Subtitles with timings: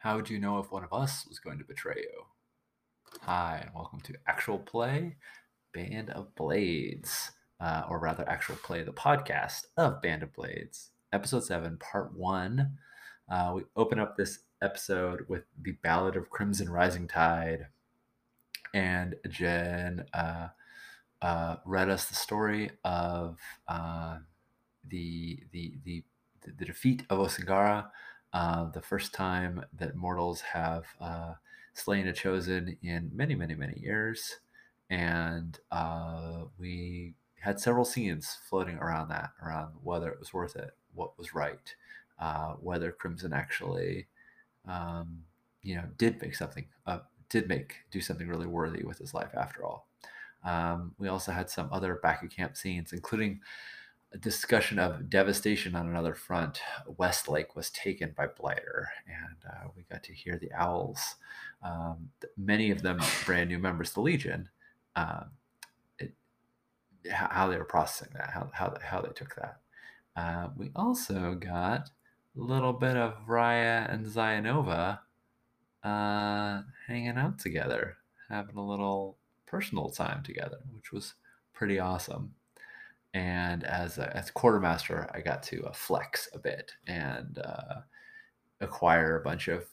[0.00, 2.22] How would you know if one of us was going to betray you?
[3.22, 5.16] Hi, and welcome to Actual Play
[5.74, 11.42] Band of Blades, uh, or rather, Actual Play, the podcast of Band of Blades, episode
[11.42, 12.78] 7, part 1.
[13.28, 17.66] Uh, we open up this episode with the Ballad of Crimson Rising Tide,
[18.72, 20.46] and Jen uh,
[21.22, 23.36] uh, read us the story of
[23.66, 24.18] uh,
[24.86, 26.04] the, the, the,
[26.56, 27.86] the defeat of Osingara,
[28.32, 31.34] uh, the first time that mortals have uh,
[31.74, 34.38] slain a chosen in many, many, many years.
[34.90, 40.70] And uh, we had several scenes floating around that, around whether it was worth it,
[40.94, 41.74] what was right,
[42.18, 44.06] uh, whether Crimson actually,
[44.66, 45.22] um,
[45.62, 49.30] you know, did make something, uh, did make, do something really worthy with his life
[49.34, 49.86] after all.
[50.44, 53.40] Um, we also had some other back of camp scenes, including
[54.16, 56.60] discussion of devastation on another front.
[56.96, 61.16] Westlake was taken by Blighter, and uh, we got to hear the Owls,
[61.62, 64.48] um, many of them brand new members of the Legion,
[64.96, 65.24] uh,
[65.98, 66.14] it,
[67.10, 69.60] how they were processing that, how, how, how they took that.
[70.16, 71.90] Uh, we also got
[72.36, 75.00] a little bit of Raya and Zayanova
[75.84, 81.14] uh, hanging out together, having a little personal time together, which was
[81.52, 82.34] pretty awesome
[83.18, 87.80] and as a, as quartermaster, I got to uh, flex a bit and uh,
[88.60, 89.64] acquire a bunch of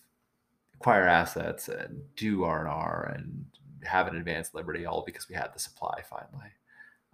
[0.73, 3.45] acquire assets and do R and R and
[3.83, 6.49] have an advanced liberty, all because we had the supply finally.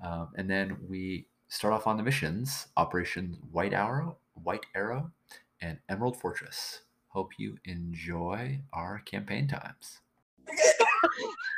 [0.01, 5.11] Um, and then we start off on the missions: Operation White Arrow, White Arrow,
[5.59, 6.83] and Emerald Fortress.
[7.09, 9.99] Hope you enjoy our campaign times.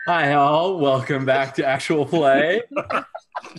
[0.08, 0.80] Hi, all.
[0.80, 2.62] Welcome back to Actual Play.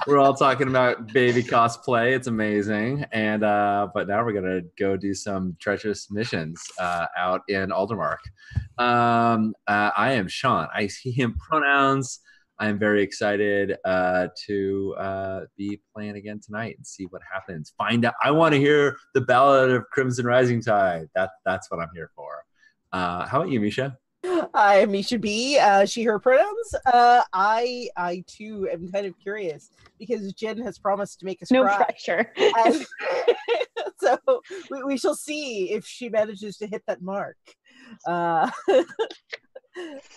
[0.07, 2.15] we're all talking about baby cosplay.
[2.15, 3.05] It's amazing.
[3.13, 8.19] And uh, but now we're gonna go do some treacherous missions uh, out in Aldermark.
[8.79, 10.69] Um, uh, I am Sean.
[10.75, 12.21] I see him pronouns.
[12.59, 17.73] I am very excited uh, to uh, be playing again tonight and see what happens.
[17.77, 18.15] Find out.
[18.23, 21.09] I want to hear the ballad of Crimson Rising Tide.
[21.15, 22.45] That that's what I'm here for.
[22.93, 23.99] Uh, how about you, Misha?
[24.55, 25.59] I'm Misha B.
[25.59, 26.75] Uh, she, her pronouns.
[26.87, 31.51] Uh, I, I too am kind of curious because Jen has promised to make us
[31.51, 31.85] no cry.
[31.85, 32.33] pressure.
[32.37, 32.87] And
[34.01, 34.19] so
[34.71, 37.37] we, we shall see if she manages to hit that mark.
[38.07, 38.51] Uh,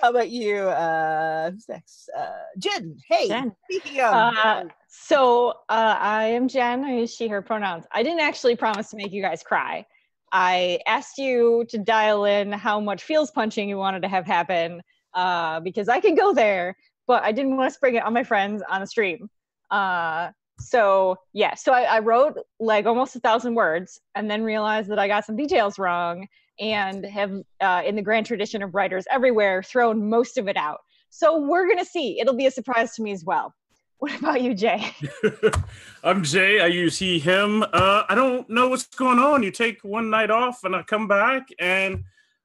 [0.01, 0.57] how about you?
[0.57, 2.09] Uh, who's next?
[2.18, 2.97] Uh, Jen.
[3.07, 3.28] Hey.
[3.28, 3.56] Jen.
[3.66, 4.13] Speaking of.
[4.13, 6.84] Uh, so uh, I am Jen.
[6.84, 7.85] I use she, her pronouns.
[7.91, 9.85] I didn't actually promise to make you guys cry.
[10.31, 14.81] I asked you to dial in how much feels punching you wanted to have happen
[15.13, 16.75] uh, because I can go there,
[17.07, 19.29] but I didn't want to spring it on my friends on the stream.
[19.71, 20.29] Uh,
[20.59, 24.97] so yeah, so I, I, wrote like almost a thousand words and then realized that
[24.97, 26.27] I got some details wrong
[26.59, 30.79] and have, uh, in the grand tradition of writers everywhere, thrown most of it out.
[31.09, 32.19] So we're gonna see.
[32.19, 33.53] It'll be a surprise to me as well.
[33.99, 34.91] What about you, Jay?
[36.03, 36.59] I'm Jay.
[36.59, 37.63] I use he, him.
[37.63, 39.41] Uh, I don't know what's going on.
[39.41, 42.03] You take one night off and I come back and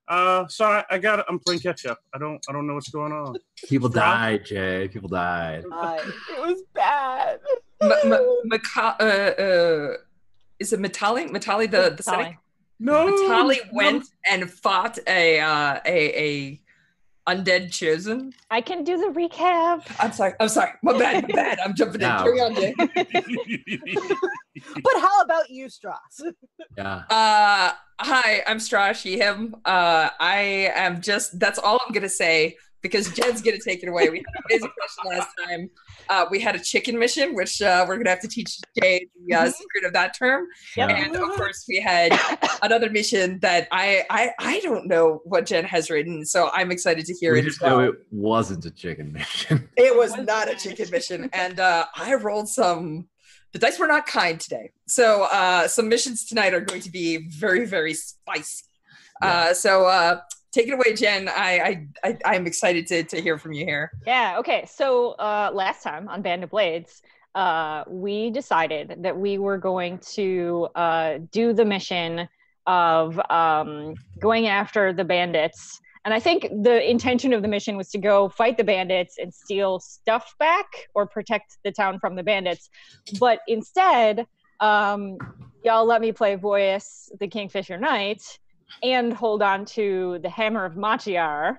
[0.08, 1.98] uh, so I, I got I'm playing catch up.
[2.14, 3.36] I don't I don't know what's going on.
[3.68, 4.88] People died, Jay.
[4.88, 5.64] People died.
[5.70, 5.98] Uh,
[6.30, 7.38] it was bad.
[7.80, 9.96] M- m- Maka- uh, uh,
[10.58, 11.30] is it Matali?
[11.30, 12.38] Matali the the setting?
[12.80, 13.06] No.
[13.06, 16.62] Matali went and fought a uh, a a
[17.28, 18.33] undead chosen.
[18.50, 19.84] I can do the recap.
[19.99, 20.34] I'm sorry.
[20.41, 20.72] I'm sorry.
[20.83, 21.28] My bad.
[21.28, 21.60] My bad.
[21.60, 22.09] I'm jumping in.
[22.09, 22.75] Carry on, Jay.
[24.83, 26.22] But how about you, Strauss?
[26.77, 27.03] Yeah.
[27.11, 29.16] Uh, hi, I'm Strashi.
[29.16, 29.56] Him.
[29.65, 31.38] Uh, I am just.
[31.38, 34.10] That's all I'm gonna say because Jen's gonna take it away.
[34.10, 35.70] We had an amazing question last time.
[36.09, 39.34] Uh, we had a chicken mission, which uh, we're gonna have to teach Jay the
[39.34, 40.47] uh, secret of that term.
[40.76, 40.91] Yep.
[40.91, 42.19] And of course, we had
[42.62, 47.06] another mission that I I I don't know what Jen has written, so I'm excited
[47.06, 47.44] to hear we it.
[47.44, 47.78] just as well.
[47.78, 49.69] know it wasn't a chicken mission.
[49.76, 53.09] It was not a chicken mission, and uh, I rolled some.
[53.53, 57.28] The dice were not kind today, so uh, some missions tonight are going to be
[57.28, 58.64] very, very spicy.
[59.20, 60.20] Uh, so uh,
[60.52, 61.28] take it away, Jen.
[61.28, 63.90] I, I, I I'm excited to to hear from you here.
[64.06, 64.66] Yeah, okay.
[64.70, 67.02] So uh, last time on Band of Blades,
[67.34, 72.28] uh, we decided that we were going to uh, do the mission
[72.66, 75.81] of um, going after the bandits.
[76.04, 79.32] And I think the intention of the mission was to go fight the bandits and
[79.32, 82.70] steal stuff back or protect the town from the bandits.
[83.20, 84.26] But instead,
[84.60, 85.16] um,
[85.64, 88.38] y'all let me play Voyus, the Kingfisher Knight,
[88.82, 91.58] and hold on to the Hammer of Machiar.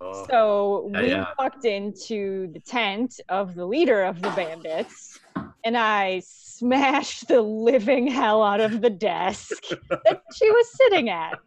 [0.00, 1.24] Uh, So Yeah, we yeah.
[1.38, 5.18] walked into the tent of the leader of the bandits,
[5.64, 11.38] and I smashed the living hell out of the desk that she was sitting at.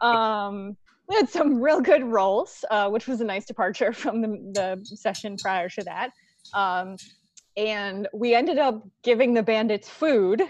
[0.00, 0.76] Um,
[1.08, 4.96] we had some real good rolls, uh, which was a nice departure from the, the
[4.96, 6.10] session prior to that.
[6.54, 6.96] Um,
[7.56, 10.42] and we ended up giving the bandits food,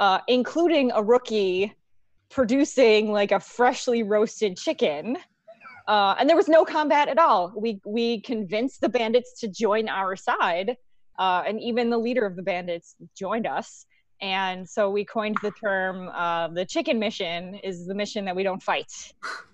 [0.00, 1.72] uh, including a rookie
[2.32, 5.16] producing like a freshly roasted chicken.
[5.86, 7.52] Uh, and there was no combat at all.
[7.56, 10.76] We we convinced the bandits to join our side,
[11.18, 13.86] uh, and even the leader of the bandits joined us.
[14.20, 18.44] And so we coined the term uh, the chicken mission is the mission that we
[18.44, 18.92] don't fight.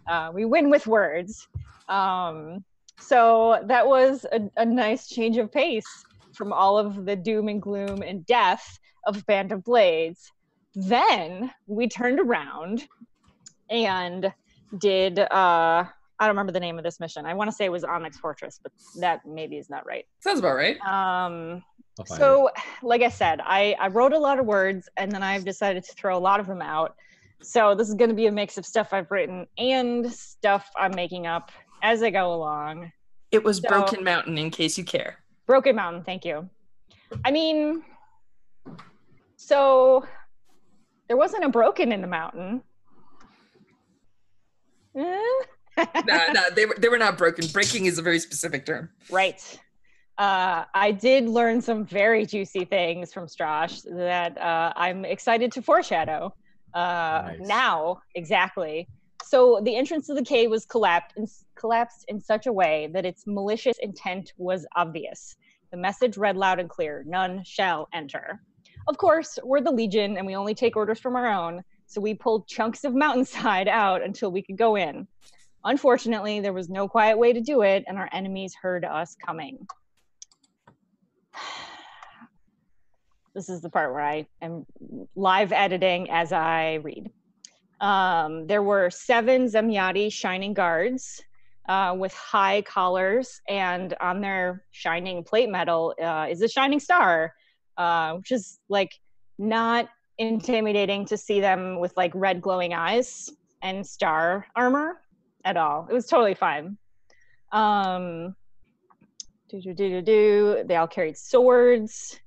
[0.07, 1.49] Uh, we win with words.
[1.89, 2.65] Um,
[3.01, 6.05] so that was a, a nice change of pace
[6.35, 10.31] from all of the doom and gloom and death of Band of Blades.
[10.81, 12.87] Then we turned around
[13.69, 14.33] and
[14.79, 15.25] did uh
[16.21, 17.27] I don't remember the name of this mission.
[17.27, 18.71] I want to say it was Onyx Fortress, but
[19.01, 20.05] that maybe is not right.
[20.21, 20.77] Sounds about right.
[20.83, 21.63] Um
[21.99, 22.51] I'll find so
[22.83, 25.93] like I said, I I wrote a lot of words and then I've decided to
[25.95, 26.95] throw a lot of them out.
[27.43, 30.93] So this is going to be a mix of stuff I've written and stuff I'm
[30.95, 31.51] making up
[31.83, 32.93] as I go along.
[33.33, 35.19] It was So- Broken Mountain, in case you care.
[35.47, 36.49] Broken Mountain, thank you.
[37.25, 37.83] I mean,
[39.37, 40.05] so
[41.09, 42.63] there wasn't a broken in the mountain.
[44.97, 45.19] Eh?
[45.79, 47.47] nah, nah, they were they were not broken.
[47.49, 48.91] Breaking is a very specific term.
[49.11, 49.59] right.
[50.19, 55.63] Uh, I did learn some very juicy things from Strash that uh, I'm excited to
[55.63, 56.35] foreshadow
[56.75, 57.47] uh, Nice.
[57.47, 58.01] now.
[58.17, 58.89] Exactly.
[59.25, 63.07] So the entrance to the cave was collapsed in, collapsed in such a way that
[63.07, 65.37] its malicious intent was obvious.
[65.71, 68.41] The message read loud and clear: "None shall enter."
[68.87, 71.63] Of course, we're the Legion, and we only take orders from our own.
[71.87, 75.07] So we pulled chunks of mountainside out until we could go in.
[75.65, 79.67] Unfortunately, there was no quiet way to do it, and our enemies heard us coming.
[83.35, 84.67] This is the part where I am
[85.15, 87.09] live editing as I read.
[87.81, 91.23] Um, there were seven Zemyati shining guards
[91.69, 97.33] uh, with high collars, and on their shining plate metal uh, is a shining star,
[97.79, 98.93] uh, which is like
[99.39, 99.89] not
[100.19, 103.31] intimidating to see them with like red glowing eyes
[103.63, 105.01] and star armor
[105.45, 105.87] at all.
[105.89, 106.77] It was totally fine.
[107.53, 108.35] Um,
[109.49, 110.65] do do do.
[110.67, 112.19] They all carried swords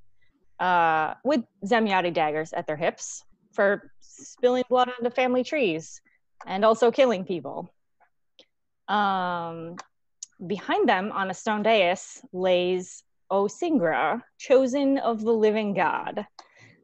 [0.59, 6.01] uh, with Zemyati daggers at their hips for spilling blood onto family trees
[6.47, 7.71] and also killing people.
[8.87, 9.75] Um,
[10.45, 16.25] behind them on a stone dais lays Osingra, chosen of the living god.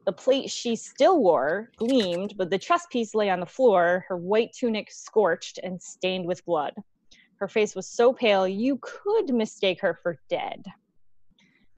[0.05, 4.15] The plate she still wore gleamed, but the chest piece lay on the floor, her
[4.15, 6.73] white tunic scorched and stained with blood.
[7.39, 10.63] Her face was so pale you could mistake her for dead.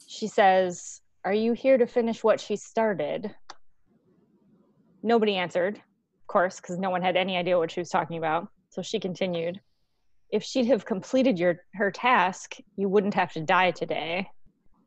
[0.06, 3.34] She says, Are you here to finish what she started?
[5.02, 8.48] Nobody answered, of course, because no one had any idea what she was talking about.
[8.70, 9.60] So she continued,
[10.30, 14.30] If she'd have completed your her task, you wouldn't have to die today.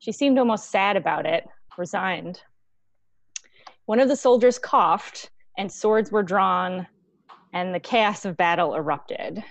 [0.02, 1.46] She seemed almost sad about it,
[1.78, 2.40] resigned.
[3.86, 6.88] One of the soldiers coughed, and swords were drawn,
[7.52, 9.44] and the chaos of battle erupted.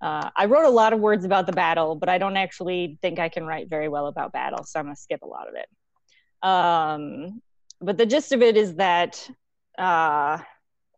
[0.00, 3.18] Uh, I wrote a lot of words about the battle, but I don't actually think
[3.18, 5.54] I can write very well about battle, so I'm going to skip a lot of
[5.54, 5.68] it.
[6.48, 7.42] Um,
[7.82, 9.28] but the gist of it is that
[9.76, 10.38] uh,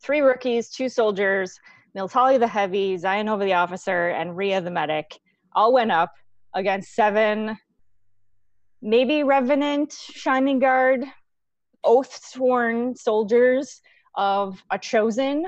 [0.01, 1.59] three rookies, two soldiers,
[1.99, 5.19] Miltali the heavy, Zionova the officer, and Rhea the medic
[5.57, 6.13] all went up
[6.55, 7.59] against seven,
[8.83, 11.05] maybe Revenant, Shining Guard,
[11.85, 13.81] oath sworn soldiers
[14.15, 15.47] of a chosen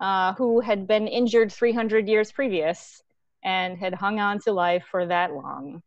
[0.00, 3.02] uh, who had been injured 300 years previous
[3.44, 5.82] and had hung on to life for that long.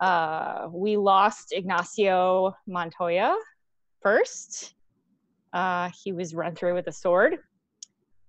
[0.00, 3.36] Uh, we lost Ignacio Montoya
[4.02, 4.74] first.
[5.52, 7.38] Uh, he was run through with a sword.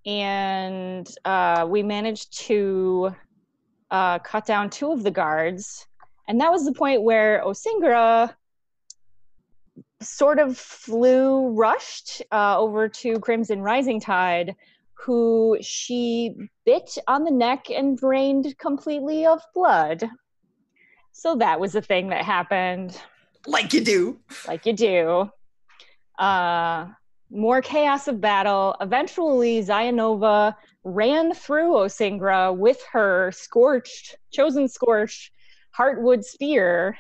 [0.06, 3.14] And uh, we managed to
[3.92, 5.87] uh, cut down two of the guards.
[6.28, 8.34] And that was the point where Osingra
[10.02, 14.56] sort of flew, rushed uh, over to Crimson Rising Tide,
[14.94, 20.10] who she bit on the neck and drained completely of blood.
[21.14, 23.02] So that was a thing that happened,
[23.48, 24.20] Like you do.
[24.48, 25.32] like you do.
[26.20, 26.88] Uh,
[27.32, 28.76] more chaos of battle.
[28.82, 35.32] Eventually, Zionova ran through Osingra with her scorched, chosen scorched
[35.78, 36.98] heartwood spear,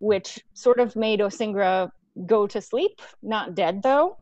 [0.00, 1.90] which sort of made Osingra
[2.26, 4.18] go to sleep, not dead though.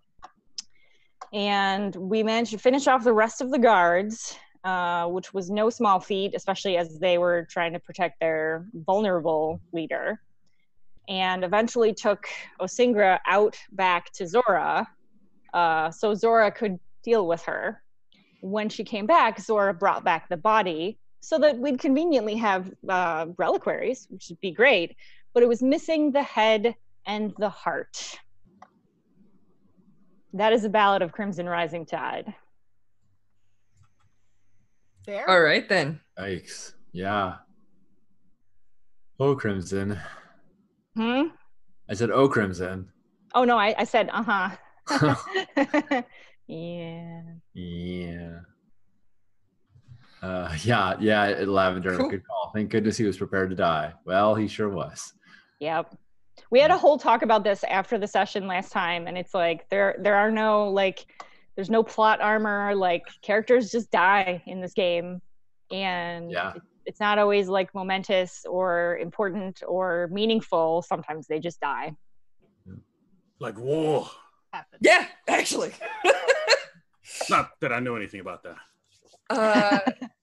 [1.33, 5.71] And we managed to finish off the rest of the guards, uh, which was no
[5.71, 10.21] small feat, especially as they were trying to protect their vulnerable leader.
[11.09, 12.27] And eventually took
[12.61, 14.87] Osingra out back to Zora,
[15.55, 17.83] uh, so Zora could deal with her.
[18.41, 23.27] when she came back, Zora brought back the body so that we'd conveniently have uh,
[23.37, 24.97] reliquaries, which would be great.
[25.35, 26.75] But it was missing the head
[27.07, 28.19] and the heart.
[30.33, 32.35] That is a ballad of Crimson Rising Tide.
[35.05, 35.29] Fair.
[35.29, 36.01] All right then.
[36.19, 36.73] Yikes.
[36.93, 37.37] Yeah.
[39.19, 39.99] Oh, Crimson.
[40.97, 41.29] Hmm?
[41.89, 42.91] I said, oh, Crimson.
[43.35, 44.23] Oh no, I, I said uh
[44.89, 45.15] huh.
[46.47, 47.23] yeah.
[47.53, 48.39] Yeah.
[50.27, 51.97] Uh, yeah, yeah, Lavender.
[51.97, 52.11] Cool.
[52.11, 52.51] Good call.
[52.55, 53.93] Thank goodness he was prepared to die.
[54.05, 55.13] Well, he sure was.
[55.61, 55.95] Yep.
[56.51, 59.69] We had a whole talk about this after the session last time, and it's like
[59.71, 61.07] there there are no like
[61.55, 65.21] there's no plot armor, like characters just die in this game.
[65.71, 66.55] And Yeah.
[66.57, 70.83] it- it's not always like momentous or important or meaningful.
[70.83, 71.97] Sometimes they just die.
[73.41, 74.09] Like war.
[74.53, 74.83] Happened.
[74.83, 75.73] Yeah, actually.
[77.31, 78.57] Not that I know anything about that.
[79.31, 79.81] uh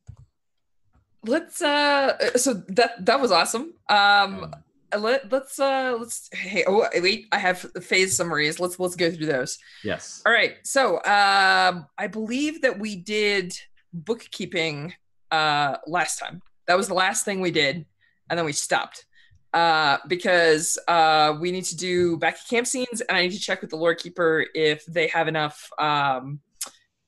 [1.25, 3.73] let's uh so that that was awesome.
[3.89, 4.53] Um
[4.97, 8.59] let, let's uh let's hey oh wait i have phase summaries.
[8.59, 9.57] Let's let's go through those.
[9.83, 10.21] Yes.
[10.25, 10.55] all right.
[10.63, 13.57] So um i believe that we did
[13.93, 14.93] bookkeeping
[15.31, 16.41] uh last time.
[16.67, 17.85] That was the last thing we did
[18.29, 19.05] and then we stopped.
[19.53, 23.39] Uh because uh we need to do back at camp scenes and i need to
[23.39, 26.39] check with the lore keeper if they have enough um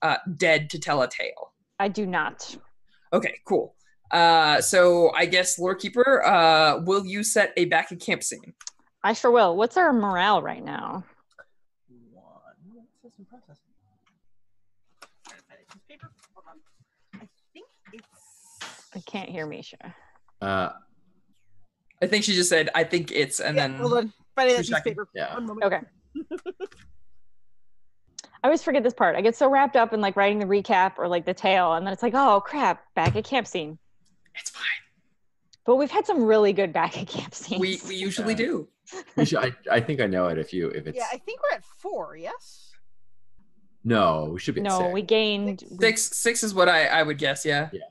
[0.02, 1.54] uh dead to tell a tale.
[1.80, 2.56] I do not.
[3.14, 3.76] Okay, cool.
[4.12, 8.54] Uh, so I guess lore keeper, uh, will you set a back at camp scene?
[9.04, 9.56] I sure will.
[9.56, 11.04] What's our morale right now?
[12.12, 12.26] One.
[13.02, 13.56] Processing, processing.
[15.28, 16.12] Trying to find a piece of paper.
[16.34, 17.22] Hold on.
[17.22, 18.90] I think it's.
[18.96, 19.96] I can't hear Misha.
[20.42, 20.70] Uh,
[22.02, 24.14] I think she just said, "I think it's," and Yeah, then hold on.
[24.36, 25.08] Finding that two piece paper.
[25.14, 25.34] Yeah.
[25.34, 25.66] One moment.
[25.66, 25.82] Okay.
[28.44, 29.16] I always forget this part.
[29.16, 31.86] I get so wrapped up in like writing the recap or like the tale, and
[31.86, 33.80] then it's like, oh crap, back at camp scene.
[34.39, 34.63] It's fine.
[35.65, 37.60] But we've had some really good back at camp scenes.
[37.60, 38.68] We we usually Uh, do.
[39.15, 40.38] we should, I, I think I know it.
[40.38, 42.15] If you, if it's Yeah, I think we're at four.
[42.15, 42.72] Yes.
[43.84, 44.94] no, we should be at no, six.
[44.94, 45.63] we gained.
[45.80, 47.46] Six six is what I I would guess.
[47.46, 47.70] Yeah.
[47.74, 47.82] Yeah.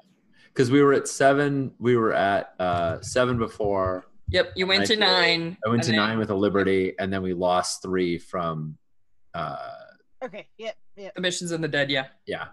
[0.48, 1.72] Because we were at seven.
[1.80, 4.04] We were at uh, seven before.
[4.30, 4.52] Yep.
[4.54, 5.56] You went to I- nine.
[5.66, 8.76] I went to then- nine with a Liberty, and then we lost three from.
[9.34, 9.70] Uh,
[10.22, 10.46] Okay.
[10.56, 10.76] Yep.
[10.96, 11.14] Yep.
[11.16, 11.90] The missions and the dead.
[11.90, 12.06] Yeah.
[12.24, 12.46] yeah,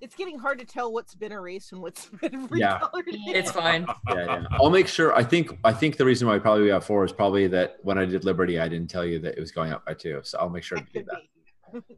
[0.00, 2.78] It's getting hard to tell what's been erased and what's been Yeah.
[2.80, 3.04] recolored.
[3.08, 3.86] It's fine.
[4.08, 4.44] yeah, yeah.
[4.52, 5.14] I'll make sure.
[5.14, 5.58] I think.
[5.64, 8.24] I think the reason why probably we have four is probably that when I did
[8.24, 10.20] Liberty, I didn't tell you that it was going up by two.
[10.24, 11.82] So I'll make sure to do that.
[11.88, 11.94] be.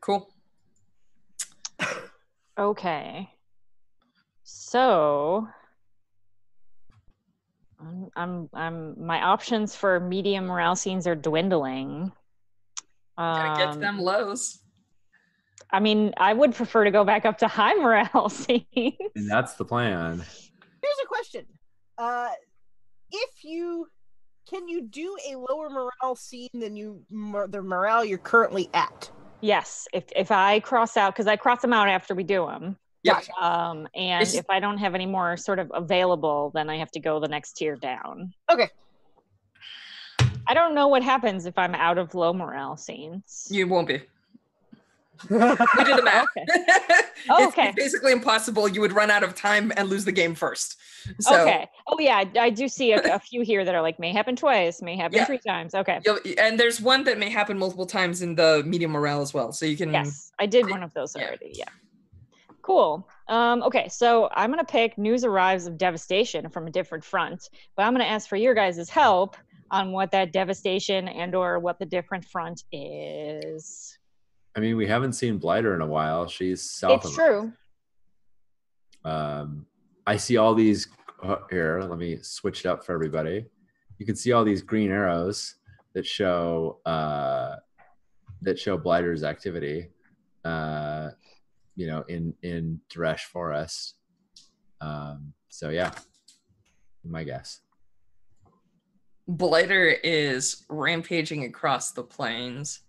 [0.00, 0.28] Cool.
[2.58, 3.30] Okay.
[4.42, 5.48] So.
[7.80, 12.12] I'm, I'm, I'm, my options for medium morale scenes are dwindling.
[13.18, 14.60] Gotta get to Um, them lows.
[15.70, 18.66] I mean, I would prefer to go back up to high morale scenes.
[19.14, 20.18] And that's the plan.
[20.18, 21.46] Here's a question.
[21.98, 22.28] Uh,
[23.10, 23.88] if you
[24.48, 27.02] can you do a lower morale scene than you
[27.48, 29.10] the morale you're currently at?
[29.40, 32.76] Yes, if if I cross out because I cross them out after we do them.
[33.04, 33.28] Yep.
[33.40, 36.90] Um, and It's- if I don't have any more sort of available, then I have
[36.92, 38.32] to go the next tier down.
[38.50, 38.68] Okay.
[40.46, 43.46] I don't know what happens if I'm out of low morale scenes.
[43.50, 44.02] You won't be.
[45.30, 46.26] We did the math.
[46.36, 46.44] Okay.
[46.46, 47.68] it's, okay.
[47.68, 48.68] it's basically impossible.
[48.68, 50.76] You would run out of time and lose the game first.
[51.20, 51.68] So okay.
[51.86, 54.36] Oh yeah, I, I do see a, a few here that are like may happen
[54.36, 55.24] twice, may happen Yeah.
[55.26, 55.74] three times.
[55.74, 56.00] Okay.
[56.04, 59.52] You'll, and there's one that may happen multiple times in the medium morale as well.
[59.52, 59.92] So you can.
[59.92, 61.26] Yes, I did one of those Yeah.
[61.26, 61.52] already.
[61.54, 61.64] Yeah.
[62.62, 63.06] Cool.
[63.28, 67.84] Um, okay, so I'm gonna pick news arrives of devastation from a different front, but
[67.84, 69.36] I'm gonna ask for your guys' help
[69.70, 73.98] on what that devastation and or what the different front is.
[74.56, 76.28] I mean, we haven't seen Blighter in a while.
[76.28, 77.52] She's south it's of true.
[79.04, 79.66] Um,
[80.06, 80.88] I see all these
[81.22, 81.80] uh, here.
[81.80, 83.46] Let me switch it up for everybody.
[83.98, 85.56] You can see all these green arrows
[85.94, 87.56] that show uh,
[88.42, 89.88] that show Blighter's activity.
[90.44, 91.10] Uh,
[91.76, 93.94] you know, in in Duresh Forest.
[94.80, 95.92] Um, so yeah,
[97.04, 97.60] my guess.
[99.26, 102.80] Blighter is rampaging across the plains.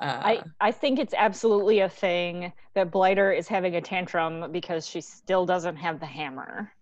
[0.00, 4.86] Uh, I, I think it's absolutely a thing that Blighter is having a tantrum because
[4.86, 6.72] she still doesn't have the hammer.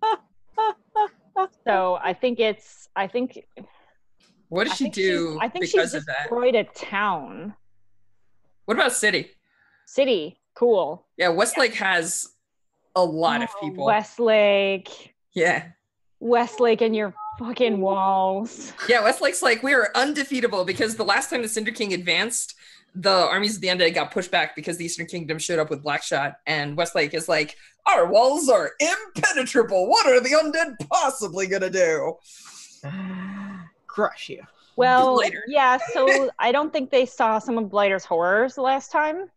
[1.66, 3.44] so I think it's I think
[4.48, 6.22] what did I she do I think because of that?
[6.22, 7.54] destroyed a town.
[8.64, 9.30] What about city?
[9.86, 11.06] City, cool.
[11.16, 12.28] Yeah, Westlake has
[12.94, 13.86] a lot of Oh, people.
[13.86, 15.68] Westlake, yeah.
[16.20, 18.72] Westlake, and your fucking walls.
[18.88, 22.54] Yeah, Westlake's like we are undefeatable because the last time the Cinder King advanced,
[22.94, 25.82] the armies of the undead got pushed back because the Eastern Kingdom showed up with
[25.82, 29.88] Blackshot, and Westlake is like, our walls are impenetrable.
[29.88, 32.16] What are the undead possibly gonna do?
[33.86, 34.42] Crush you.
[34.76, 35.44] Well, Blighter.
[35.48, 35.78] yeah.
[35.92, 39.30] So I don't think they saw some of Blighter's horrors the last time.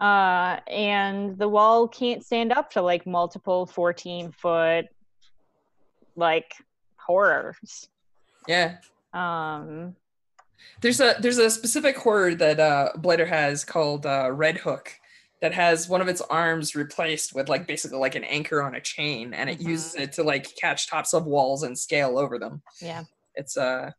[0.00, 4.86] Uh, and the wall can't stand up to like multiple 14 foot
[6.14, 6.52] like
[7.12, 7.88] horrors.
[8.46, 8.76] Yeah.
[9.12, 9.96] Um,
[10.80, 14.92] There's a there's a specific horror that uh Blighter has called uh Red Hook
[15.40, 18.80] that has one of its arms replaced with like basically like an anchor on a
[18.80, 19.68] chain and it Mhm.
[19.68, 22.60] uses it to like catch tops of walls and scale over them.
[22.80, 23.04] yeah.
[23.34, 23.90] It's uh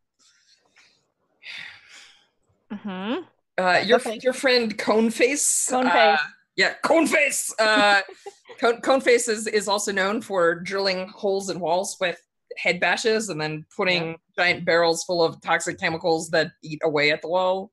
[2.70, 3.14] hmm
[3.58, 4.18] uh your Okay.
[4.22, 5.70] your friend Coneface.
[5.70, 6.14] Coneface.
[6.14, 6.18] uh,
[6.56, 7.52] yeah, Coneface.
[7.58, 8.02] Uh
[8.60, 12.20] Cone, Coneface is, is also known for drilling holes in walls with
[12.56, 17.22] head bashes and then putting giant barrels full of toxic chemicals that eat away at
[17.22, 17.70] the wall.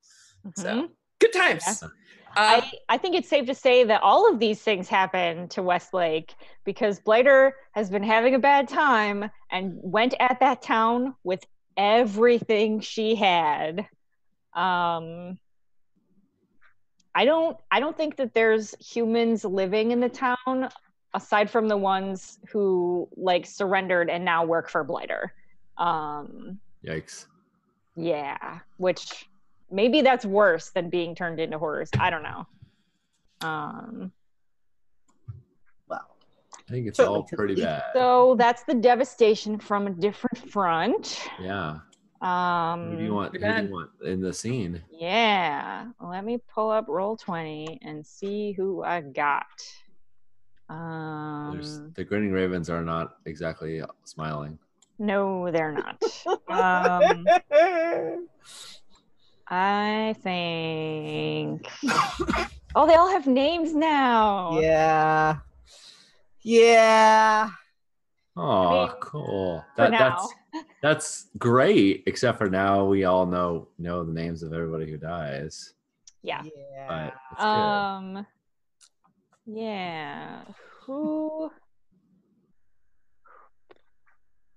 [0.55, 0.89] So Mhm.
[1.19, 1.63] good times.
[1.65, 1.89] Yeah.
[2.35, 5.63] Uh, I, I think it's safe to say that all of these things happen to
[5.63, 11.43] Westlake because Blighter has been having a bad time and went at that town with
[11.77, 13.87] everything she had.
[14.53, 15.39] Um,
[17.15, 20.69] I don't I don't think that there's humans living in the town
[21.13, 25.33] aside from the ones who like surrendered and now work for Blighter.
[25.77, 27.25] Um, Yikes.
[27.95, 29.27] yeah, which
[29.71, 31.89] maybe that's worse than being turned into horrors.
[31.99, 32.47] I don't know.
[33.41, 34.11] Um,
[35.87, 36.07] Well,
[36.67, 37.83] I think it's Certainly all pretty bad.
[37.93, 41.27] so that's the devastation from a different front.
[41.39, 41.79] yeah.
[42.19, 43.33] Um, Who do you want?
[43.33, 44.81] Who do you want in the scene?
[44.91, 49.45] Yeah, let me pull up roll twenty and see who I got.
[50.69, 54.59] There's, Um, the grinning ravens are not exactly smiling.
[54.99, 56.01] no, they're not.
[56.49, 57.25] um,
[59.47, 61.67] I think.
[62.75, 64.59] Oh, they all have names now.
[64.59, 65.37] yeah.
[66.41, 67.49] Yeah.
[68.35, 69.65] Oh, mean, cool.
[69.77, 70.27] That, that's
[70.83, 72.03] that's great.
[72.05, 75.73] Except for now, we all know know the names of everybody who dies.
[76.21, 76.43] Yeah.
[76.43, 76.87] Yeah.
[76.87, 78.25] But it's good.
[79.47, 80.41] Yeah.
[80.85, 81.49] Who?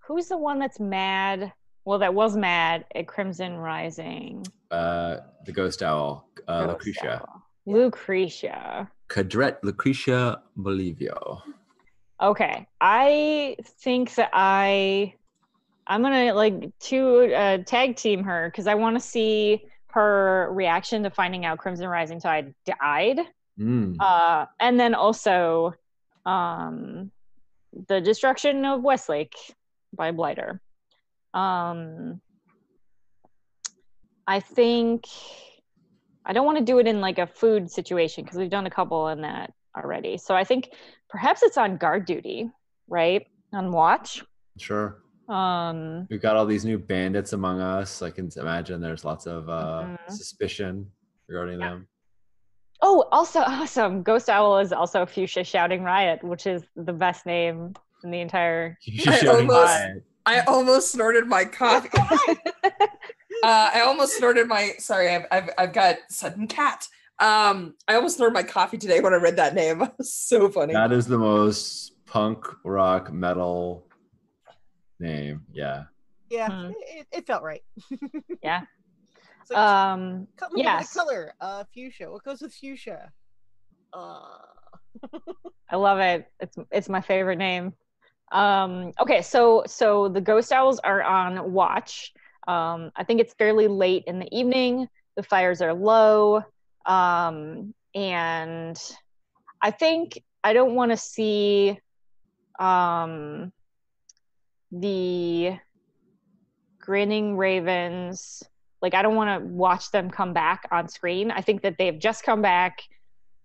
[0.07, 1.53] Who's the one that's mad?
[1.85, 4.45] Well, that was mad at Crimson Rising.
[4.71, 7.43] uh, the ghost owl, uh, Ghost Lucretia, Owl.
[7.67, 8.91] Lucretia.
[9.09, 11.41] Cadret Lucretia Bolivio.
[12.21, 15.15] Okay, I think that I,
[15.87, 21.03] I'm gonna like to uh, tag team her because I want to see her reaction
[21.05, 23.21] to finding out Crimson Rising Tide died.
[23.59, 23.97] Mm.
[24.01, 25.75] uh, and then also
[26.25, 27.11] um,
[27.89, 29.35] the destruction of Westlake
[29.93, 30.61] by Blighter.
[31.35, 32.21] Um,
[34.27, 35.05] I think
[36.25, 38.71] I don't want to do it in like a food situation because we've done a
[38.71, 40.19] couple in that already.
[40.19, 40.71] So I think
[41.09, 42.51] perhaps it's on guard duty,
[42.89, 43.27] right?
[43.53, 44.23] On watch.
[44.59, 44.99] Sure.
[45.29, 48.03] Um, We've got all these new bandits among us.
[48.03, 49.97] I can imagine there's lots of uh, Mhm.
[50.11, 50.91] suspicion
[51.29, 51.71] regarding Yeah.
[51.71, 51.89] them.
[52.83, 54.03] Oh, also awesome.
[54.03, 58.79] Ghost Owl is also Fuchsia Shouting Riot, which is the best name in the entire
[58.87, 59.83] I should show me almost-
[60.27, 61.89] I almost snorted my coffee.
[63.43, 64.73] uh, I almost snorted my.
[64.79, 66.87] Sorry, I've, I've I've got sudden cat.
[67.19, 69.83] Um, I almost snorted my coffee today when I read that name.
[70.03, 70.73] so funny.
[70.75, 73.87] That is the most punk rock metal
[74.99, 75.43] name.
[75.53, 75.85] Yeah.
[76.29, 76.49] Yeah.
[76.49, 76.73] Hmm.
[76.87, 77.63] It, it felt right.
[78.43, 78.63] Yeah.
[79.45, 80.93] So, um yes.
[80.93, 81.35] color.
[81.41, 82.11] Uh, fuchsia.
[82.11, 83.13] What goes with fuchsia?
[83.93, 84.39] Uh,
[85.71, 86.27] I love it.
[86.41, 87.75] It's it's my favorite name.
[88.33, 92.13] Um, okay, so so the ghost owls are on watch.
[92.47, 94.89] Um, I think it's fairly late in the evening.
[95.17, 96.43] The fires are low,
[96.87, 98.81] um, and
[99.61, 101.79] I think I don't want to see
[102.59, 103.53] um,
[104.71, 105.59] the
[106.81, 108.43] grinning ravens.
[108.83, 111.31] Like I don't want to watch them come back on screen.
[111.31, 112.79] I think that they've just come back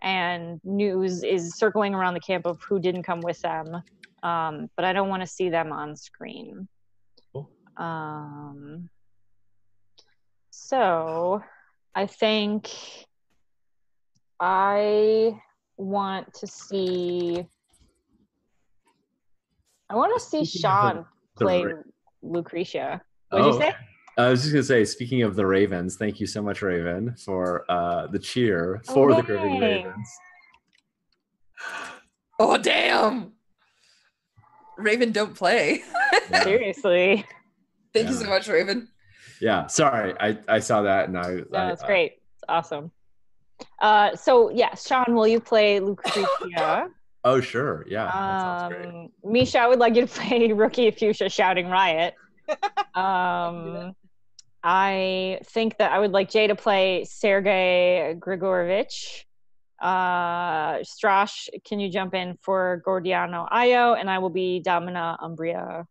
[0.02, 3.82] and news is circling around the camp of who didn't come with them.
[4.24, 6.68] Um, but I don't want to see them on screen.
[7.34, 7.50] Cool.
[7.78, 8.90] Um,
[10.52, 11.44] so
[11.94, 12.70] I think
[14.40, 15.40] I
[15.78, 17.46] want to see.
[19.90, 21.06] I want to see Sean
[21.38, 21.66] play
[22.24, 23.02] Lucretia.
[23.30, 23.74] What did you Oh, say?
[24.18, 24.28] Okay.
[24.28, 27.66] I was just gonna say, speaking of the Ravens, thank you so much, Raven, for
[27.70, 29.76] uh, the cheer Oh, for the Grinning yay.
[29.84, 30.10] Ravens.
[32.40, 33.34] oh damn!
[34.78, 35.82] Raven, don't play.
[36.32, 36.44] Yeah.
[36.44, 37.26] Seriously.
[37.94, 38.88] Thank you so much, Raven.
[39.40, 41.34] Yeah, sorry, I, I saw that and I.
[41.36, 42.14] No, I, it's great.
[42.14, 42.90] It's awesome.
[43.80, 46.90] Uh, so yeah, Sean, will you play Lucretia?
[47.28, 47.84] Oh, sure.
[47.88, 48.06] Yeah.
[48.06, 48.86] That great.
[48.88, 52.14] Um, Misha, I would like you to play Rookie Fuchsia shouting riot.
[52.96, 53.96] Um,
[54.68, 59.24] I think that I would like Jay to play Sergei Grigorovich.
[59.80, 63.94] Uh, Strash, can you jump in for Gordiano Io?
[63.94, 65.86] And I will be Domina Umbria.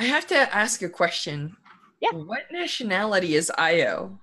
[0.00, 1.56] I have to ask a question.
[2.00, 2.10] Yeah.
[2.14, 4.18] What nationality is Io?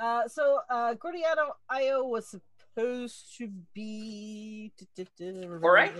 [0.00, 2.34] Uh, so uh, Gordiano Io was
[2.74, 4.72] supposed to be.
[5.62, 5.92] All right.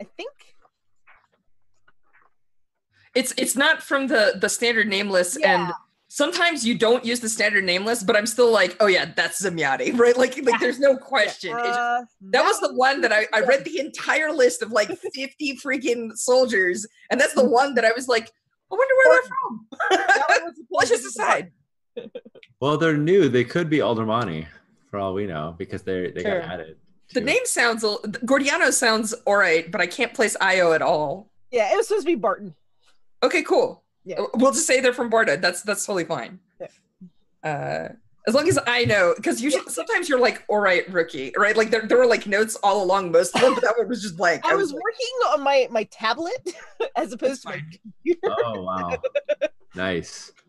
[0.00, 0.32] I think.
[3.14, 5.72] It's it's not from the the standard name list, and Yeah.
[6.16, 9.44] Sometimes you don't use the standard name list, but I'm still like, oh yeah, that's
[9.44, 10.16] Zemyati, right?
[10.16, 11.50] Like like there's no question.
[11.54, 14.72] It just- Uh, that was the one that I, I read the entire list of
[14.72, 18.32] like 50 freaking soldiers, and that's the one that I was like,
[18.72, 19.66] I wonder where they're from.
[19.90, 21.52] that one Let's just be decide.
[22.60, 23.28] Well, they're new.
[23.28, 24.46] They could be Aldermani
[24.90, 26.40] for all we know because they they Sure.
[26.40, 26.76] got added.
[27.12, 30.80] The to- name sounds a- Gordiano sounds all right, but I can't place Io at
[30.80, 31.28] all.
[31.52, 32.54] Yeah, it was supposed to be Bartan.
[33.22, 33.82] Okay, cool.
[34.06, 34.20] Yeah.
[34.34, 35.38] We'll just say they're from Borda.
[35.40, 36.38] That's that's totally fine.
[36.60, 36.68] Yeah.
[37.42, 37.88] Uh,
[38.28, 41.56] as long as I know, because usually sometimes you're like, all right, rookie, right?
[41.56, 44.02] Like there, there were like notes all along most of them, but that one was
[44.02, 44.44] just blank.
[44.44, 46.54] I was like, working on my my tablet
[46.96, 48.36] as opposed to my computer.
[48.44, 48.96] Oh wow.
[49.74, 50.32] nice.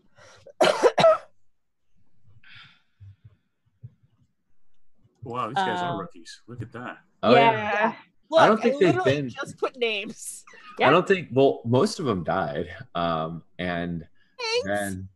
[5.24, 6.42] Wow, these guys Uh, are rookies.
[6.48, 7.00] Look at that.
[7.24, 7.52] Oh yeah.
[7.52, 7.94] yeah.
[8.30, 10.44] Look, I don't think they've been- just put names.
[10.80, 10.88] Yeah.
[10.88, 11.30] I don't think.
[11.32, 14.68] Well, most of them died, um, and Thanks.
[14.68, 15.10] then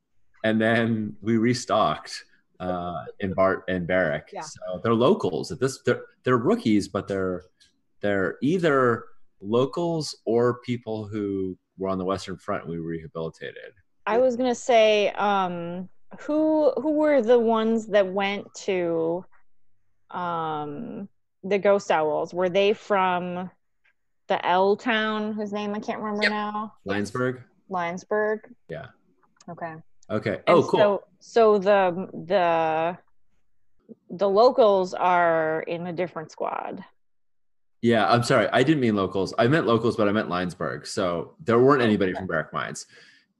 [0.43, 2.25] and then we restocked
[2.59, 4.23] uh, in Bart and Barrak.
[4.33, 4.41] Yeah.
[4.41, 5.51] So they're locals.
[5.51, 7.43] At this, they're they're rookies, but they're
[8.01, 9.05] they're either
[9.41, 13.73] locals or people who were on the Western Front and we rehabilitated.
[14.07, 19.25] I was gonna say, um, who who were the ones that went to
[20.09, 21.07] um
[21.43, 22.33] the ghost owls?
[22.33, 23.49] Were they from
[24.31, 26.31] the L town whose name I can't remember Yep.
[26.31, 26.73] now?
[26.85, 27.41] Linesburg.
[27.67, 28.39] Linesburg.
[28.69, 28.87] Yeah.
[29.49, 29.75] Okay.
[30.09, 30.35] Okay.
[30.35, 30.79] And oh, cool.
[30.79, 32.97] So, so the the
[34.09, 36.81] the locals are in a different squad.
[37.81, 38.47] Yeah, I'm sorry.
[38.53, 39.33] I didn't mean locals.
[39.37, 40.87] I meant locals, but I meant Linesburg.
[40.87, 42.85] So there weren't anybody from Barrak Mines.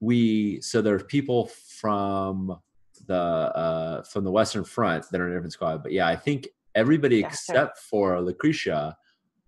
[0.02, 1.48] We so there's people
[1.80, 2.60] from
[3.08, 5.84] the uh from the Western Front that are in a different squad.
[5.84, 7.34] But yeah, I think everybody Gotcha.
[7.34, 8.98] except for Lucretia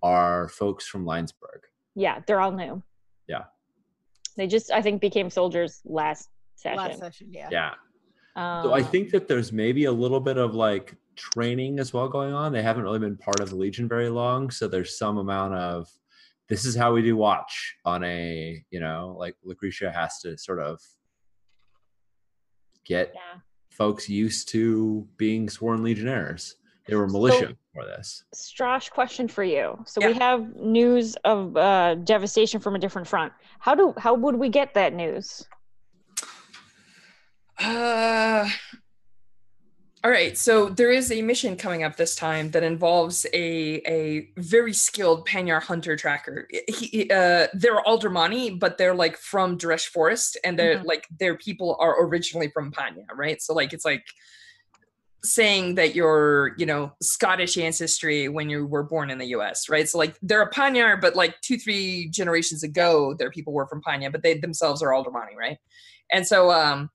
[0.03, 1.61] are folks from Linesburg.
[1.95, 2.83] Yeah, they're all new.
[3.27, 3.45] Yeah.
[4.35, 6.77] They just I think became soldiers last session.
[6.77, 7.49] Last session, yeah.
[7.51, 7.71] Yeah.
[8.35, 12.09] Um, So I think that there's maybe a little bit of like training as well
[12.09, 12.51] going on.
[12.51, 15.87] They haven't really been part of the Legion very long, so there's some amount of
[16.49, 20.59] this is how we do watch on a you know like Lucretia has to sort
[20.59, 20.81] of
[22.85, 23.39] get yeah.
[23.69, 26.55] folks used to being sworn legionnaires.
[26.85, 28.23] They were militia for this.
[28.35, 29.77] Strash, question for you.
[29.85, 33.31] So we have news of uh, devastation from a different front.
[33.59, 35.47] How do how would we get that news?
[37.59, 38.49] Uh,
[40.03, 40.37] all right.
[40.37, 45.25] So there is a mission coming up this time that involves a a very skilled
[45.25, 46.49] Panyar hunter tracker.
[46.67, 50.85] He, uh, they're Aldermani, but they're like from Duresh Forest, and they're Mhm.
[50.85, 53.41] like their people are originally from Panya, right?
[53.41, 54.03] So like it's like
[55.23, 59.69] saying that you're you know Scottish ancestry when you were born in the U.S.
[59.69, 59.87] right?
[59.87, 63.81] So like they're a Panyar, but like two three generations ago, their people were from
[63.81, 65.57] Panya, but they themselves are Aldermani, right?
[66.11, 66.89] And so um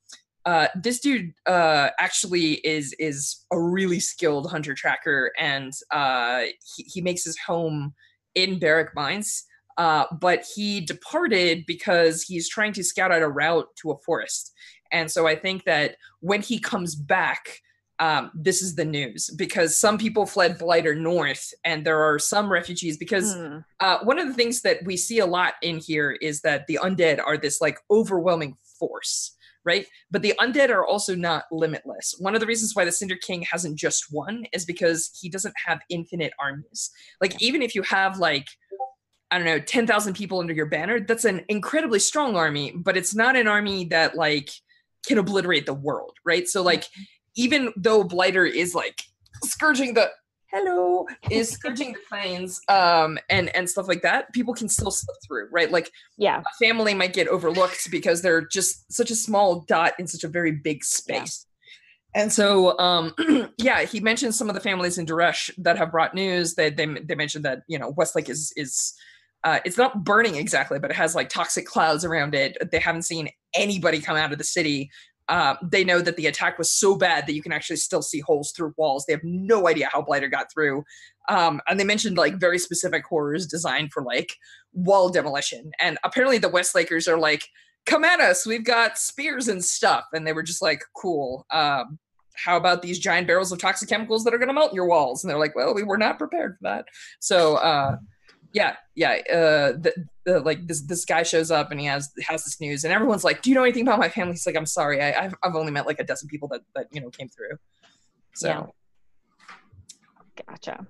[0.49, 6.85] uh, this dude uh, actually is is a really skilled hunter tracker, and uh, he,
[6.85, 7.93] he makes his home
[8.35, 9.45] in Barrak Mines.
[9.77, 14.55] Uh, but he departed because he's trying to scout out a route to a forest,
[14.91, 17.61] and so I think that when he comes back,
[18.01, 22.51] um, this is the news because some people fled Blighter north, and there are some
[22.51, 23.59] refugees because Hmm.
[23.81, 26.79] uh, one of the things that we see a lot in here is that the
[26.83, 29.35] undead are this like overwhelming force
[29.65, 29.87] right?
[30.11, 32.15] But the undead are also not limitless.
[32.21, 35.55] One of the reasons why the cinder king hasn't just won is because he doesn't
[35.67, 36.91] have infinite armies.
[37.21, 38.47] Like even if you have like
[39.31, 43.15] i don't know 10,000 people under your banner that's an incredibly strong army but it's
[43.15, 44.49] not an army that like
[45.07, 46.49] can obliterate the world right?
[46.49, 46.85] So like
[47.39, 49.05] even though blighter is like
[49.45, 50.11] scourging the
[50.53, 55.17] hello is scourging the plains um and and stuff like that people can still slip
[55.27, 55.71] through right?
[55.71, 56.41] Like Yeah.
[56.41, 60.29] a family might get overlooked because they're just such a small dot in such a
[60.29, 61.47] very big space.
[62.15, 63.15] And so um
[63.59, 66.55] yeah he mentioned some of the families in Duresh that have brought news.
[66.55, 68.95] They they, they mentioned that you know westlake is is
[69.45, 72.57] uh, it's not burning exactly but it has like toxic clouds around it.
[72.73, 74.91] They haven't seen anybody come out of the city
[75.29, 78.21] uh, they know that the attack was so bad that you can actually still see
[78.21, 79.05] holes through walls.
[79.05, 80.85] They have no idea how Blighter got through.
[81.29, 84.35] Um, and they mentioned like very specific horrors designed for like
[84.73, 85.73] wall demolition.
[85.81, 87.47] And apparently the Westlakers are like,
[87.85, 90.05] come at us, we've got spears and stuff.
[90.13, 91.47] And they were just like, cool.
[91.51, 91.99] Um,
[92.35, 95.23] how about these giant barrels of toxic chemicals that are going to melt your walls?
[95.23, 96.87] And they're like, well, we were not prepared for that.
[97.19, 97.97] So, uh,
[98.53, 99.19] yeah, yeah.
[99.31, 99.93] Uh, the,
[100.29, 103.25] the, like this this guy shows up and he has has this news, and everyone's
[103.25, 105.55] like, "Do you know anything about my family?" He's like, "I'm sorry, I, I've I've
[105.55, 107.57] only met like a dozen people that that you know came through."
[108.35, 108.67] So Yeah.
[110.47, 110.87] Gotcha.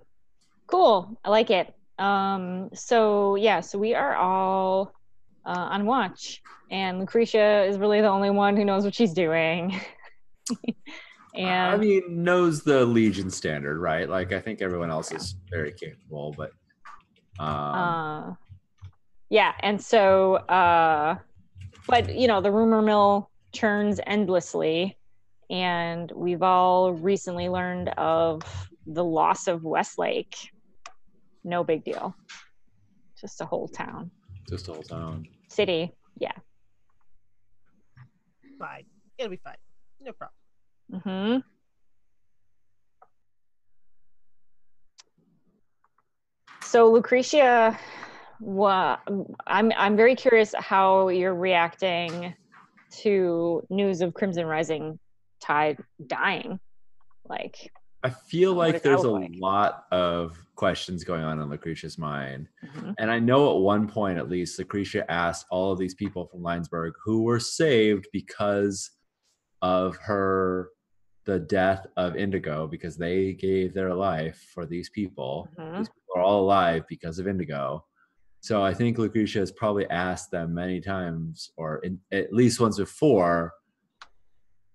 [0.67, 1.19] Cool.
[1.25, 1.75] I like it.
[1.99, 4.93] Um, so yeah, so we are all
[5.47, 9.81] uh, on watch, and Lucretia is really the only one who knows what she's doing.
[11.35, 14.09] and I mean, knows the Legion standard, right?
[14.09, 16.53] Like, I think everyone else is very capable, but
[17.39, 18.35] um, uh,
[19.31, 21.17] yeah, and so uh,
[21.89, 24.97] but you know, the rumor mill churns endlessly,
[25.51, 28.43] and we've all recently learned of
[28.87, 30.37] the loss of Westlake.
[31.45, 32.15] No big deal.
[33.21, 34.11] Just a whole town.
[34.49, 35.27] just a whole town.
[35.49, 35.93] City.
[36.19, 36.33] Yeah.
[38.59, 38.85] Fine.
[39.17, 39.57] It'll be fine.
[40.01, 40.35] No problem.
[40.93, 41.39] Mm-hmm.
[46.63, 47.79] So Lucretia,
[48.41, 48.99] wha-
[49.47, 52.35] I'm I'm very curious how you're reacting
[53.03, 54.99] to news of Crimson Rising
[55.41, 56.59] Tide dying.
[57.29, 57.71] Like,
[58.03, 59.31] I feel like there's a like?
[59.35, 62.49] lot of questions going on in Lucretia's mind.
[62.65, 62.95] mhm.
[62.99, 66.43] And I know at one point, at least, Lucretia asked all of these people from
[66.43, 68.91] Linesburg who were saved because
[69.63, 70.71] of her,
[71.27, 75.49] the death of Indigo, because they gave their life for these people.
[75.59, 75.79] Mhm.
[75.79, 77.85] These people are all alive because of Indigo.
[78.41, 82.79] So I think Lucretia has probably asked them many times, or in, at least once
[82.79, 83.53] before,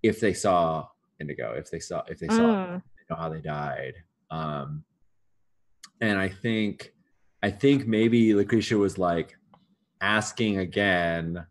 [0.01, 0.87] if they saw
[1.19, 3.93] Indigo, if they saw, if they saw Mm, you know how they died.
[4.31, 4.83] Um
[6.01, 6.91] and i think
[7.43, 9.37] i think maybe lucretia was like
[10.01, 11.45] asking again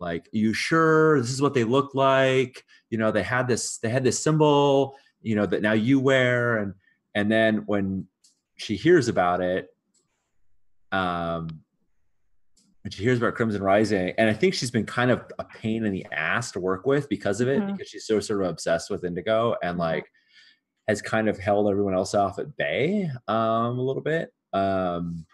[0.00, 2.64] like you sure this is what they look like?
[2.90, 6.58] You know they had this they had this symbol you know that now you wear.
[6.58, 6.74] And
[7.14, 8.06] and then when
[8.56, 9.68] she hears about it
[10.94, 11.48] um
[12.82, 15.84] when she hears about crimson rising and i think she's been kind of a pain
[15.84, 17.72] in the ass to work with because of it Mhm.
[17.72, 20.06] because she's so sort of obsessed with indigo and like
[20.88, 25.24] has kind of held everyone else off at bay um a little bit um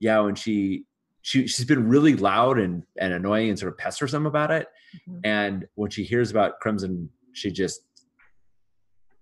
[0.00, 0.84] yeah when she
[1.22, 4.68] she she's been really loud and and annoying and sort of pesters them about it
[5.08, 5.20] Mhm.
[5.24, 7.80] and when she hears about crimson she just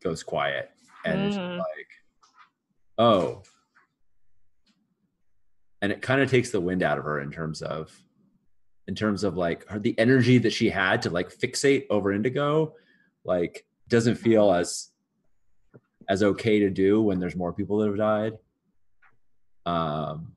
[0.02, 0.70] goes quiet
[1.06, 1.58] and is Mm.
[1.58, 1.88] like
[2.98, 3.42] oh
[5.82, 7.92] and it kind of takes the wind out of her in terms of
[8.88, 12.74] in terms of like her the energy that she had to like fixate over indigo
[13.24, 14.88] like doesn't feel as
[16.08, 18.32] as okay to do when there's more people that have died.
[19.66, 20.32] Um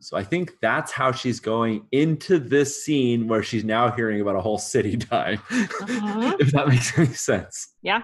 [0.00, 4.34] so i think that's how she's going into this scene where she's now hearing about
[4.34, 6.40] a whole city dying Mhm.
[6.40, 7.68] if that makes any sense.
[7.82, 8.02] Yeah,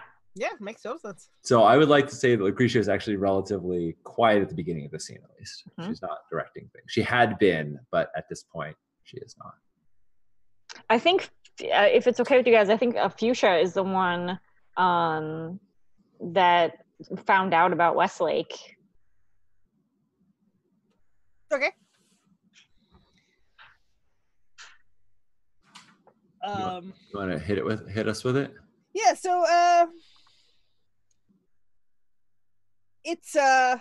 [0.60, 1.28] makes no sense.
[1.42, 4.86] so I would like to say that Lucretia is actually relatively quiet at the beginning
[4.86, 5.64] of the scene, at least.
[5.78, 5.88] Mhm.
[5.88, 6.86] She's not directing things.
[6.88, 9.54] She had been, but at this point, she is not.
[10.88, 11.30] I think
[11.62, 14.38] uh, if it's okay with you guys, I think uh, Fuchsia is the one
[14.76, 15.60] um,
[16.20, 16.78] that
[17.26, 18.76] found out about Westlake.
[21.52, 21.70] Okay.
[26.44, 26.92] Um.
[27.12, 28.52] You want to hit it with hit us with it?
[28.94, 29.14] Yeah.
[29.14, 29.86] So, uh,
[33.04, 33.76] it's uh,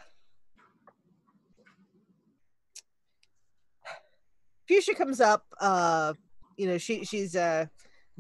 [4.68, 5.46] Fuchsia comes up.
[5.60, 6.14] Uh,
[6.58, 7.66] you know, she she's uh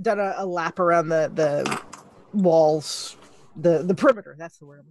[0.02, 1.82] done a, a lap around the the
[2.34, 3.18] walls,
[3.56, 4.36] the the perimeter.
[4.38, 4.86] That's the word.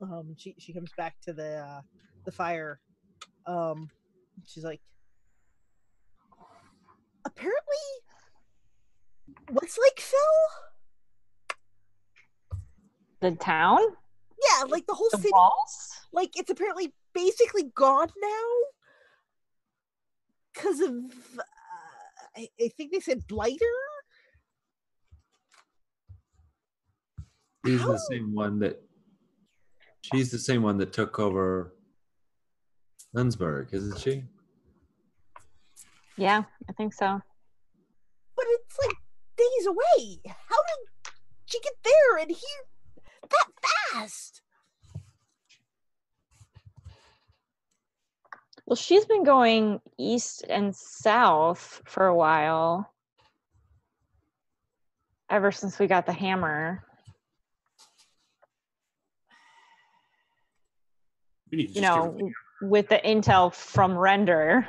[0.00, 1.80] Um, she she comes back to the uh,
[2.24, 2.80] the fire.
[3.46, 3.90] Um,
[4.46, 4.80] she's like,
[7.24, 7.76] apparently,
[9.50, 10.20] Westlake Phil?
[13.20, 13.80] The town,
[14.42, 15.90] Yeah, like the whole the city, walls.
[16.12, 18.48] like it's apparently basically gone now
[20.52, 20.90] because of
[21.38, 21.42] uh,
[22.36, 23.64] I, I think they said blighter.
[27.66, 28.80] She's How- the same one that.
[30.12, 31.74] She's the same one that took over
[33.12, 34.24] Lensburg, isn't she?
[36.16, 37.20] Yeah, I think so.
[38.36, 38.96] but it's like
[39.36, 40.18] days away.
[40.26, 41.12] How did
[41.46, 42.64] she get there and here
[43.32, 43.48] that
[43.94, 44.42] fast?
[48.66, 52.88] Well, she's been going east and south for a while.
[55.30, 56.84] ever since we got the hammer.
[61.50, 62.34] We need to You know, give it-
[62.68, 64.68] with the intel from Render.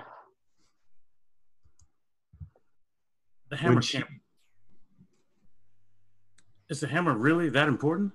[3.49, 4.02] the hammer she-
[6.69, 8.13] Is the hammer really that important?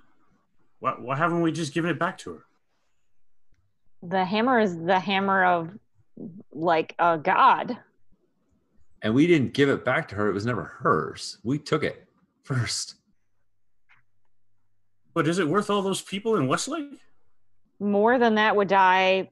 [0.80, 2.44] Why, why haven't we just given it back to her?
[4.02, 5.70] The hammer is the hammer of
[6.52, 7.78] like a god.
[9.02, 10.28] And we didn't give it back to her.
[10.28, 11.38] It was never hers.
[11.42, 12.06] We took it
[12.42, 12.94] first.
[15.14, 17.00] But is it worth all those people in Westlake?
[17.80, 19.30] More than that would die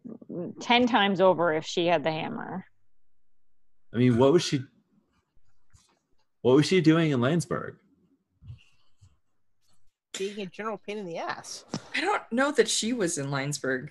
[0.61, 2.65] 10 times over if she had the hammer.
[3.93, 4.63] I mean, what was she?
[6.43, 7.77] What was she doing in Landsberg?
[10.19, 11.65] Being a general pain in the ass.
[11.95, 13.91] I don't know that she was in Linesburg.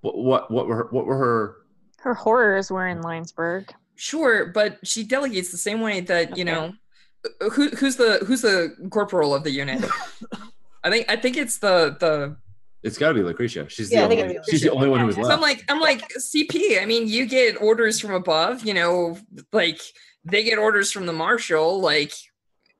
[0.00, 1.56] What what what were her, what were her?
[1.98, 3.72] Her horrors were in Linesburg.
[3.96, 6.72] Sure, but she delegates the same way that you know.
[7.54, 9.84] Who, who's the who's the corporal of the unit?
[10.84, 12.36] I think I think it's the the.
[12.82, 13.68] It's got to be Lucretia.
[13.68, 15.24] She's Yeah, I the think only, it'd she's the only one who was Yeah.
[15.24, 16.80] So I'm like I'm like CP.
[16.80, 18.64] I mean, you get orders from above.
[18.64, 19.18] You know,
[19.52, 19.80] like
[20.24, 21.80] they get orders from the marshal.
[21.80, 22.12] Like,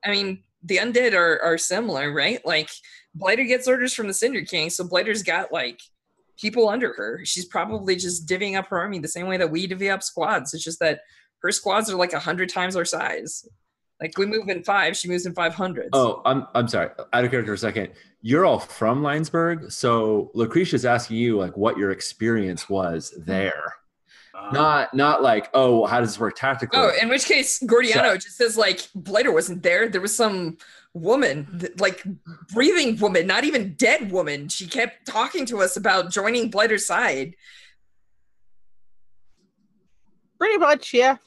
[0.05, 2.45] I mean, the undead are are similar, right?
[2.45, 2.69] Like
[3.15, 5.79] Blighter gets orders from the Cinder King, so Blighter's got like
[6.37, 7.21] people under her.
[7.23, 10.53] She's probably just divvying up her army the same way that we divvy up squads.
[10.53, 11.01] It's just that
[11.41, 13.47] her squads are like a hundred times our size.
[14.01, 15.89] Like we move in five, she moves in five hundred.
[15.93, 16.89] Oh, I'm I'm sorry.
[17.13, 17.93] Out of character for a second.
[18.21, 23.75] You're all from Linesburg, so Lucretia's asking you like what your experience was there.
[24.37, 26.79] Uh, Not not like oh how does this work tactically?
[26.79, 29.89] Oh, in which case Gordiano just says like Blighter wasn't there.
[29.89, 30.57] There was some
[30.93, 32.03] woman, like
[32.53, 34.47] breathing woman, not even dead woman.
[34.47, 37.35] She kept talking to us about joining Blighter's side.
[40.39, 41.17] Pretty much, yeah.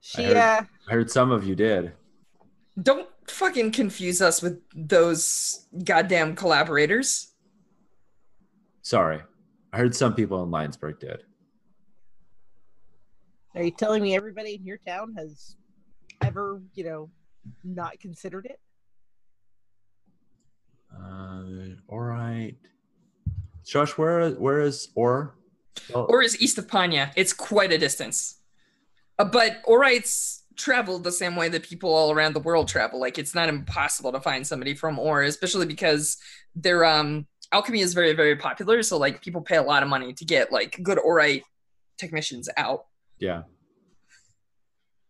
[0.00, 1.92] She heard- uh I heard some of you did.
[2.82, 7.32] Don't fucking confuse us with those goddamn collaborators.
[8.80, 9.20] Sorry,
[9.72, 11.24] I heard some people in Lionsburg did.
[13.54, 15.56] Are you telling me everybody in your town has
[16.22, 17.10] ever, you know,
[17.64, 18.60] not considered it?
[20.94, 21.42] Uh,
[21.88, 22.56] all right.
[23.64, 25.34] Josh, where where is Or?
[25.94, 27.12] Oh, Or is east of Panya.
[27.16, 28.40] It's quite a distance.
[29.18, 33.00] Uh, but Orites travel the same way that people all around the world travel.
[33.00, 36.18] Like it's not impossible to find somebody from Or, especially because
[36.54, 38.82] their um alchemy is very, very popular.
[38.82, 41.42] So like people pay a lot of money to get like good Orite
[41.98, 42.86] technicians out.
[43.22, 43.42] Yeah.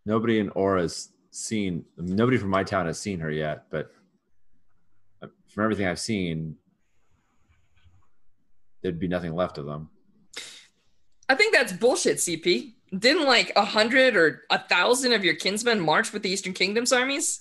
[0.05, 1.87] Nobody in Aura's seen.
[1.97, 3.91] Nobody from my town has seen her yet, but
[5.23, 6.57] uh, from everything I've seen,
[8.83, 9.89] there'd be nothing left of them.
[11.29, 12.75] I think that's bullshit, CP.
[12.99, 16.93] Didn't like a hundred or a thousand of your kinsmen march with the Eastern Kingdom's
[16.93, 17.41] armies?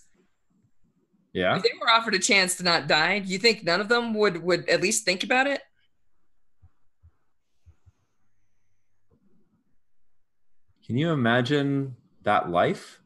[1.34, 1.58] Yeah.
[1.58, 4.14] If they were offered a chance to not die, do you think none of them
[4.14, 5.62] would would at least think about it?
[10.92, 13.00] Can you imagine that life?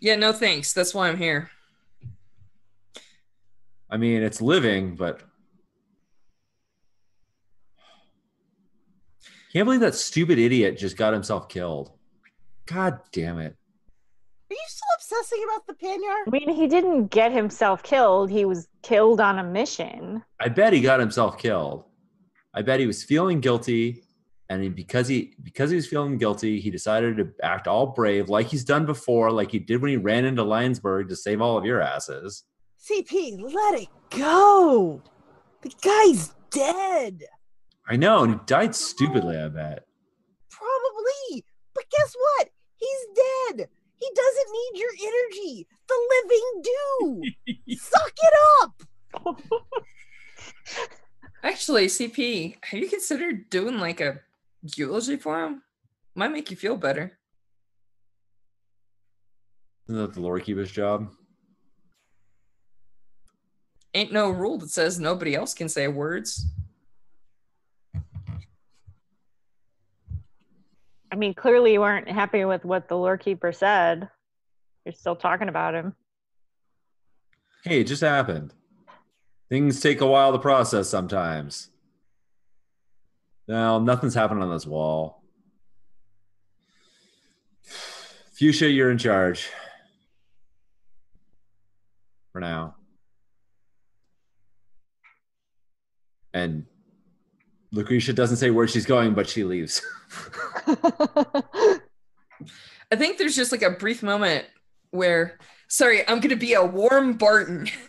[0.00, 0.72] Yeah, no thanks.
[0.72, 1.50] That's why I'm here.
[3.90, 5.20] I mean, it's living, but
[9.52, 11.92] can't believe that stupid idiot just got himself killed.
[12.64, 13.54] God damn it.
[14.50, 16.22] Are you still obsessing about the Panyar?
[16.26, 18.30] I mean, he didn't get himself killed.
[18.30, 20.24] He was killed on a mission.
[20.40, 21.84] I bet he got himself killed.
[22.54, 24.03] I bet he was feeling guilty,
[24.48, 28.28] and he, because he because he was feeling guilty, he decided to act all brave,
[28.28, 31.56] like he's done before, like he did when he ran into Lionsburg to save all
[31.56, 32.44] of your asses.
[32.78, 35.02] CP, let it go.
[35.62, 37.24] The guy's dead.
[37.88, 39.38] I know, and he died stupidly.
[39.38, 39.86] I bet.
[40.50, 41.44] Probably.
[41.74, 42.48] But guess what?
[42.76, 43.68] He's dead.
[43.96, 45.66] He doesn't need your energy.
[45.88, 47.76] The living do.
[47.76, 48.82] Suck it up.
[51.42, 54.20] Actually, CP, have you considered doing like a
[54.76, 55.62] eulogy for him?
[56.14, 57.18] Might make you feel better.
[59.88, 61.10] Isn't that the lore keeper's job?
[63.92, 66.46] Ain't no rule that says nobody else can say words.
[71.12, 74.08] I mean, clearly you weren't happy with what the lore keeper said.
[74.84, 75.94] You're still talking about him.
[77.62, 78.52] Hey, it just happened.
[79.48, 81.70] Things take a while to process sometimes.
[83.46, 85.22] No, nothing's happening on this wall.
[88.32, 89.48] Fuchsia, you're in charge.
[92.32, 92.74] For now.
[96.32, 96.66] And
[97.70, 99.82] Lucretia doesn't say where she's going, but she leaves.
[100.66, 101.80] I
[102.96, 104.46] think there's just like a brief moment
[104.90, 105.38] where
[105.68, 107.70] sorry, I'm gonna be a warm Bartan.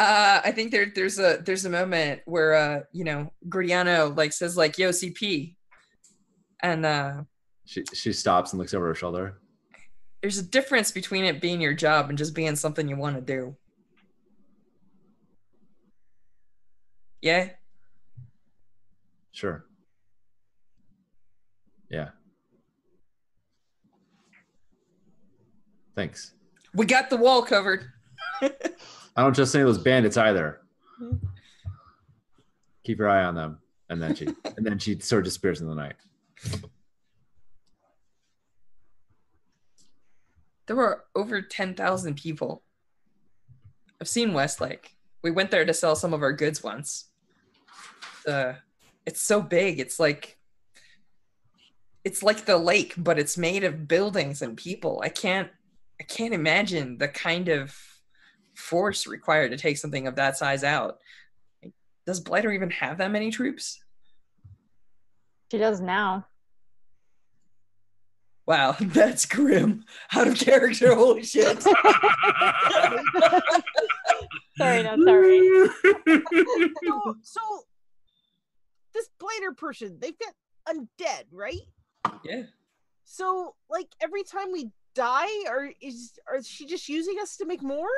[0.00, 4.32] Uh, I think there there's a there's a moment where uh, you know, Gordiano like
[4.32, 5.56] says like yo CP.
[6.62, 7.22] And uh
[7.66, 9.38] She she stops and looks over her shoulder.
[10.22, 13.22] there's a difference between it being your job and just being something you want to
[13.22, 13.56] do.
[17.20, 17.50] Yeah.
[19.32, 19.66] Sure.
[21.90, 22.08] Yeah.
[25.94, 26.32] Thanks.
[26.74, 27.84] We got the wall covered.
[29.20, 30.62] I don't trust any of those bandits either.
[32.84, 33.58] Keep your eye on them.
[33.90, 34.24] And then she
[34.56, 35.96] and then she sort of disappears in the night.
[40.66, 42.62] There were over 10,000 people.
[44.00, 44.96] I've seen Westlake.
[45.20, 47.10] We went there to sell some of our goods once.
[48.26, 48.54] Uh,
[49.04, 49.80] it's so big.
[49.80, 50.38] It's like
[52.04, 55.02] it's like the lake, but it's made of buildings and people.
[55.04, 55.50] I can't
[56.00, 57.76] I can't imagine the kind of
[58.60, 60.98] force required to take something of that size out.
[62.06, 63.80] Does Blighter even have that many troops?
[65.50, 66.26] She does now.
[68.46, 69.84] Wow, that's grim.
[70.14, 70.94] Out of character.
[70.94, 71.62] Holy shit.
[74.58, 75.40] Sorry, no, sorry.
[76.84, 77.40] So, so
[78.92, 80.34] this Blighter person, they've got
[80.68, 81.60] undead, right?
[82.24, 82.42] yeah.
[83.04, 87.46] So, like every time we die, or is or is she just using us to
[87.46, 87.88] make more?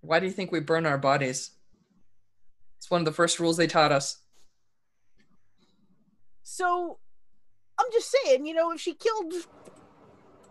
[0.00, 1.50] Why do you think we burn our bodies?
[2.78, 4.18] It's one of the first rules they taught us.
[6.42, 6.98] So,
[7.78, 9.34] I'm just saying, you know, if she killed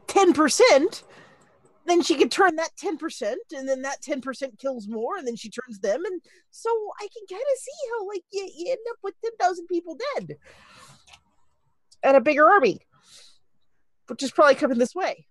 [0.08, 1.04] ten percent,
[1.86, 5.26] then she could turn that ten percent, and then that ten percent kills more, and
[5.26, 6.22] then she turns them, and
[6.52, 6.70] so
[7.00, 9.98] I can kind of see how like you, you end up with ten thousand people
[10.16, 10.38] dead
[12.04, 12.80] and a bigger army,
[14.08, 15.26] which is probably coming this way.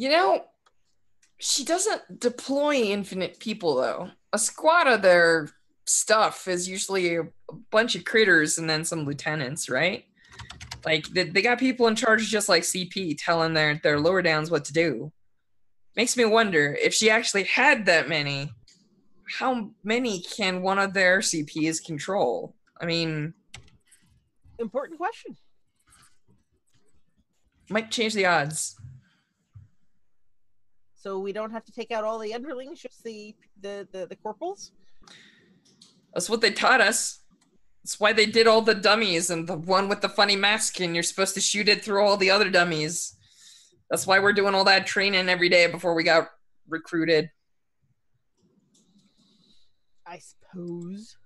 [0.00, 0.46] You know,
[1.36, 4.08] she doesn't deploy infinite people though.
[4.32, 5.50] A squad of their
[5.84, 7.28] stuff is usually a
[7.70, 10.06] bunch of critters and then some lieutenants, right?
[10.86, 14.50] Like they, they got people in charge just like CP telling their their lower downs
[14.50, 15.12] what to do.
[15.96, 18.54] Makes me wonder if she actually had that many,
[19.38, 22.54] how many can one of their CPs control?
[22.80, 23.34] I mean,
[24.58, 25.36] Important question.
[27.68, 28.80] might change the odds.
[31.00, 34.16] So we don't have to take out all the underlings, just the the the, the
[34.16, 34.72] corporals.
[36.12, 37.20] That's what they taught us.
[37.82, 40.94] That's why they did all the dummies and the one with the funny mask, and
[40.94, 43.16] you're supposed to shoot it through all the other dummies.
[43.88, 46.28] That's why we're doing all that training every day before we got
[46.68, 47.30] recruited.
[50.06, 51.16] I suppose.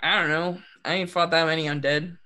[0.00, 0.58] I don't know.
[0.84, 2.18] I ain't fought that many undead.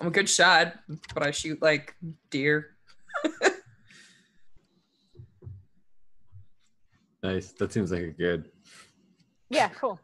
[0.00, 0.74] I'm a good shot,
[1.14, 1.94] but I shoot like
[2.30, 2.74] deer.
[7.24, 7.52] Nice.
[7.52, 8.50] That seems like a good.
[9.48, 9.98] Yeah, cool.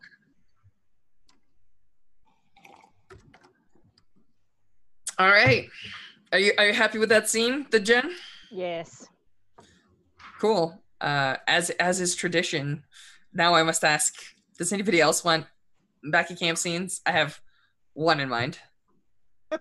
[5.19, 5.69] All right.
[6.33, 8.11] Are you are you happy with that scene, the Jen?
[8.51, 9.07] Yes.
[10.41, 10.83] Cool.
[10.99, 12.85] Uh, as as is tradition,
[13.35, 14.15] now I must ask:
[14.57, 15.45] Does anybody else want
[16.03, 17.03] back at camp scenes?
[17.05, 17.39] I have
[17.93, 18.59] one in mind.
[19.53, 19.59] Uh,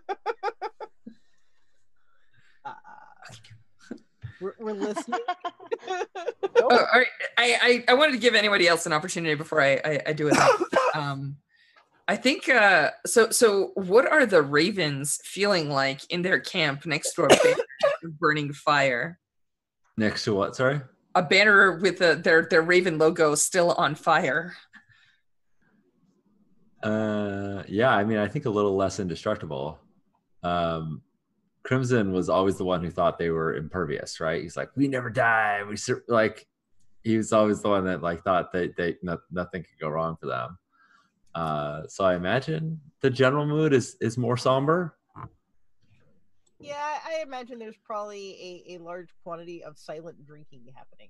[4.41, 5.19] we're, we're listening.
[6.61, 7.07] Oh, all right.
[7.37, 10.27] I, I I wanted to give anybody else an opportunity before I I, I do
[10.27, 10.37] it.
[10.93, 11.37] um,
[12.07, 13.29] I think uh, so.
[13.29, 17.63] So, what are the Ravens feeling like in their camp next to a banner
[18.19, 19.19] burning fire?
[19.95, 20.55] Next to what?
[20.55, 20.81] Sorry.
[21.15, 24.55] A banner with the, their their Raven logo still on fire.
[26.83, 27.91] Uh, yeah.
[27.91, 29.79] I mean, I think a little less indestructible.
[30.43, 31.01] Um,
[31.63, 34.41] Crimson was always the one who thought they were impervious, right?
[34.41, 35.63] He's like, we never die.
[35.67, 36.47] We sur-, like,
[37.03, 40.17] he was always the one that like thought that they no, nothing could go wrong
[40.19, 40.57] for them.
[41.35, 44.95] Uh, so I imagine the general mood is is more somber.
[46.59, 51.09] yeah, I imagine there's probably a, a large quantity of silent drinking happening.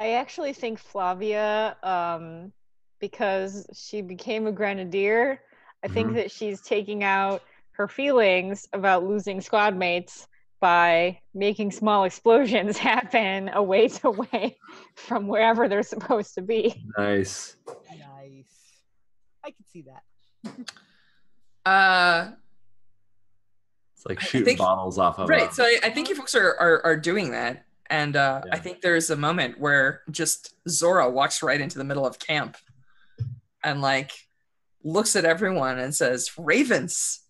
[0.00, 2.52] I actually think Flavia, um,
[3.00, 5.40] because she became a grenadier,
[5.84, 6.14] I think Mhm.
[6.16, 7.42] that she's taking out
[7.72, 10.26] her feelings about losing squad mates
[10.60, 14.56] by making small explosions happen a ways away
[14.96, 16.84] from wherever they're supposed to be.
[16.98, 17.56] Nice.
[17.66, 18.44] Nice.
[19.44, 20.02] I can see that.
[21.64, 22.32] Uh,
[23.96, 25.28] It's like I shooting think- bottles off of.
[25.28, 25.50] right.
[25.50, 28.58] a- So I, I think you folks are, are are doing that, and uh, I
[28.58, 32.56] think there's a moment where just Zora walks right into the middle of camp,
[33.70, 34.12] and like
[34.82, 37.20] looks at everyone and says, Ravens,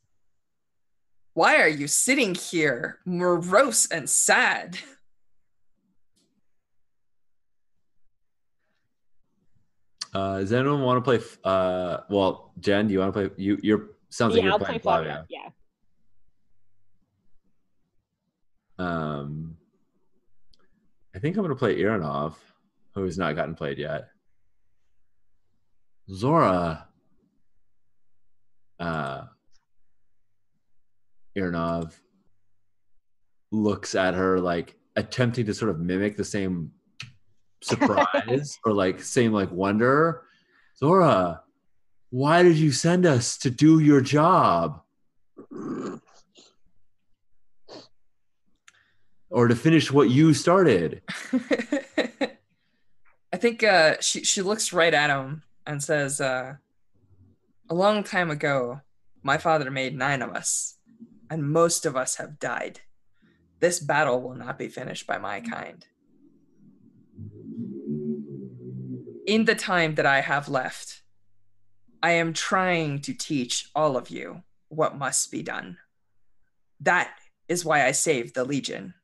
[1.34, 4.78] why are you sitting here morose and sad?
[10.14, 11.16] Uh, does anyone want to play?
[11.16, 13.30] f- Uh, well, Jen, do you want to play?
[13.36, 15.26] You, you're sounds like you're I'll playing play Flavia.
[15.28, 15.52] Flavia.
[18.78, 18.84] Yeah.
[18.84, 19.56] Um,
[21.14, 22.34] I think I'm going to play Iranov,
[22.94, 24.08] who has not gotten played yet.
[26.10, 26.86] Zora.
[28.80, 29.24] Uh,
[31.36, 31.92] Iranov
[33.50, 36.72] looks at her like attempting to sort of mimic the same
[37.60, 40.22] surprise or like same like wonder.
[40.76, 41.42] Zora,
[42.10, 44.80] why did you send us to do your job?
[49.30, 51.02] Or to finish what you started?
[53.30, 56.56] I think uh, she she looks right at him and says, uh,
[57.68, 58.80] "A long time ago,
[59.22, 60.78] my father made nine of us,
[61.28, 62.80] and most of us have died.
[63.60, 65.86] This battle will not be finished by my kind.
[69.26, 71.02] In the time that I have left,
[72.02, 75.76] I am trying to teach all of you what must be done.
[76.80, 77.10] That
[77.46, 78.94] is why I saved the Legion."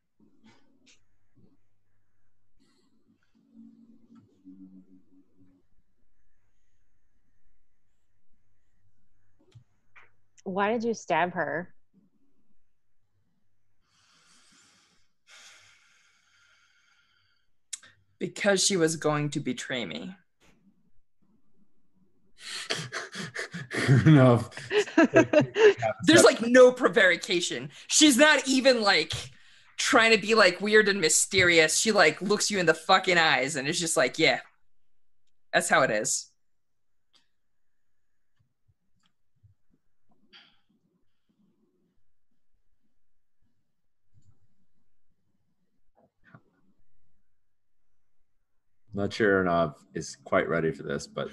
[10.44, 11.74] Why did you stab her?
[18.24, 20.14] because she was going to betray me.
[24.06, 24.44] no.
[26.04, 27.68] There's like no prevarication.
[27.86, 29.12] She's not even like
[29.76, 31.78] trying to be like weird and mysterious.
[31.78, 34.40] She like looks you in the fucking eyes and is just like, yeah,
[35.52, 36.30] that's how it is.
[48.94, 51.28] Not sure Iranov is quite ready for this, but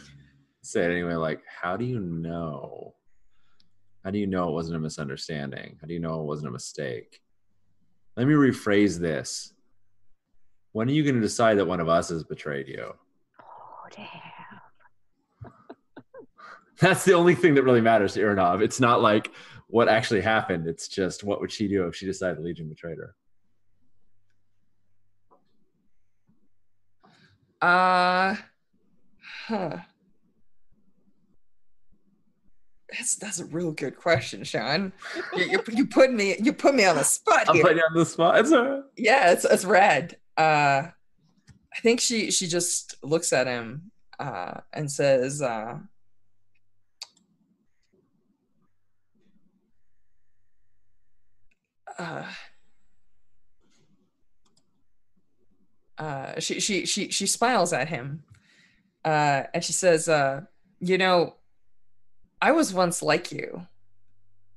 [0.62, 1.14] say it anyway.
[1.14, 2.96] Like, how do you know?
[4.04, 5.78] How do you know it wasn't a misunderstanding?
[5.80, 7.22] How do you know it wasn't a mistake?
[8.18, 9.54] Let me rephrase this.
[10.72, 12.94] When are you going to decide that one of us has betrayed you?
[13.40, 15.52] Oh damn.
[16.80, 18.64] That's the only thing that really matters to Iranov.
[18.64, 19.32] It's not like
[19.68, 20.68] what actually happened.
[20.68, 23.16] It's just what would she do if she decided Legion betrayed her?
[27.62, 28.36] Uh,
[29.48, 29.78] huh.
[32.92, 34.92] That's that's a real good question, Sean.
[35.36, 37.64] You, you, you put me you put me on the spot I'm here.
[37.64, 38.40] putting you on the spot.
[38.40, 38.52] It's
[38.98, 40.18] yeah, it's it's rad.
[40.38, 40.88] Uh,
[41.74, 45.80] I think she she just looks at him uh, and says, uh,
[51.98, 52.24] uh,
[56.02, 58.24] uh, she she she she smiles at him,
[59.06, 60.42] uh, and she says, uh,
[60.80, 61.36] "You know,
[62.42, 63.68] I was once like you,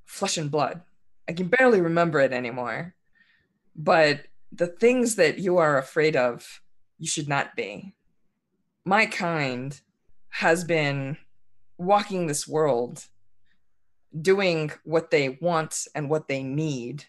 [0.06, 0.80] flesh and blood.
[1.28, 2.94] I can barely remember it anymore,
[3.76, 4.26] but."
[4.56, 6.60] the things that you are afraid of,
[6.98, 7.94] you should not be.
[8.84, 9.80] My kind
[10.28, 11.16] has been
[11.76, 13.06] walking this world,
[14.20, 17.04] doing what they want and what they need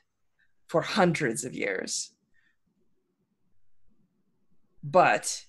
[0.68, 2.12] for hundreds of years.
[4.86, 5.44] But,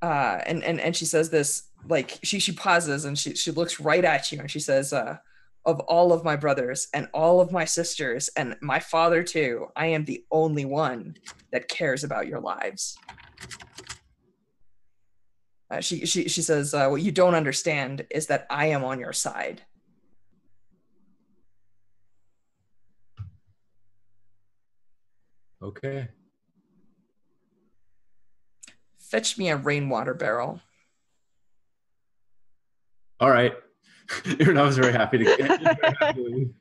[0.00, 3.80] uh, and, and, and she says this, like, she, she pauses and she, she looks
[3.80, 5.18] right at you and she says, uh,
[5.64, 9.86] of all of my brothers and all of my sisters and my father too, I
[9.86, 11.16] am the only one
[11.50, 12.96] that cares about your lives.
[15.68, 19.00] Uh, she, she, she says, uh, What you don't understand is that I am on
[19.00, 19.62] your side.
[25.60, 26.08] Okay.
[29.10, 30.60] Fetch me a rainwater barrel.
[33.20, 33.54] All right.
[34.08, 36.54] Iranov's very happy to get very happy to leave.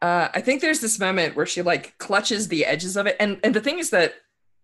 [0.00, 3.40] Uh, I think there's this moment where she like clutches the edges of it, and
[3.42, 4.14] and the thing is that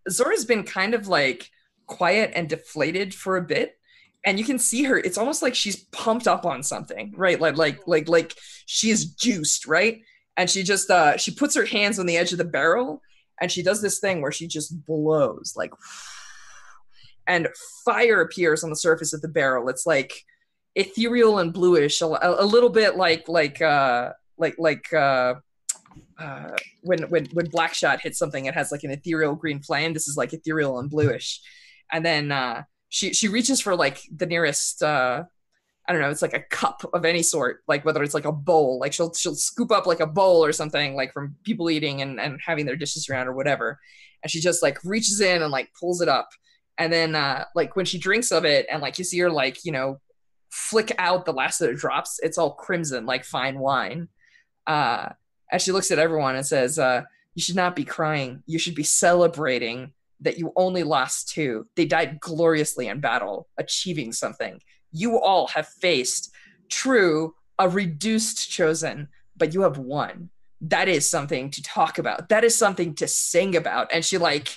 [0.08, 1.50] Zora's been kind of like
[1.86, 3.76] quiet and deflated for a bit,
[4.24, 4.98] and you can see her.
[4.98, 7.40] It's almost like she's pumped up on something, right?
[7.40, 8.34] Like like like like
[8.66, 10.02] she is juiced, right?
[10.36, 13.02] And she just uh she puts her hands on the edge of the barrel,
[13.40, 15.72] and she does this thing where she just blows like,
[17.26, 17.48] and
[17.84, 19.68] fire appears on the surface of the barrel.
[19.68, 20.12] It's like
[20.74, 25.34] ethereal and bluish, a, a little bit like like uh like like uh,
[26.18, 26.50] uh,
[26.82, 29.92] when when when Blackshot hits something, it has like an ethereal green flame.
[29.92, 31.40] This is like ethereal and bluish,
[31.92, 35.24] and then uh, she she reaches for like the nearest uh,
[35.86, 38.32] I don't know, it's like a cup of any sort, like whether it's like a
[38.32, 42.00] bowl, like she'll she'll scoop up like a bowl or something, like from people eating
[42.00, 43.78] and, and having their dishes around or whatever.
[44.22, 46.28] And she just like reaches in and like pulls it up.
[46.78, 49.64] And then uh like when she drinks of it and like you see her like,
[49.64, 50.00] you know,
[50.50, 54.08] flick out the last of the drops, it's all crimson, like fine wine.
[54.66, 55.10] Uh
[55.52, 57.02] and she looks at everyone and says, uh,
[57.34, 58.42] you should not be crying.
[58.46, 61.66] You should be celebrating that you only lost two.
[61.76, 64.60] They died gloriously in battle, achieving something
[64.94, 66.32] you all have faced
[66.70, 72.44] true a reduced chosen but you have won that is something to talk about that
[72.44, 74.56] is something to sing about and she like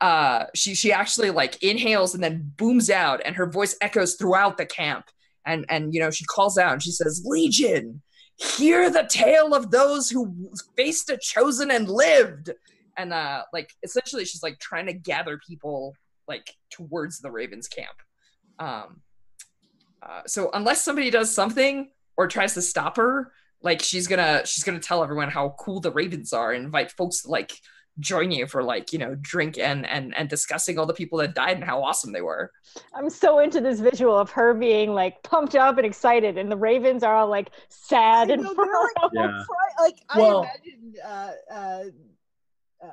[0.00, 4.56] uh she she actually like inhales and then booms out and her voice echoes throughout
[4.56, 5.06] the camp.
[5.44, 8.02] And and you know she calls out and she says legion
[8.36, 12.50] hear the tale of those who faced a chosen and lived.
[12.96, 15.94] And uh like essentially she's like trying to gather people
[16.26, 17.96] like towards the ravens camp.
[18.58, 19.00] Um
[20.02, 23.32] uh, so unless somebody does something or tries to stop her,
[23.62, 27.22] like she's gonna she's gonna tell everyone how cool the Ravens are and invite folks
[27.22, 27.52] to like
[28.00, 31.34] join you for like you know drink and and and discussing all the people that
[31.34, 32.52] died and how awesome they were.
[32.94, 36.56] I'm so into this visual of her being like pumped up and excited, and the
[36.56, 39.42] Ravens are all like sad I and know, like, Yeah.
[39.46, 41.84] cry- like Well- I imagine uh, uh,
[42.84, 42.88] uh,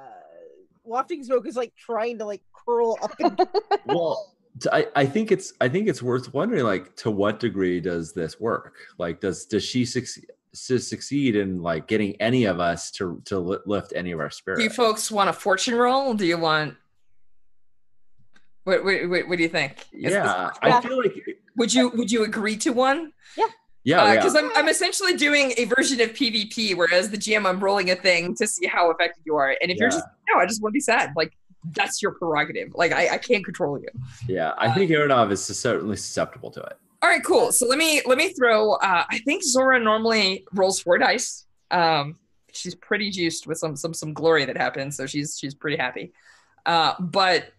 [0.83, 3.11] wafting smoke is like trying to like curl up.
[3.19, 3.47] And,
[3.85, 4.31] well
[4.71, 8.75] I think it's i think it's worth wondering like to what degree does this work
[8.97, 13.93] like does does she succeed succeed in like getting any of us to to lift
[13.95, 14.59] any of our spirits.
[14.59, 16.13] Do you folks want a fortune roll?
[16.13, 16.75] Do you want
[18.63, 19.85] what what, what, what do you think?
[19.93, 20.77] Is this- yeah Yeah.
[20.77, 21.13] i feel like
[21.57, 23.13] would you would you agree to one?
[23.37, 23.45] yeah,
[23.83, 24.01] yeah.
[24.03, 27.91] Uh, because I'm I'm essentially doing a version of PvP, whereas the GM I'm rolling
[27.91, 29.55] a thing to see how effective you are.
[29.61, 31.13] And if you're just no, I just want to be sad.
[31.15, 31.33] Like
[31.71, 32.73] that's your prerogative.
[32.75, 33.87] Like I, I can't control you.
[34.27, 37.51] yeah i uh, think aronov is certainly susceptible to it All right, cool.
[37.51, 38.71] So let me let me throw.
[38.71, 41.45] Uh, I think Zora normally rolls four dice.
[41.69, 42.17] Um,
[42.51, 46.13] she's pretty juiced with some some some glory that happens, so she's she's pretty happy.
[46.65, 47.53] Uh, but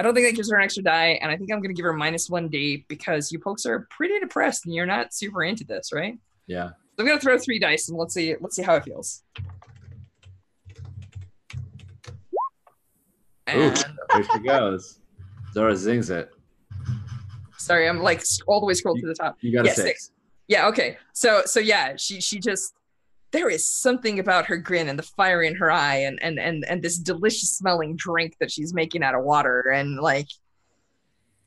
[0.00, 1.84] I don't think that gives her an extra die, and I think I'm gonna give
[1.84, 5.62] her minus one D because you folks are pretty depressed and you're not super into
[5.62, 6.18] this, right?
[6.48, 9.22] yeah So I'm gonna throw three dice and let's see let's see how it feels.
[13.46, 14.98] Ooh, And there she goes
[15.54, 16.32] zora zings it
[17.68, 19.36] sorry, I'm like all the way scrolled to the top.
[19.40, 19.86] you got Yeah, six.
[19.86, 20.10] six.
[20.48, 20.96] Yeah, okay.
[21.12, 22.74] So so yeah, she she just
[23.30, 26.64] there is something about her grin and the fire in her eye and and and
[26.64, 30.28] and this delicious smelling drink that she's making out of water and like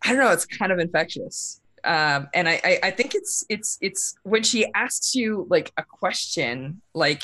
[0.04, 1.62] I don't know, it's kind of infectious.
[1.84, 5.84] Um, and I, I I think it's it's it's when she asks you like a
[5.84, 7.24] question like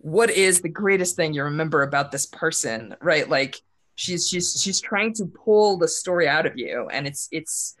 [0.00, 3.60] what is the greatest thing you remember about this person right like
[3.96, 7.76] she's she's she's trying to pull the story out of you and it's it's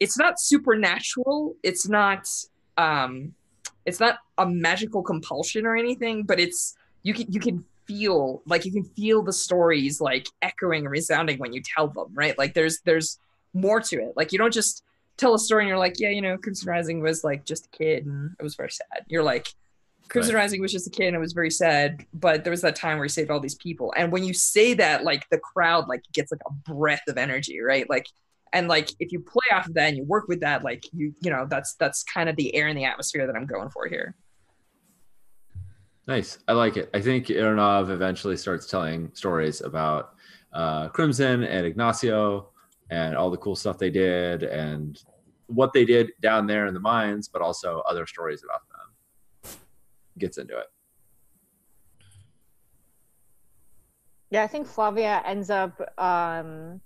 [0.00, 1.54] it's not supernatural.
[1.62, 2.28] It's not
[2.76, 3.34] um
[3.84, 8.64] it's not a magical compulsion or anything but it's you can you can feel like
[8.64, 12.36] you can feel the stories like echoing and resounding when you tell them right?
[12.36, 13.18] Like there's there's
[13.54, 14.12] more to it.
[14.16, 14.82] Like you don't just
[15.16, 17.68] tell a story and you're like yeah you know crimson rising was like just a
[17.70, 19.04] kid and it was very sad.
[19.08, 19.48] You're like
[20.08, 20.42] crimson Right.
[20.42, 22.98] rising was just a kid and it was very sad but there was that time
[22.98, 23.94] where he saved all these people.
[23.96, 27.60] And when you say that like the crowd like gets like a breath of energy
[27.60, 27.88] right?
[27.88, 28.06] Like
[28.52, 31.14] and like if you play off of that and you work with that like you
[31.20, 33.86] you know that's that's kind of the air and the atmosphere that i'm going for
[33.86, 34.14] here
[36.06, 36.38] Nice.
[36.46, 36.88] I like it.
[36.94, 40.14] I think Aronov eventually starts telling stories about
[40.52, 42.50] uh, Crimson and Ignacio
[42.90, 45.02] and all the cool stuff they did and
[45.48, 49.58] what they did down there in the mines, but also other stories about them.
[50.18, 50.66] Gets into it.
[54.30, 56.80] Yeah, I think Flavia ends up um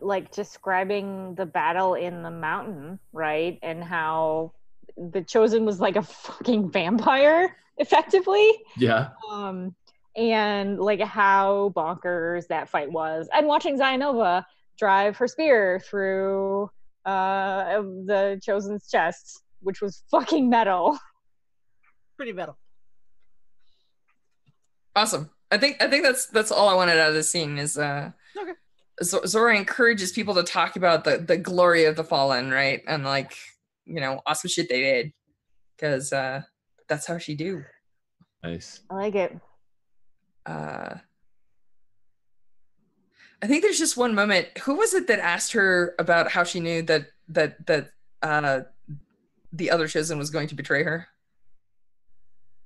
[0.00, 3.58] like describing the battle in the mountain, right?
[3.62, 4.52] And how
[4.96, 8.50] the chosen was like a fucking vampire effectively.
[8.76, 9.10] Yeah.
[9.30, 9.74] Um
[10.16, 13.28] and like how bonkers that fight was.
[13.32, 14.44] And watching Zionova
[14.78, 16.70] drive her spear through
[17.04, 20.98] uh the chosen's chest, which was fucking metal.
[22.16, 22.56] Pretty metal.
[24.96, 27.76] awesome i think i think that's that's all i wanted out of the scene is
[27.76, 28.10] uh
[28.40, 28.52] Okay.
[29.02, 32.82] Z- Zora encourages people to talk about the the glory of the fallen, right?
[32.86, 33.36] And like,
[33.84, 35.12] you know, awesome shit they did.
[35.78, 36.42] Cause uh
[36.88, 37.64] that's how she do.
[38.42, 38.80] Nice.
[38.90, 39.36] I like it.
[40.46, 40.96] Uh
[43.42, 44.56] I think there's just one moment.
[44.58, 47.90] Who was it that asked her about how she knew that that that
[48.22, 48.60] uh
[49.52, 51.08] the other chosen was going to betray her?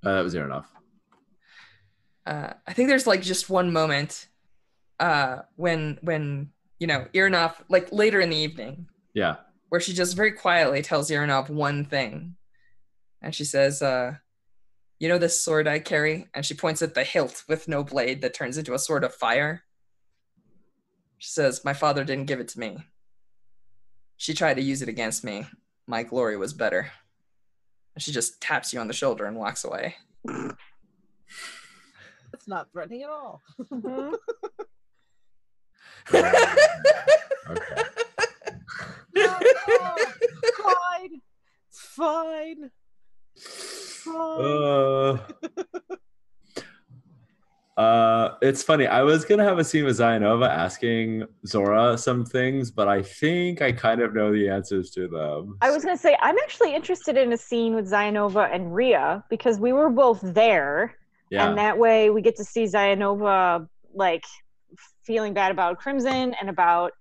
[0.05, 0.65] Uh, that was Aronov.
[2.27, 4.29] uh, I think there's like just one moment
[5.01, 9.37] uh, when when you know Irinov like later in the evening Yeah.
[9.69, 12.37] where she just very quietly tells Yaranov one thing.
[13.21, 14.15] And she says, uh,
[15.01, 16.29] You know this sword I carry?
[16.35, 19.15] And she points at the hilt with no blade that turns into a sword of
[19.15, 19.63] fire.
[21.19, 22.79] She says, My father didn't give it to me.
[24.17, 25.47] She tried to use it against me.
[25.87, 26.91] My glory was better.
[27.95, 29.97] And she just taps you on the shoulder and walks away.
[32.33, 33.41] It's not threatening at all.
[36.15, 36.33] Okay.
[39.71, 39.97] Oh,
[40.57, 41.21] fine.
[41.69, 42.71] It's fine.
[44.05, 44.41] Fine.
[44.41, 45.19] Uh,
[47.81, 48.87] uh, it's funny.
[48.87, 53.63] I was gonna have a scene with Zayanova asking Zora some things, but I think
[53.63, 55.59] I kind of know the answers to them.
[55.61, 59.59] I was gonna say I'm actually interested in a scene with Zayanova and Ria because
[59.59, 60.97] we were both there,
[61.31, 64.25] yeah, and that way we get to see Zayanova like
[65.09, 66.93] feeling bad about Crimson and about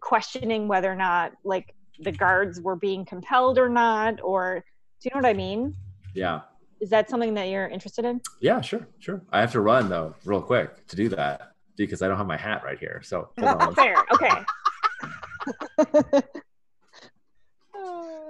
[0.00, 4.64] questioning whether or not like the guards were being compelled or not, or
[5.00, 5.74] do you know what I mean?
[6.14, 6.40] yeah,
[6.80, 8.20] Is that something that you're interested in?
[8.40, 8.60] yeah.
[8.60, 9.22] Sure, sure.
[9.32, 12.36] I have to run though, real quick, to do that because I don't have my
[12.36, 13.00] hat right here.
[13.04, 13.74] So hold on.
[13.74, 13.96] Fair.
[14.12, 14.30] Okay.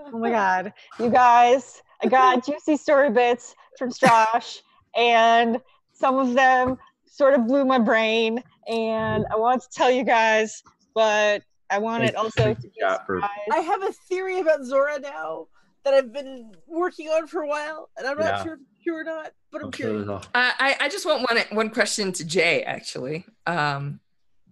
[0.08, 0.72] Oh my god.
[1.00, 4.62] You guys, I got juicy story bits from Josh,
[4.96, 5.60] and
[5.92, 8.42] some of them sort of blew my brain.
[8.68, 10.62] And I want to tell you guys,
[10.94, 14.64] but I wanted it also to be a Yeah, for- I have a theory about
[14.64, 15.46] Zora now
[15.84, 18.42] that I've been working on for a while, and I'm not Yeah.
[18.44, 20.06] sure if it's true or not, but I'm I'm sure curious.
[20.06, 23.24] there's a- I, I I just want one one question to Jay actually.
[23.46, 24.00] Um,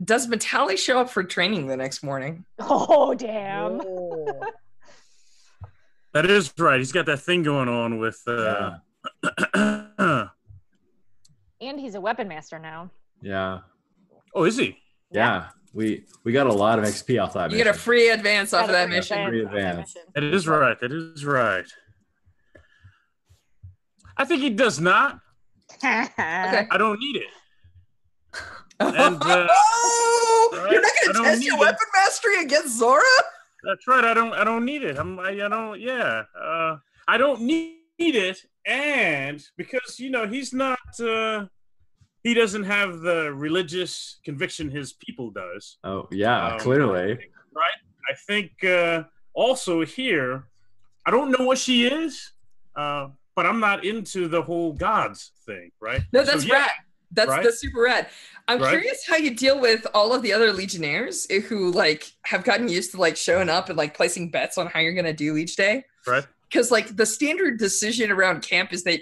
[0.02, 2.44] does Matali show up for training the next morning?
[2.60, 3.80] Oh damn.
[3.84, 4.40] Oh.
[6.12, 6.78] That is right.
[6.78, 8.22] He's got that thing going on with.
[8.28, 8.76] Uh,
[11.60, 12.90] And he's a weapon master now.
[13.20, 13.60] yeah,
[14.34, 14.76] oh, is he?
[15.10, 15.46] yeah.
[15.72, 17.50] We we got a lot of XP off that.
[17.50, 19.26] You get a free advance off of that mission.
[19.28, 19.94] Free advance off that advance.
[19.96, 20.08] mission.
[20.14, 20.80] That is right.
[20.80, 21.64] That is right.
[24.16, 25.18] I think he does not.
[25.84, 26.08] Okay.
[26.70, 27.26] I don't need it.
[28.80, 31.60] And, uh, oh, right, you're not gonna test need your it.
[31.60, 33.02] weapon mastery against Zora?
[33.64, 34.04] That's right.
[34.04, 34.32] I don't.
[34.32, 34.98] I don't need it.
[34.98, 35.18] I'm.
[35.18, 35.80] I, I don't.
[35.80, 36.24] Yeah.
[36.40, 36.76] Uh,
[37.08, 40.78] I don't need it, and because you know he's not.
[41.00, 41.46] Uh,
[42.24, 45.78] he doesn't have the religious conviction his people does.
[45.84, 47.18] Oh yeah, Um, clearly.
[48.10, 49.04] I think uh,
[49.34, 50.44] also here,
[51.06, 52.32] I don't know what she is,
[52.76, 56.02] uh, but I'm not into the whole gods thing, right?
[56.12, 56.70] No, So, that's yeah, rad.
[57.12, 57.42] That's Right?
[57.44, 58.08] that's super rad.
[58.48, 58.70] I'm Right?
[58.70, 62.90] curious how you deal with all of the other legionnaires who like have gotten used
[62.90, 65.84] to like showing up and like placing bets on how you're gonna do each day.
[66.06, 66.26] Right.
[66.50, 69.00] Because like the standard decision around camp is that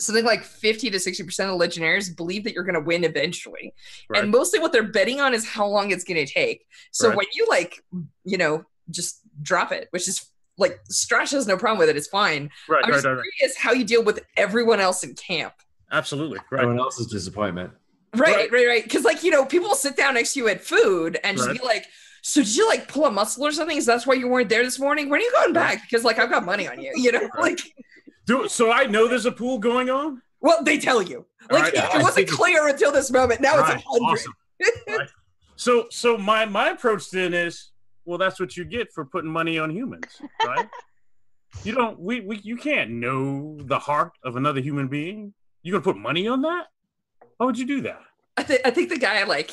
[0.00, 3.74] something like 50 to 60 percent of legionnaires believe that you're gonna win eventually,
[4.08, 4.22] Right.
[4.22, 6.66] and mostly what they're betting on is how long it's gonna take.
[6.92, 7.16] So Right.
[7.18, 7.82] when you like
[8.24, 10.24] you know just drop it, which is
[10.56, 12.50] like Strash has no problem with it, it's fine.
[12.68, 12.82] Right.
[12.84, 12.96] I'm Right.
[12.96, 13.12] just Right.
[13.14, 13.24] right.
[13.38, 15.54] curious how you deal with everyone else in camp.
[15.92, 16.38] Absolutely.
[16.50, 16.62] Right.
[16.62, 17.72] Everyone else's disappointment.
[18.16, 18.52] Right, Right.
[18.52, 18.82] right, right.
[18.82, 21.58] Because like you know, people sit down next to you at food and just Right.
[21.60, 21.86] be like,
[22.22, 23.76] "So did you like pull a muscle or something?
[23.76, 25.08] Is that's why you weren't there this morning?
[25.10, 25.82] When are you going back?
[25.82, 27.28] Because like I've got money on you, you know?
[27.38, 27.60] Like,
[28.28, 30.20] Do, so I know there's a pool going on.
[30.40, 31.24] well, they tell you.
[31.50, 33.40] Like right, it, it wasn't think clear until this moment.
[33.40, 34.04] Now Right, it's a hundred.
[34.12, 34.32] awesome.
[34.86, 35.08] Right.
[35.56, 37.70] So, so my my approach then is,
[38.04, 40.68] well, that's what you get for putting money on humans, right?
[41.64, 45.32] you don't, we, we, you can't know the heart of another human being.
[45.62, 46.66] You gonna put money on that?
[47.38, 48.00] Why would you do that?
[48.36, 49.50] I, th- I think the guy like.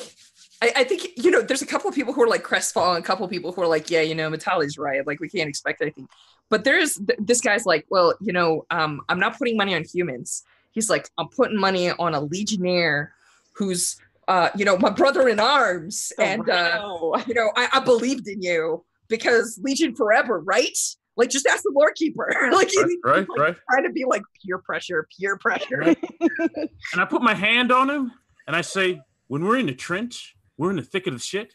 [0.62, 1.42] I, I think you know.
[1.42, 2.98] There's a couple of people who are like crestfallen.
[2.98, 5.06] A couple of people who are like, "Yeah, you know, Metali's right.
[5.06, 6.08] Like, we can't expect anything."
[6.48, 9.84] But there's th- this guy's like, "Well, you know, um, I'm not putting money on
[9.84, 13.12] humans." He's like, "I'm putting money on a legionnaire
[13.52, 13.96] who's,
[14.28, 18.26] uh, you know, my brother in arms, and uh, Oh, you know, I, I believed
[18.28, 20.76] in you because Legion forever, right?
[21.16, 22.30] Like, just ask the Lore Keeper.
[22.52, 23.56] like, he's Right, like, right.
[23.70, 25.80] trying to be like peer pressure, peer pressure.
[25.80, 28.12] And I put my hand on him
[28.46, 31.54] and I say, when we're in the trench, we're in the thick of the shit,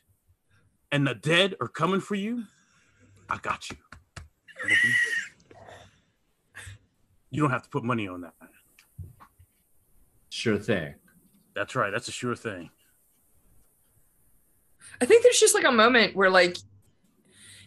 [0.91, 2.43] and the dead are coming for you.
[3.29, 3.77] I got you.
[4.17, 4.23] I'm
[4.63, 4.89] gonna be
[5.53, 5.61] there.
[7.31, 8.33] You don't have to put money on that.
[10.29, 10.95] Sure thing.
[11.55, 11.91] That's right.
[11.91, 12.69] That's a sure thing.
[15.01, 16.57] I think there's just like a moment where like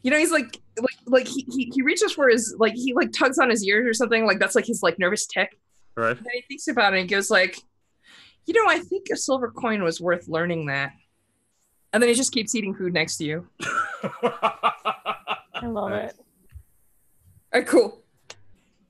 [0.03, 3.13] you know he's like like like he, he he reaches for his like he like
[3.13, 5.59] tugs on his ears or something like that's like his like nervous tick
[5.97, 6.17] Right.
[6.17, 7.57] and he thinks about it and goes like
[8.47, 10.93] you know i think a silver coin was worth learning that
[11.95, 13.47] and then he just keeps eating food next to you
[14.23, 16.05] I love Right.
[16.11, 16.17] it.
[17.53, 18.03] all right cool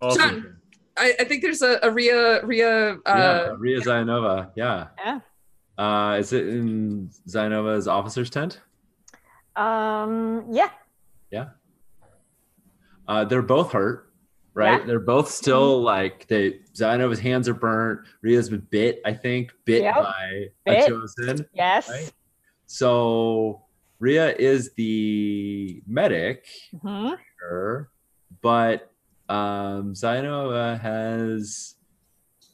[0.00, 0.18] awesome.
[0.18, 0.57] John.
[0.96, 4.50] I, I think there's a, a Ria Ria uh yeah, Ria Zayanova.
[4.57, 4.86] Yeah.
[5.05, 5.20] Yeah.
[5.76, 8.61] Uh, is it in Zayanova's officer's tent?
[9.57, 10.68] Um, yeah.
[11.32, 11.46] Yeah.
[13.09, 14.12] Uh, they're both hurt,
[14.55, 14.80] right?
[14.80, 14.86] Yeah.
[14.86, 16.61] They're both still like they.
[16.74, 18.02] Zainova's hands are burnt.
[18.22, 19.94] Ria's been bit, I think, bit Yep.
[19.96, 20.30] by
[20.66, 20.86] a Bit.
[20.88, 21.44] chosen.
[21.55, 21.88] Yes.
[21.90, 22.12] Right.
[22.66, 23.62] So
[24.00, 27.18] Ria is the medic, Mhm.
[27.40, 27.90] her,
[28.42, 28.90] but
[29.28, 31.76] um, Zainova has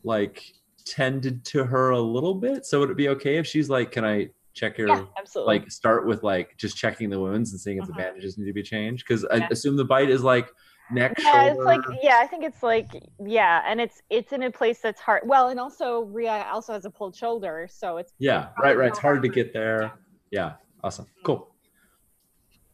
[0.04, 0.42] like
[0.86, 2.64] tended to her a little bit.
[2.64, 5.58] So would it be okay if she's like, "Can I check your Yeah, absolutely.
[5.60, 7.96] like start with like just checking the wounds and seeing if the Mhm.
[7.98, 10.48] bandages need to be changed because I assume the bite is like
[10.92, 12.88] neck, yeah, it's like yeah, I think it's like
[13.24, 15.22] yeah, and it's it's in a place that's hard.
[15.26, 18.88] Well, and also Ria also has a pulled shoulder, so it's yeah, right, right.
[18.88, 19.99] It's hard to get there.
[20.30, 21.54] Yeah, awesome, cool,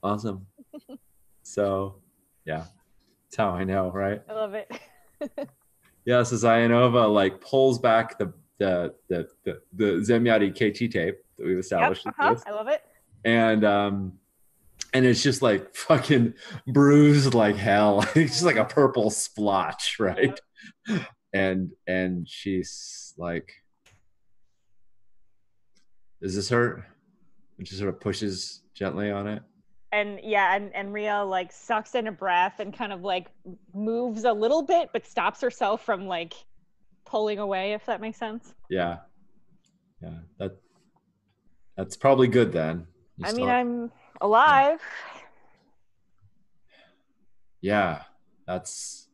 [0.02, 0.46] awesome.
[1.48, 2.00] So,
[2.44, 2.64] yeah,
[3.24, 4.20] that's how I know, right?
[4.28, 4.68] I love it.
[6.06, 11.44] Yeah, so Zayanova like pulls back the the the the, the Zemyati KT tape that
[11.44, 12.80] we've yep, established, uh-huh, I love it.
[13.24, 14.12] and um,
[14.94, 16.34] and it's just like fucking
[16.68, 18.02] bruised like hell.
[18.14, 20.38] it's just like a purple splotch, right?
[21.32, 23.52] And and she's like,
[26.22, 26.84] "Does this hurt?"
[27.58, 29.42] And she sort of pushes gently on it.
[29.92, 33.28] And yeah, and and Ria like sucks in a breath and kind of like
[33.72, 36.34] moves a little bit, but stops herself from like
[37.04, 38.52] pulling away, if that makes sense.
[38.68, 38.98] Yeah,
[40.02, 40.18] yeah.
[40.38, 40.58] That
[41.76, 42.86] that's probably good then.
[43.16, 44.80] You I mean, I'm alive.
[47.60, 48.02] yeah
[48.46, 49.08] that's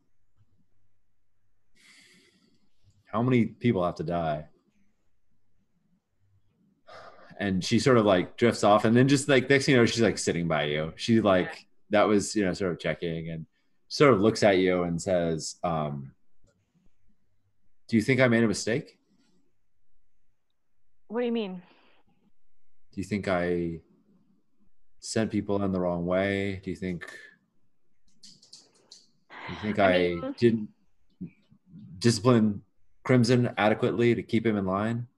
[3.06, 4.44] how many people have to die
[7.38, 9.86] and she sort of like drifts off and then just like next thing you know
[9.86, 10.92] she's like sitting by you.
[10.96, 13.46] She like that was you know sort of checking and
[13.88, 16.12] sort of looks at you and says um
[17.88, 18.96] do you think i made a mistake?
[21.08, 21.62] What do you mean?
[22.94, 23.80] do you think i
[25.00, 26.60] sent people in the wrong way?
[26.62, 27.04] Do you think
[28.22, 30.68] do you think I i, mean- didn't
[31.98, 32.62] discipline
[33.04, 35.06] crimson adequately to keep him in line?
[35.08, 35.11] I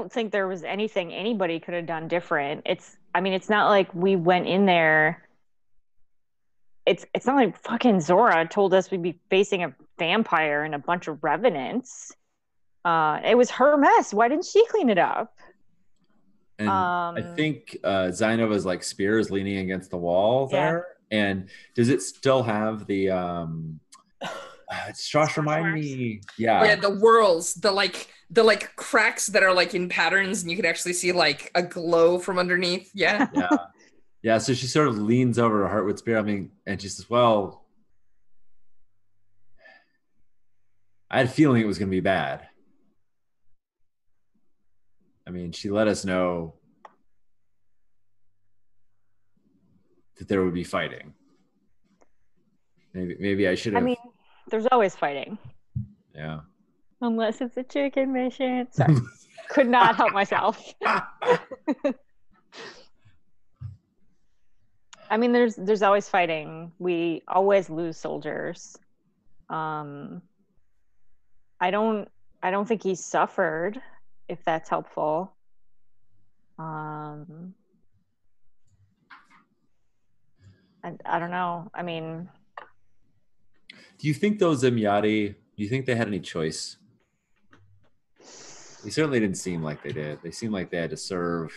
[0.00, 2.62] don't think there was anything anybody could have done different.
[2.64, 5.28] It's I mean, it's not like we went in there.
[6.86, 10.78] It's it's not like fucking Zora told us we'd be facing a vampire and a
[10.78, 12.12] bunch of revenants.
[12.84, 14.14] Uh, it was her mess.
[14.14, 15.34] Why didn't she clean it up?
[16.58, 20.58] and Um, i think uh zainova's like spear is leaning against the wall Yeah.
[20.60, 23.80] there and does it still have the um
[24.20, 24.28] uh,
[24.94, 29.74] Josh remind me yeah yeah, the whirls, the like the like cracks that are like
[29.74, 32.90] in patterns, and you can actually see like a glow from underneath.
[32.94, 33.28] Yeah.
[33.34, 33.48] yeah.
[34.22, 37.08] Yeah so she sort of leans over to heartwood spear i mean and she says
[37.08, 37.64] well
[41.10, 42.46] i had a feeling it was going to be bad.
[45.26, 46.54] I mean she let us know
[50.18, 51.14] that there would be fighting.
[52.92, 53.96] Maybe maybe i should have I mean,
[54.50, 55.38] there's always fighting,
[56.14, 56.40] yeah
[57.00, 58.68] unless it's a chicken mission.
[58.72, 58.96] Sorry,
[59.48, 60.74] could not help myself.
[65.10, 66.72] I mean, there's there's always fighting.
[66.78, 68.78] We always lose soldiers.
[69.48, 70.22] Um,
[71.60, 72.08] I don't
[72.42, 73.80] I don't think he suffered,
[74.28, 75.32] if that's helpful.
[76.58, 77.54] Um,
[80.84, 81.70] I, I don't know.
[81.74, 82.28] I mean,
[83.98, 86.76] Do you think those Zemyati, do you think they had any choice?
[88.82, 90.20] They certainly didn't seem like they did.
[90.22, 91.52] They seemed like they had to serve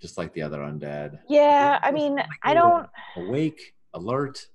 [0.00, 1.18] just like the other undead.
[1.28, 1.78] yeah.
[1.82, 2.88] I mean, I don't.
[3.16, 4.46] Awake, alert.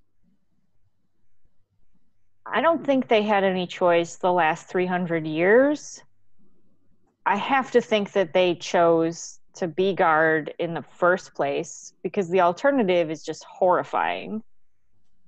[2.45, 6.01] I don't think they had any choice the last 300 years.
[7.25, 12.29] I have to think that they chose to be guard in the first place because
[12.29, 14.41] the alternative is just horrifying.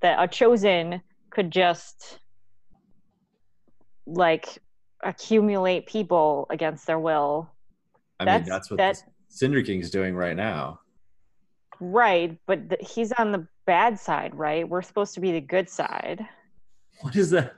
[0.01, 2.19] That a chosen could just
[4.07, 4.57] like
[5.03, 7.49] accumulate people against their will.
[8.19, 10.79] I mean, That's- that's what that- Cinder King's doing right now.
[11.79, 14.67] Right, but th- he's on the bad side, right?
[14.67, 16.27] We're supposed to be the good side.
[16.99, 17.55] What is that?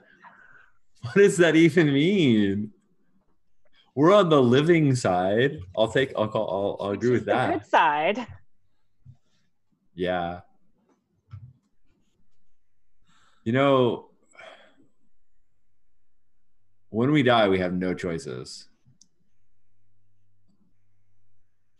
[1.02, 2.72] What does that even mean?
[3.94, 5.58] We're on the living side.
[5.76, 6.12] I'll take.
[6.16, 6.78] I'll call.
[6.80, 7.52] I'll, I'll agree with the that.
[7.52, 8.26] good side.
[9.94, 10.40] Yeah.
[13.44, 14.06] You know,
[16.94, 18.68] when we die, we have no choices.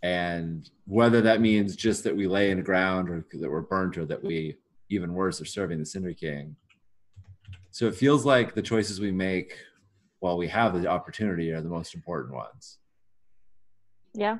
[0.02, 3.96] And whether that means just that we lay in the ground or that we're burnt
[3.96, 4.56] or that we,
[4.90, 6.56] even worse, are serving the Cinder King.
[7.70, 9.56] So it feels like the choices we make
[10.18, 12.78] while we have the opportunity are the most important ones.
[14.14, 14.38] Yeah.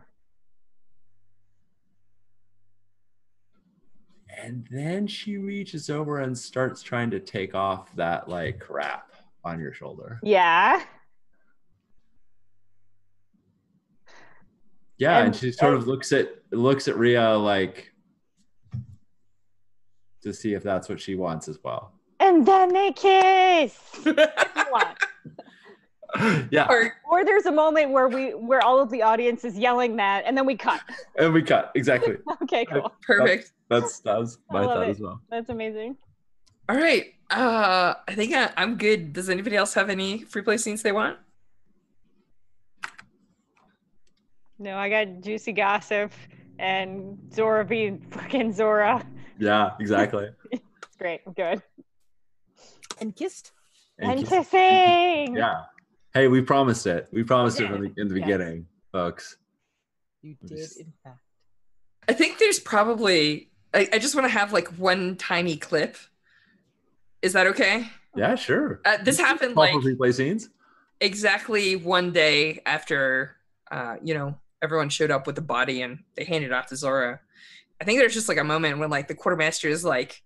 [4.37, 9.14] and then she reaches over and starts trying to take off that like wrap
[9.45, 10.19] on your shoulder.
[10.23, 10.83] Yeah.
[14.99, 17.93] Yeah, and, And- she sort of looks at looks at Ria like
[20.23, 21.93] to see if that's what she wants as well.
[22.21, 23.79] And then they kiss.
[26.53, 29.97] Yeah, Or or there's a moment where we where all of the audience is yelling
[29.97, 30.81] that, and then we cut.
[31.19, 32.19] and we cut exactly.
[32.45, 32.93] Okay, cool.
[33.03, 33.51] perfect.
[33.69, 34.91] That's that was my thought it.
[34.91, 35.21] as well.
[35.29, 35.97] That's amazing.
[36.69, 37.14] All right.
[37.31, 39.13] Uh, I think I, I'm good.
[39.13, 41.19] Does anybody else have any free play scenes they want?
[44.59, 46.13] No, I got juicy gossip
[46.59, 49.05] and Zora being fucking Zora.
[49.39, 50.29] Yeah, exactly.
[50.53, 51.23] It's great.
[51.35, 51.61] Good.
[53.01, 53.51] And kissed.
[53.99, 55.37] And, kiss- kissing.
[55.37, 55.63] yeah.
[56.13, 57.09] Hey, we promised it.
[57.11, 58.25] We promised it in the, in the Yes.
[58.27, 59.37] beginning, folks.
[60.23, 61.19] You did, me s- in fact.
[62.09, 63.51] I think there's probably.
[63.75, 65.97] I, I just want to have like one tiny clip.
[67.25, 67.89] Is that okay?
[68.15, 68.83] Yeah, sure.
[68.85, 70.51] Uh, this happened like replay scenes.
[71.01, 73.37] exactly one day after,
[73.71, 76.77] uh, you know, everyone showed up with the body and they handed it off to
[76.77, 77.21] Zora.
[77.81, 80.23] I think there's just like a moment when like the quartermaster is like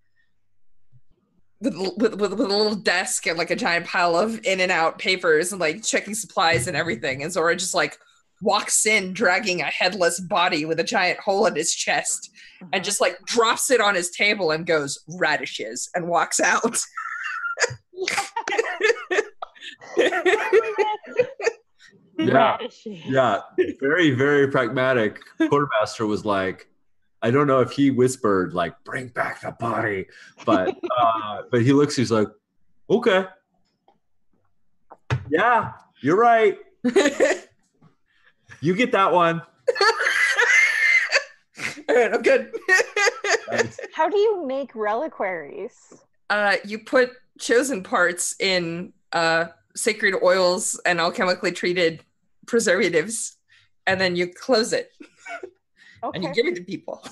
[1.61, 4.73] with, with, with, with a little desk and like a giant pile of in and
[4.73, 7.23] out papers and like checking supplies and everything.
[7.23, 7.97] And Zora just like
[8.41, 12.31] walks in dragging a headless body with a giant hole in his chest
[12.73, 16.81] and just like drops it on his table and goes radishes and walks out.
[22.19, 22.59] Yeah.
[22.85, 23.41] Yeah,
[23.79, 25.21] very, very pragmatic.
[25.49, 26.69] Quartermaster was like,
[27.23, 30.07] I don't know if he whispered like, "Bring back the body,"
[30.45, 31.97] but uh, but he looks.
[31.97, 32.29] He's like,
[32.89, 33.27] "Okay,
[35.29, 36.59] yeah, you're right.
[38.61, 39.43] You get that one."
[41.89, 42.53] All right, I'm good.
[43.95, 45.95] How do you make reliquaries?
[46.31, 52.03] uh, you put chosen parts in uh, sacred oils and alchemically treated
[52.47, 53.37] preservatives,
[53.87, 54.93] and then you close it
[56.03, 56.11] okay.
[56.15, 57.03] and you give it to people.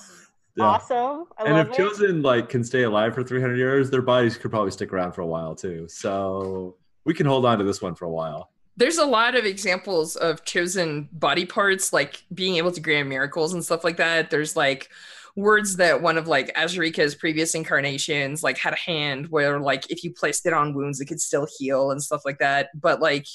[0.57, 0.65] Yeah.
[0.65, 1.27] Awesome.
[1.39, 1.77] I and love if it.
[1.77, 5.21] chosen like can stay alive for 300 years, their bodies could probably stick around for
[5.21, 5.87] a while too.
[5.89, 8.51] So we can hold on to this one for a while.
[8.77, 13.55] There's a lot of examples of chosen body parts, like being able to grant miracles
[13.55, 14.31] and stuff like that.
[14.31, 14.91] There's like
[15.35, 20.03] words that one of like Azurika's previous incarnations like had a hand where like if
[20.03, 22.71] you placed it on wounds, it could still heal and stuff like that.
[22.75, 23.27] But like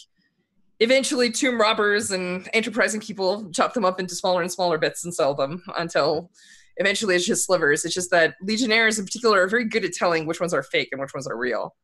[0.80, 5.14] eventually tomb robbers and enterprising people chop them up into smaller and smaller bits and
[5.14, 6.32] sell them until
[6.78, 7.86] eventually it's just slivers.
[7.86, 10.90] It's just that legionnaires in particular are very good at telling which ones are fake
[10.92, 11.76] and which ones are real.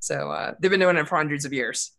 [0.00, 1.92] So uh, they've been doing it for hundreds of years.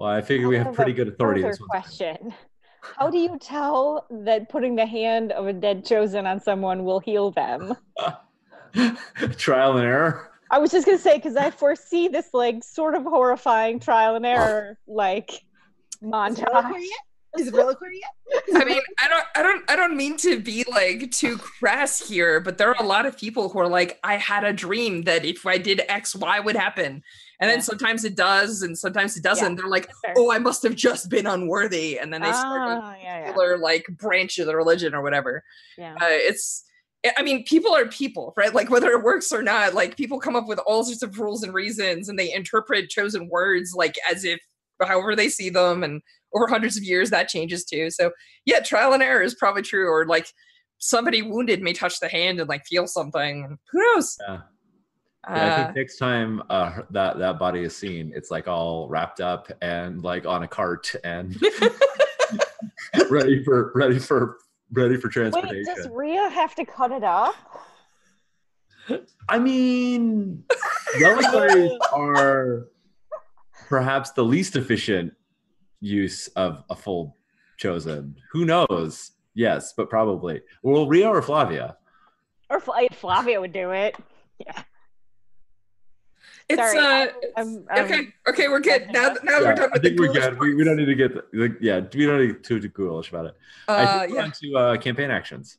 [0.00, 1.42] Well, I figure we have have pretty good authority.
[1.42, 2.32] further This question.
[2.80, 7.00] How do you tell that putting the hand of a dead chosen on someone will
[7.00, 7.76] heal them?
[9.36, 10.30] Trial and error.
[10.50, 14.24] I was just gonna say because I foresee this like sort of horrifying trial and
[14.24, 15.38] error like Is
[16.00, 16.46] it montage.
[16.46, 17.40] reliquary yet?
[17.40, 18.00] Is it reliquary
[18.48, 18.62] yet?
[18.62, 22.40] I mean, I don't, I don't, I don't mean to be like too crass here,
[22.40, 25.26] but there are a lot of people who are like, I had a dream that
[25.26, 27.02] if I did X, Y would happen,
[27.40, 29.56] and then sometimes it does, and sometimes it doesn't.
[29.56, 32.96] They're like, oh, I must have just been unworthy, and then they start a yeah,
[33.02, 35.42] yeah, particular like branch of the religion or whatever.
[35.78, 35.94] yeah.
[35.94, 36.64] Uh, it's,
[37.16, 38.54] I mean, people are people, right?
[38.54, 41.42] Like whether it works or not, like people come up with all sorts of rules
[41.42, 44.38] and reasons, and they interpret chosen words like as if
[44.82, 46.02] however they see them, and
[46.34, 47.90] over hundreds of years that changes too.
[47.90, 48.12] So
[48.44, 50.26] yeah, trial and error is probably true, or like
[50.78, 53.58] somebody wounded may touch the hand and like feel something.
[53.72, 54.16] Who knows?
[54.28, 54.40] Yeah.
[55.28, 58.88] Yeah, I Uh, think next time uh, that that body is seen, it's like all
[58.88, 61.36] wrapped up and like on a cart and
[63.10, 64.38] ready for ready for
[64.72, 65.74] ready for Wait, transportation.
[65.74, 67.34] does Rhea have to cut it up?
[69.28, 70.42] I mean,
[70.98, 72.66] reliquaries are
[73.68, 75.12] perhaps the least efficient
[75.80, 77.16] use of a full
[77.56, 78.16] chosen.
[78.32, 79.12] Who knows?
[79.34, 80.40] Yes, but probably.
[80.62, 81.76] Well, Ria or Flavia?
[82.48, 83.96] Or Fl- Flavia would do it.
[84.44, 84.62] Yeah.
[86.50, 89.14] It's Sorry, uh, I'm- I'm- I'm- okay, okay, we're good now.
[89.22, 90.38] Now Yeah, we're done I with the think we're good.
[90.38, 91.80] We, we don't need to get the, the- yeah.
[91.94, 93.34] We don't need too too ghoulish about it.
[93.68, 94.24] I Uh, think we're yeah.
[94.24, 95.58] on to uh, campaign actions.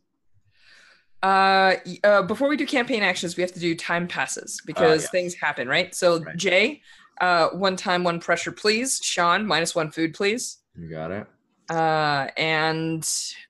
[1.23, 5.11] Uh, uh, before we do campaign actions, we have to do time passes because yes.
[5.11, 5.93] things happen, right?
[5.93, 6.35] So Right.
[6.35, 6.81] Jay,
[7.19, 8.99] uh, one time, one pressure, please.
[9.03, 10.57] Sean, minus one food, please.
[10.75, 11.27] You got it.
[11.69, 13.07] Uh, and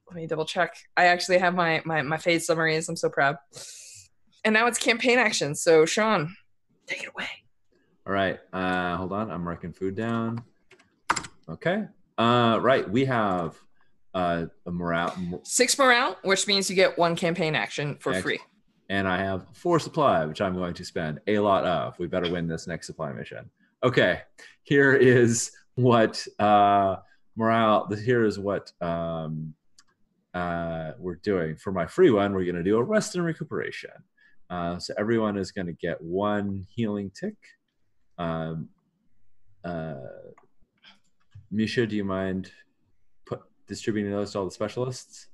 [0.07, 0.75] let me double check.
[0.97, 2.87] I actually have my my my phase summaries.
[2.89, 3.37] I'm so proud.
[4.43, 5.61] And now it's campaign actions.
[5.61, 6.35] So Sean,
[6.91, 7.29] take it away.
[8.05, 8.39] All right.
[8.51, 9.31] Uh, hold on.
[9.31, 10.43] I'm marking food down.
[11.47, 11.85] Okay.
[12.17, 12.89] Uh, right.
[12.89, 13.55] We have
[14.13, 18.39] uh, a morale Six morale, which means you get one campaign action for free.
[18.89, 21.97] and I have four supply, which I'm going to spend a lot of.
[21.99, 23.49] We better win this next supply mission.
[23.83, 24.21] Okay,
[24.63, 26.97] here is what uh,
[27.35, 27.87] morale.
[27.87, 29.53] Here is what um,
[30.33, 32.33] uh, we're doing for my free one.
[32.33, 33.91] We're going to do a rest and recuperation.
[34.51, 37.35] Uh, so everyone is going to get one healing tick.
[38.17, 38.67] Um,
[39.63, 39.95] uh,
[41.49, 42.51] Misha, do you mind
[43.25, 45.29] put, distributing those to all the specialists?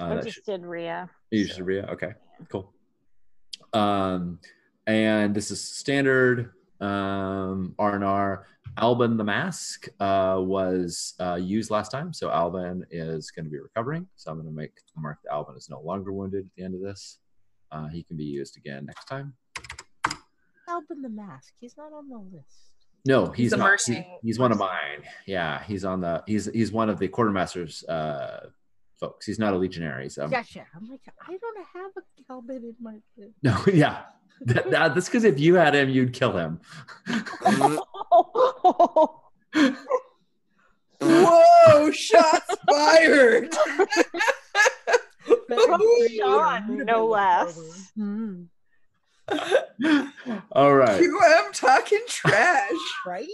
[0.00, 1.10] Uh, I just should- did Rhea.
[1.30, 1.86] you just did Rhea?
[1.92, 2.14] Okay,
[2.48, 2.72] cool.
[3.74, 4.38] Um,
[4.86, 8.46] and this is standard um, R&R.
[8.78, 13.58] Alban the mask uh, was uh, used last time, so Alban is going to be
[13.58, 14.06] recovering.
[14.16, 16.74] So I'm going to make mark that Alban is no longer wounded at the end
[16.74, 17.18] of this.
[17.70, 19.34] Uh, he can be used again next time.
[20.68, 21.54] Alban the mask.
[21.60, 22.46] He's not on the list.
[23.06, 23.64] No, he's, He's a not.
[23.70, 23.94] mercy.
[23.94, 25.02] He- he's one of mine.
[25.26, 26.22] Yeah, he's on the.
[26.26, 28.48] He's he's one of the quartermasters uh,
[29.00, 29.24] folks.
[29.24, 30.08] He's not a legionary.
[30.10, 30.66] So Gotcha.
[30.74, 33.32] I'm like, I don't have a Alban in my list.
[33.42, 34.02] no, yeah.
[34.42, 36.60] That, that, that's because if you had him, you'd kill him.
[41.00, 41.90] Whoa!
[41.92, 43.54] Shots fired.
[45.50, 47.90] Sean, no less.
[47.94, 48.44] Hmm.
[50.52, 51.00] All right.
[51.02, 52.70] QM talking trash.
[53.06, 53.28] Right?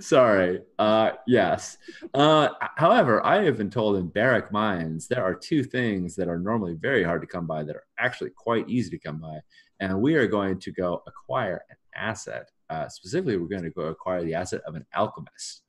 [0.00, 0.62] Sorry.
[0.78, 1.78] Uh, yes.
[2.12, 6.38] Uh, however, I have been told in Barrak Mines there are two things that are
[6.38, 9.40] normally very hard to come by that are actually quite easy to come by,
[9.80, 12.50] and we are going to go acquire an asset.
[12.70, 15.62] Uh, specifically, we're going to go acquire the asset of an alchemist.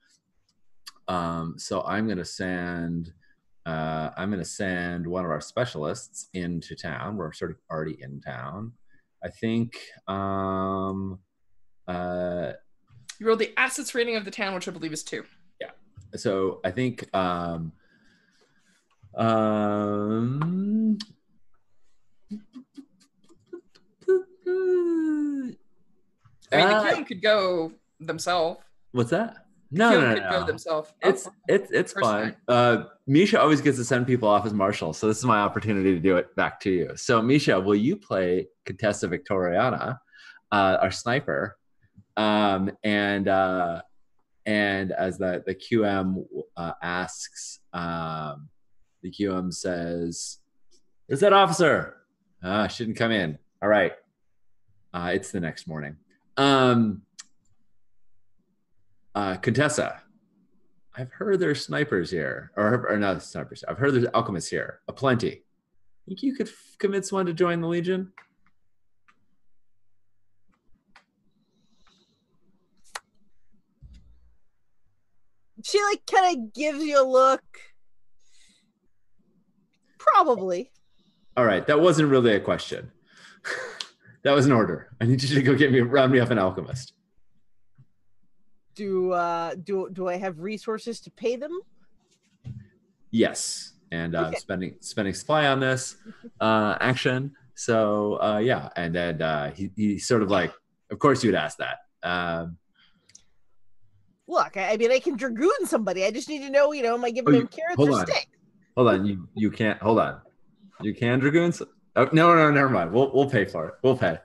[1.07, 3.11] Um, so I'm going to send.
[3.65, 7.17] Uh, I'm going to send one of our specialists into town.
[7.17, 8.73] We're sort of already in town.
[9.23, 9.77] I think.
[10.07, 11.19] Um,
[11.87, 12.53] uh,
[13.19, 15.23] You rolled the assets rating of the town, which I believe is two.
[15.59, 15.71] Yeah.
[16.15, 17.71] so I think um
[19.15, 20.97] um
[26.51, 28.59] I mean, Uh, the QM could go themselves.
[28.91, 29.44] what's that?
[29.71, 30.29] No, QM no, no, could no.
[30.29, 30.93] go themselves.
[31.01, 32.35] It's it's it's First fine.
[32.47, 35.93] Uh, Misha always gets to send people off as marshal, so this is my opportunity
[35.93, 36.91] to do it back to you.
[36.95, 39.99] So Misha, will you play Contessa Victoriana,
[40.51, 41.57] uh, our sniper,
[42.17, 43.81] um, and uh,
[44.45, 48.49] and as the the QM uh, asks, um,
[49.01, 50.37] the QM says,
[51.07, 51.97] "Where's that officer?
[52.43, 53.39] Ah, shouldn't come in.
[53.61, 53.93] All right,
[54.93, 55.97] uh, it's the next morning."
[56.37, 57.01] Um,
[59.15, 60.01] uh, Contessa,
[60.95, 63.63] I've heard there's snipers here, or, or not snipers.
[63.67, 65.43] I've heard there's alchemists here, aplenty.
[66.07, 68.11] Think you could f- convince one to join the Legion?
[75.63, 77.41] She like kind of gives you a look.
[79.97, 80.71] Probably.
[81.35, 82.91] All right, that wasn't really a question.
[84.23, 84.91] that was an order.
[85.01, 86.94] I need you to go get me round me up an alchemist.
[88.75, 91.57] Do uh do do I have resources to pay them?
[93.11, 94.35] Yes, and uh, Okay.
[94.37, 95.95] spending spending supply on this
[96.41, 97.31] uh, action.
[97.55, 100.51] So uh, yeah, and then uh, he he sort of like,
[100.91, 101.77] of course you would ask that.
[102.03, 102.57] Um,
[104.27, 106.03] Look, I, I mean, I can dragoon somebody.
[106.03, 107.93] I just need to know, you know, am I giving Oh, them carrots hold or
[107.93, 108.05] on.
[108.07, 108.27] stick?
[108.75, 110.19] hold on, you you can't hold on.
[110.81, 111.61] You can dragoons?
[111.95, 112.91] Oh, no, no, never mind.
[112.91, 113.75] We'll we'll pay for it.
[113.83, 114.17] We'll pay.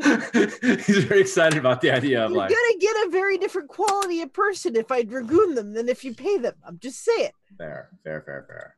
[0.86, 4.22] He's very excited about the idea of like, You're gonna get a very different quality
[4.22, 6.54] of person if I dragoon them than if you pay them.
[6.66, 7.30] I'm just saying.
[7.58, 8.76] fair, fair, fair, fair.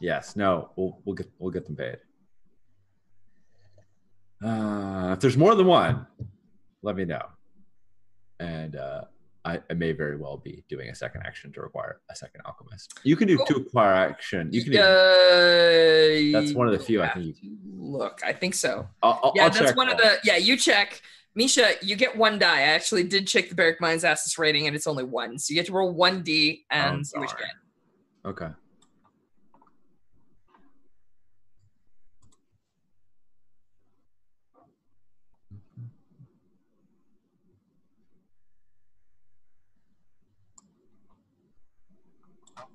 [0.00, 1.98] Yes, no, we'll we'll get we'll get them paid.
[4.44, 6.06] Uh, if there's more than one,
[6.82, 7.24] let me know.
[8.40, 9.02] And uh,
[9.44, 12.98] I, I may very well be doing a second action to require a second alchemist.
[13.02, 14.48] You can do two acquire action.
[14.52, 14.78] You can do.
[14.78, 18.88] Uh, That's one of the few I think to Look, I think so.
[19.02, 20.18] I'll, I'll, Yeah, I'll that's check one of the.
[20.24, 21.02] Yeah, you check.
[21.34, 22.58] Misha, you get one die.
[22.58, 25.38] I actually did check the Barrak Mines Assets rating, and it's only one.
[25.38, 28.30] So you get to roll one D and Oh, see what you get.
[28.30, 28.48] Okay.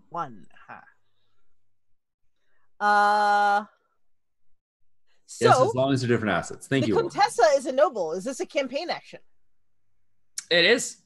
[0.09, 0.45] One.
[0.67, 0.75] Huh.
[2.85, 3.65] Uh.
[5.25, 6.67] So yes, as long as they're different assets.
[6.67, 6.95] Thank the you.
[6.95, 8.13] Contessa is a noble.
[8.13, 9.19] Is this a campaign action?
[10.49, 10.97] It is.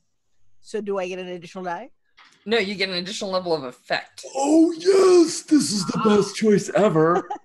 [0.60, 1.90] So do I get an additional die?
[2.46, 4.26] No, you get an additional level of effect.
[4.36, 7.28] Oh yes, this is the best choice ever.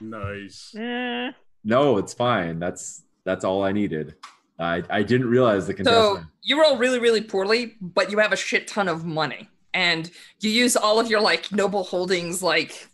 [0.00, 0.72] Nice.
[0.76, 1.34] Mm,
[1.64, 2.58] no, it's fine.
[2.58, 4.14] That's that's all I needed.
[4.58, 8.36] I I didn't realize the So you roll really, really poorly, but you have a
[8.36, 9.48] shit ton of money,
[9.78, 10.10] and
[10.40, 12.88] you use all of your like noble holdings, like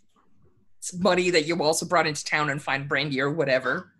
[0.99, 3.91] money that you also brought into town and find brandy or whatever.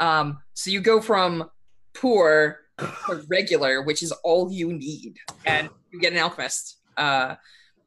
[0.00, 1.48] Um, so you go from
[1.94, 5.14] poor to regular, which is all you need,
[5.46, 6.78] and you get an alchemist.
[6.96, 7.36] Uh,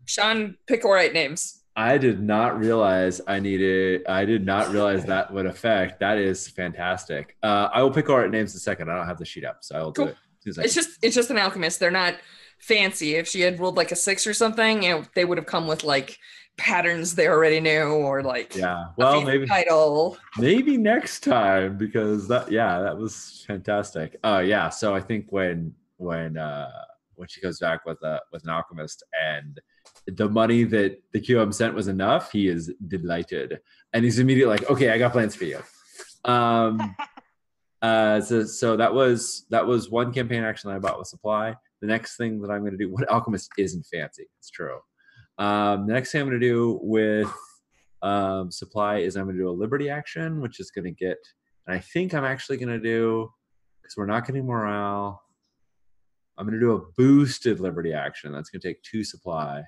[0.05, 1.63] Sean, pick all right names.
[1.75, 4.07] I did not realize I needed.
[4.07, 5.99] I did not realize that would affect.
[5.99, 7.35] That is fantastic.
[7.43, 8.89] Uh, I will pick all right names in a second.
[8.89, 10.05] I don't have the sheet up, so I will Cool.
[10.05, 10.17] do it.
[10.17, 11.81] as soon as I It's just it's just an alchemist.
[11.81, 12.15] They're not
[12.57, 13.15] fancy.
[13.15, 15.67] If she had rolled like a six or something, you know, they would have come
[15.67, 16.17] with like
[16.57, 18.85] patterns they already knew or like yeah.
[18.97, 20.17] Well, maybe title.
[20.38, 24.17] maybe next time because that yeah that was fantastic.
[24.23, 24.69] Oh yeah.
[24.69, 26.69] So I think when when uh
[27.15, 29.59] when she goes back with a with an alchemist and
[30.07, 33.59] the money that the QM sent was enough, he is delighted
[33.93, 35.61] and he's immediately like, okay, I got plans for you.
[36.25, 36.95] Um.
[37.79, 41.55] Uh, so, so that was that was one campaign action I bought with supply.
[41.81, 44.79] The next thing that I'm going to do, what alchemist isn't fancy, it's true.
[45.37, 47.31] Um, the next thing I'm going to do with
[48.01, 51.17] um, supply is I'm going to do a liberty action, which is going to get,
[51.67, 53.31] and I think I'm actually going to do
[53.81, 55.21] because we're not getting morale.
[56.37, 58.31] I'm going to do a boosted liberty action.
[58.31, 59.63] That's going to take two supply.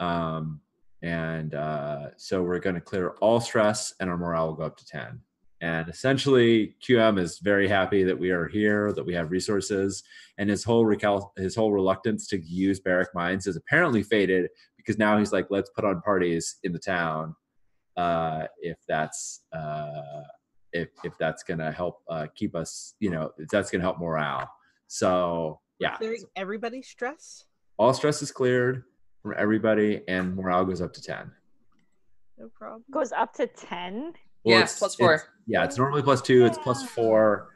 [0.00, 0.60] Um,
[1.02, 4.76] and uh, so we're going to clear all stress, and our morale will go up
[4.78, 5.20] to 10.
[5.60, 10.04] And essentially, QM is very happy that we are here, that we have resources,
[10.38, 14.98] and his whole recal- his whole reluctance to use Barrak Mines is apparently faded because
[14.98, 17.34] now he's like, let's put on parties in the town,
[17.96, 20.22] uh, if that's uh,
[20.72, 24.48] if if that's gonna help uh, keep us, you know, if that's gonna help morale.
[24.86, 27.44] So yeah, Clearing everybody's stress.
[27.78, 28.84] all stress is cleared
[29.22, 31.32] from everybody, and morale goes up to ten.
[32.38, 32.84] No problem.
[32.92, 33.48] Goes up to
[34.44, 34.50] 10.
[34.52, 35.14] Yeah, it's- plus four.
[35.14, 36.44] it's- yeah, it's normally plus two.
[36.44, 37.48] It's plus four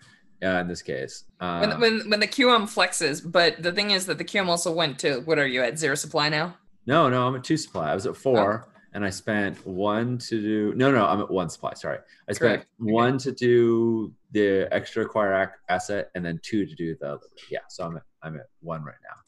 [0.43, 1.25] uh, in this case.
[1.39, 4.73] When, Um, when when the QM flexes, but the thing is that the QM also
[4.73, 6.57] went to what are you at zero supply now?
[6.87, 7.91] No, no, I'm at two supply.
[7.93, 8.73] I was at four, Oh.
[8.95, 10.75] and I spent one to do.
[10.75, 11.75] No, no, I'm at one supply.
[11.75, 11.99] Sorry,
[12.29, 12.67] I spent Correct.
[12.83, 12.93] Okay.
[12.93, 17.21] one to do the extra acquire ac- asset, and then two to do the.
[17.51, 19.19] Yeah, so I'm at I'm at one right now.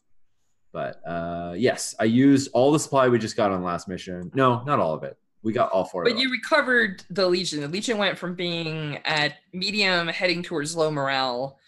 [0.72, 4.30] But uh yes, I used all the supply we just got on the last mission.
[4.34, 5.16] No, not all of it.
[5.44, 6.04] We got all four.
[6.04, 7.60] But of you recovered the Legion.
[7.60, 11.58] The Legion went from being at medium, heading towards low morale,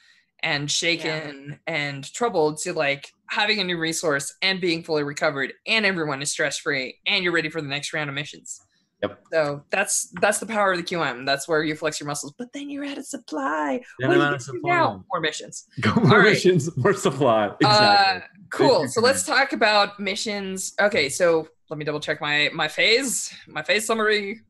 [0.42, 5.84] and shaken and troubled to like having a new resource and being fully recovered, and
[5.84, 8.60] everyone is stress free, and you're ready for the next round of missions.
[9.02, 9.20] Yep.
[9.30, 11.26] So that's that's the power of the QM.
[11.26, 12.32] That's where you flex your muscles.
[12.38, 13.82] But then you're out of supply.
[13.98, 14.70] Then what I'm do out you of do supply.
[14.70, 15.04] now?
[15.12, 15.66] More missions.
[15.80, 16.30] Go more right.
[16.30, 17.50] missions, more supply.
[17.60, 17.66] Exactly.
[17.66, 18.20] Uh,
[18.50, 18.88] cool.
[18.88, 20.72] So let's talk about missions.
[20.80, 24.40] Okay, so let me double check my my phase, my phase summary.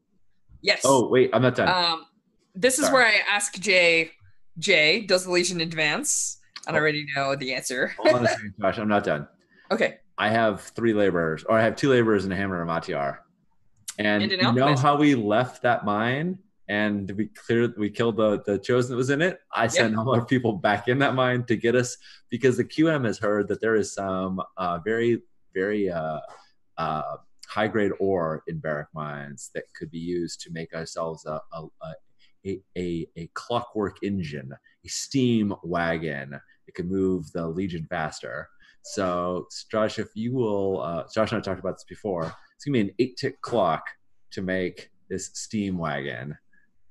[0.62, 0.82] Yes.
[0.84, 1.68] oh wait, I'm not done.
[1.68, 2.06] Um,
[2.54, 4.10] this is where I ask Jay,
[4.58, 6.38] Jay, does the Legion advance?
[6.66, 6.82] And I Oh.
[6.82, 7.88] already know the answer.
[7.98, 8.78] Hold on a second, Josh.
[8.78, 9.28] I'm not done.
[9.70, 9.98] okay.
[10.18, 13.18] I have three laborers, or I have two laborers and a hammer and a matiar.
[13.98, 16.38] And, And an you know how we left that mine
[16.68, 19.38] and we cleared, we killed the the chosen that was in it.
[19.54, 21.96] I sent all our people back in that mine to get us
[22.30, 25.22] because the QM has heard that there is some uh, very
[25.54, 26.18] very uh,
[26.78, 27.16] uh,
[27.48, 31.66] high grade ore in Barrak Mines that could be used to make ourselves a a,
[32.44, 34.52] a, a, a, clockwork engine,
[34.84, 38.48] a steam wagon that could move the legion faster.
[38.82, 42.32] So, Josh, if you will, uh, Josh and I talked about this before.
[42.54, 43.84] It's gonna be an eight-tick clock
[44.30, 46.36] to make this steam wagon,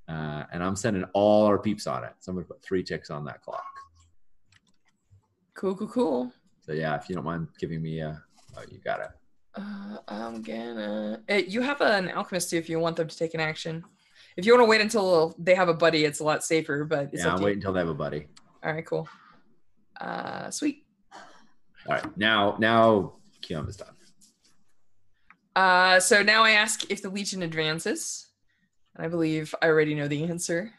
[0.10, 2.14] uh, and I'm sending all our peeps on it.
[2.20, 3.64] So I'm gonna put three ticks on that clock.
[5.54, 6.34] Cool, cool, cool.
[6.62, 8.22] So yeah, if you don't mind giving me a,
[8.58, 9.10] oh, you got it.
[9.56, 11.22] Uh, I'm gonna.
[11.30, 13.84] Uh, you have an alchemist too if you want them to take an action.
[14.38, 16.84] If you want to wait until they have a buddy, it's a lot safer.
[16.84, 17.46] But it's yeah, up I'm to you.
[17.46, 18.28] waiting until they have a buddy.
[18.64, 19.08] All right, cool.
[20.00, 20.84] Uh, sweet.
[21.14, 21.20] All
[21.88, 23.90] right, now now QM's is done.
[25.56, 28.28] Uh, so now I ask if the Legion advances,
[28.96, 30.74] and I believe I already know the answer.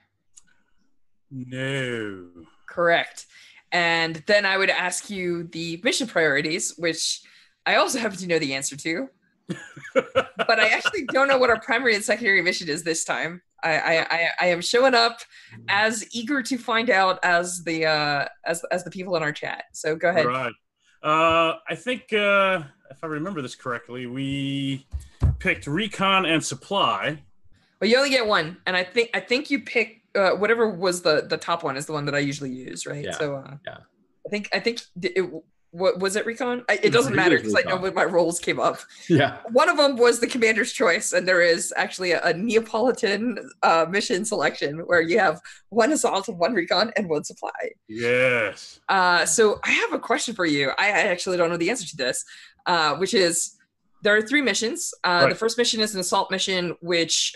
[1.30, 2.26] No.
[2.68, 3.26] Correct.
[3.72, 7.22] And then I would ask you the mission priorities, which
[7.66, 9.08] I also happen to know the answer to,
[10.04, 13.42] but I actually don't know what our primary and secondary mission is this time.
[13.62, 15.20] I I, I, I am showing up
[15.68, 19.64] as eager to find out as the uh, as as the people in our chat.
[19.72, 20.26] So go ahead.
[20.26, 20.52] Right.
[21.02, 24.86] Uh, I think uh, if I remember this correctly, we
[25.38, 27.22] picked recon and supply.
[27.78, 31.02] But you only get one, and I think I think you pick uh, whatever was
[31.02, 33.04] the the top one is the one that I usually use, right?
[33.04, 33.78] Yeah, So uh, yeah.
[34.26, 35.30] I think I think it,
[35.72, 36.64] what was it recon?
[36.68, 37.82] I, it doesn't it matter because I know recon.
[37.82, 38.78] when my rolls came up.
[39.08, 43.50] Yeah, One of them was the commander's choice, and there is actually a, a Neapolitan
[43.62, 47.50] uh, mission selection where you have one assault, one recon, and one supply.
[47.88, 48.80] Yes.
[48.88, 50.70] Uh, so I have a question for you.
[50.78, 52.24] I, I actually don't know the answer to this,
[52.66, 53.56] uh, which is
[54.02, 54.94] there are three missions.
[55.04, 57.34] Uh, The first mission is an assault mission, which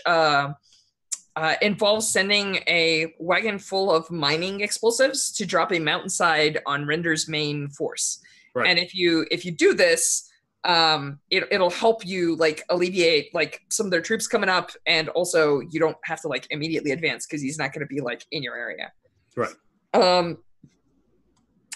[1.35, 7.27] uh, involves sending a wagon full of mining explosives to drop a mountainside on Render's
[7.27, 8.21] main force.
[8.53, 8.67] Right.
[8.67, 10.29] And if you if you do this,
[10.65, 15.07] um, it, it'll help you like alleviate like some of their troops coming up, and
[15.09, 18.25] also you don't have to like immediately advance because he's not going to be like
[18.31, 18.91] in your area.
[19.35, 19.53] Right.
[19.93, 20.37] Um,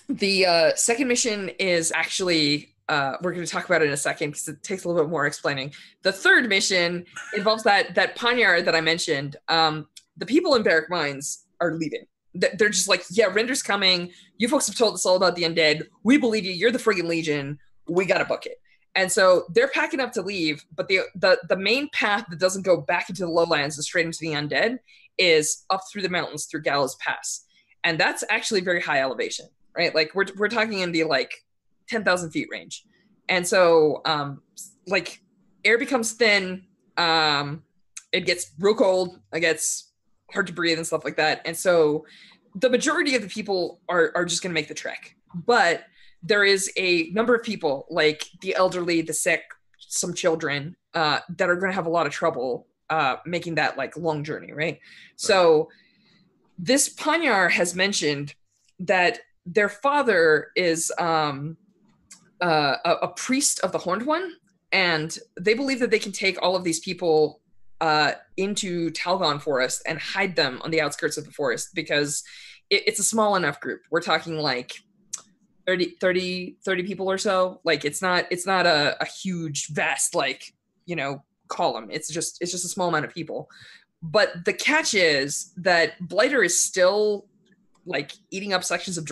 [0.09, 3.97] the uh, second mission is actually uh, we're going to talk about it in a
[3.97, 5.73] second because it takes a little bit more explaining.
[6.03, 7.05] The third mission
[7.35, 9.37] involves that that Panyar that I mentioned.
[9.47, 9.87] Um,
[10.17, 12.05] the people in Barrak Mines are leaving.
[12.33, 14.11] They're just like, yeah, Render's coming.
[14.37, 15.83] You folks have told us all about the undead.
[16.03, 16.51] We believe you.
[16.51, 17.59] You're the friggin' Legion.
[17.87, 18.59] We got to book it.
[18.95, 22.61] And so they're packing up to leave, but the, the the main path that doesn't
[22.61, 24.79] go back into the lowlands and straight into the undead
[25.17, 27.45] is up through the mountains through Gallows Pass,
[27.83, 29.93] and that's actually very high elevation, right?
[29.93, 31.43] Like we're we're talking in the like
[31.87, 32.85] ten thousand feet range,
[33.29, 34.41] and so um
[34.87, 35.21] like
[35.63, 36.63] air becomes thin,
[36.97, 37.63] um
[38.11, 39.91] it gets real cold, it gets
[40.31, 42.05] hard to breathe and stuff like that, and so
[42.55, 45.83] the majority of the people are are just going to make the trek, but
[46.23, 49.43] there is a number of people like the elderly, the sick,
[49.77, 53.77] some children uh, that are going to have a lot of trouble uh, making that
[53.77, 54.79] like long journey, right?
[55.17, 55.69] So
[56.57, 58.33] this Panyar has mentioned
[58.79, 61.57] that their father is um,
[62.41, 64.33] uh, a, a priest of the Horned One,
[64.71, 67.41] and they believe that they can take all of these people
[67.81, 72.23] uh, into Talgon Forest and hide them on the outskirts of the forest because
[72.69, 73.81] it, it's a small enough group.
[73.91, 74.73] We're talking like
[75.67, 77.59] 30, 30, 30 people or so.
[77.63, 80.53] Like it's not it's not a, a huge vast like
[80.85, 81.89] you know column.
[81.91, 83.49] It's just it's just a small amount of people.
[84.01, 87.27] But the catch is that Blighter is still
[87.85, 89.05] like eating up sections of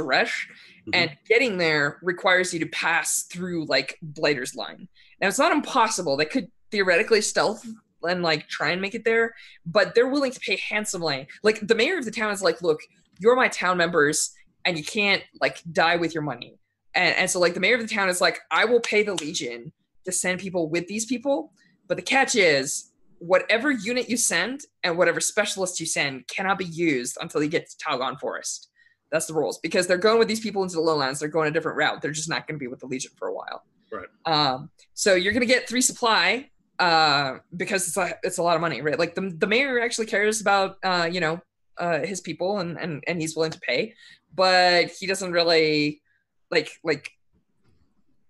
[0.85, 1.19] Duresh, and mm-hmm.
[1.27, 4.87] getting there requires you to pass through like Blighter's line.
[5.21, 6.17] Now it's not impossible.
[6.17, 7.65] They could theoretically stealth
[8.03, 9.33] and like try and make it there,
[9.65, 11.27] but they're willing to pay handsomely.
[11.43, 12.81] Like the mayor of the town is like, look,
[13.19, 14.33] you're my town members,
[14.65, 16.57] and you can't like die with your money.
[16.95, 19.13] And, and so like the mayor of the town is like, I will pay the
[19.13, 19.71] Legion
[20.05, 21.53] to send people with these people,
[21.87, 26.65] but the catch is whatever unit you send and whatever specialist you send cannot be
[26.65, 28.69] used until you get to Talgon Forest.
[29.13, 31.19] That's the rules because they're going with these people into the lowlands.
[31.19, 32.01] They're going a different route.
[32.01, 33.63] They're just not going to be with the Legion for a while.
[33.91, 34.07] Right.
[34.25, 36.49] Um, so you're going to get three supply
[36.79, 38.97] uh, because it's a it's a lot of money, right?
[38.97, 41.39] Like the the mayor actually cares about uh, you know
[41.77, 43.93] uh, his people and and and he's willing to pay,
[44.33, 46.01] but he doesn't really
[46.49, 47.11] like like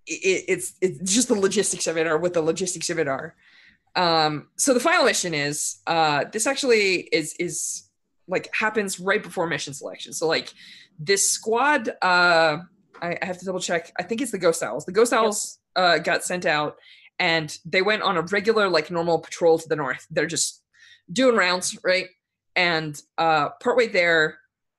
[0.05, 3.35] it, it's it's just the logistics of it or what the logistics of it are.
[3.95, 7.82] Um, so the final mission is uh, this actually is is
[8.27, 10.13] like happens right before mission selection.
[10.13, 10.53] So like
[10.99, 12.57] this squad, uh,
[13.01, 13.91] I, I have to double check.
[13.99, 14.85] I think it's the Ghost Owls.
[14.85, 16.77] The Ghost Owls uh, got sent out,
[17.19, 20.05] and they went on a regular like normal patrol to the north.
[20.09, 20.63] They're just
[21.11, 22.07] doing rounds, right?
[22.55, 24.37] And uh, partway there,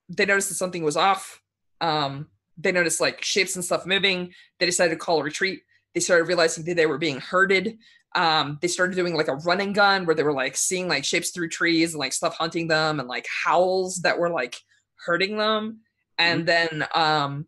[0.09, 1.43] they noticed that something was off.
[1.81, 4.33] Um, they noticed like shapes and stuff moving.
[4.59, 5.62] They decided to call a retreat.
[5.93, 7.79] They started realizing that they were being herded.
[8.15, 11.31] Um, they started doing like a running gun where they were like seeing like shapes
[11.31, 14.57] through trees and like stuff hunting them and like howls that were like
[15.05, 15.81] hurting them.
[16.19, 17.47] And then um,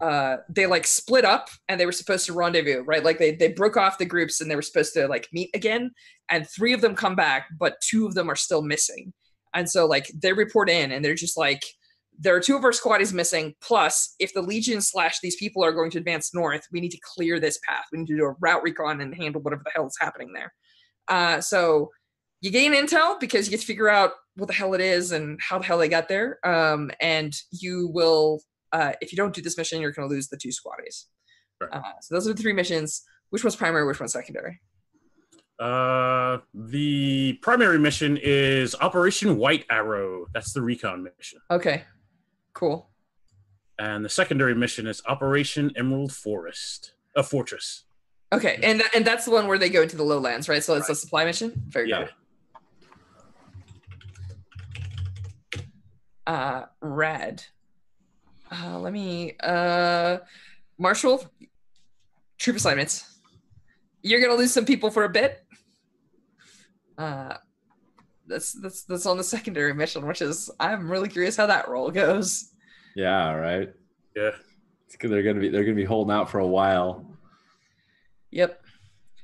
[0.00, 3.04] uh, they like split up and they were supposed to rendezvous, right?
[3.04, 5.90] Like they they broke off the groups and they were supposed to like meet again.
[6.30, 9.12] And three of them come back, but two of them are still missing.
[9.54, 11.62] And so like they report in and they're just like,
[12.18, 13.54] there are two of our squaddies missing.
[13.60, 16.98] Plus, if the Legion slash these people are going to advance north, we need to
[17.14, 17.84] clear this path.
[17.92, 20.52] We need to do a route recon and handle whatever the hell is happening there.
[21.06, 21.90] Uh, so
[22.40, 25.38] you gain intel because you get to figure out what the hell it is and
[25.40, 26.38] how the hell they got there.
[26.44, 28.40] Um, and you will,
[28.72, 31.04] uh, if you don't do this mission, you're going to lose the two squaddies.
[31.60, 31.70] Right.
[31.72, 33.02] Uh, so those are the three missions.
[33.30, 33.86] Which one's primary?
[33.86, 34.60] Which one's secondary?
[35.58, 40.26] Uh, the primary mission is Operation White Arrow.
[40.32, 41.40] That's the recon mission.
[41.50, 41.82] Okay,
[42.58, 42.90] cool.
[43.78, 47.84] And the secondary mission is Operation Emerald Forest, a fortress.
[48.32, 50.62] Okay, and and that's the one where they go into the lowlands, right?
[50.62, 51.52] So it's a supply mission.
[51.68, 52.08] Very Yeah.
[55.52, 55.62] good.
[56.26, 57.44] Uh, rad.
[58.50, 59.34] Uh, let me.
[59.40, 60.18] Uh,
[60.76, 61.24] Marshall,
[62.38, 63.04] troop assignments.
[64.02, 65.44] You're gonna lose some people for a bit.
[66.98, 67.36] Uh,
[68.28, 71.90] that's that's that's on the secondary mission, which is I'm really curious how that role
[71.90, 72.50] goes.
[72.94, 73.72] Yeah, right.
[74.16, 74.30] Yeah.
[74.86, 74.96] It's.
[75.00, 77.04] They're gonna be they're gonna be holding out for a while.
[78.30, 78.62] Yep.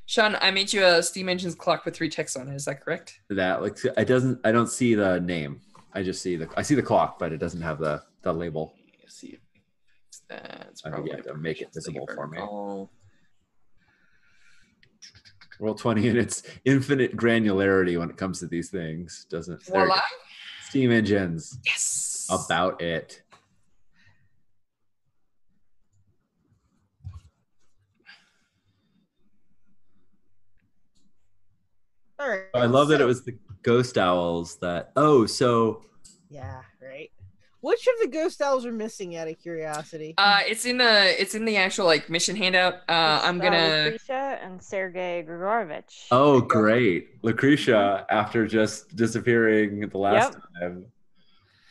[0.07, 2.55] Sean, I made you a steam engine's clock with three ticks on it.
[2.55, 3.21] Is that correct?
[3.31, 4.41] That like it doesn't.
[4.45, 5.61] I don't see the name.
[5.95, 8.75] I just see the I see the clock, but it doesn't have the the label.
[9.03, 9.29] Let's see.
[9.29, 9.41] if
[10.29, 12.39] That's I think probably you have to make it permissions that you visible for me.
[12.39, 12.91] recall.
[15.61, 19.27] Roll 20 and it's infinite granularity when it comes to these things.
[19.31, 20.01] Doesn't there Voila.
[20.69, 22.27] steam engines Yes.
[22.31, 23.23] about it.
[32.19, 32.43] All right.
[32.55, 35.85] I love that it was the ghost owls that oh so
[36.29, 37.11] Yeah, right.
[37.65, 40.13] Which of the ghost owls are missing out of curiosity?
[40.19, 42.75] Uh, it's in the it's in the actual like mission handout.
[42.91, 46.09] Uh, I'm gonna Lucretia and Sergei Grigorovich.
[46.11, 47.23] oh great.
[47.25, 50.43] Lucretia after just disappearing the last Yep.
[50.61, 50.85] time.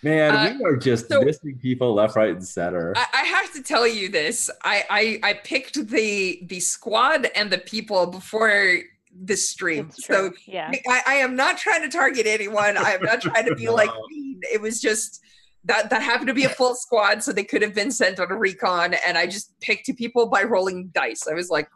[0.02, 2.94] Man, Uh, we are just so- missing people left, right, and center.
[2.96, 4.50] I, I have to tell you this.
[4.64, 8.80] I, I I picked the the squad and the people before
[9.16, 9.92] this stream.
[9.92, 10.72] So yeah.
[10.90, 12.78] I, I am not trying to target anyone.
[12.78, 14.42] I am not trying to be like mean.
[14.52, 15.22] It was just
[15.66, 18.32] that that happened to be a full squad, so they could have been sent on
[18.32, 21.28] a recon, and I just picked two people by rolling dice.
[21.28, 21.70] I was like,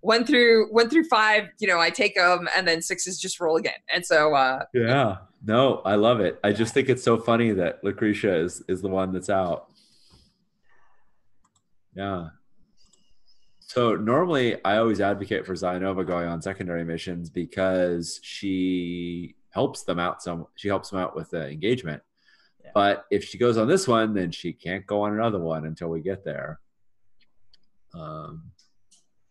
[0.00, 3.56] one through one through five, you know, I take them, and then sixes just roll
[3.56, 3.78] again.
[3.92, 5.18] And so uh, Yeah.
[5.44, 6.40] No, I love it.
[6.42, 9.68] I just think it's so funny that Lucretia is is the one that's out.
[11.94, 12.28] Yeah.
[13.60, 19.98] So normally I always advocate for Zionova going on secondary missions because she helps them
[19.98, 22.02] out some she helps them out with the engagement.
[22.66, 22.70] Yeah.
[22.74, 25.88] But if she goes on this one, then she can't go on another one until
[25.88, 26.60] we get there.
[27.94, 28.50] Um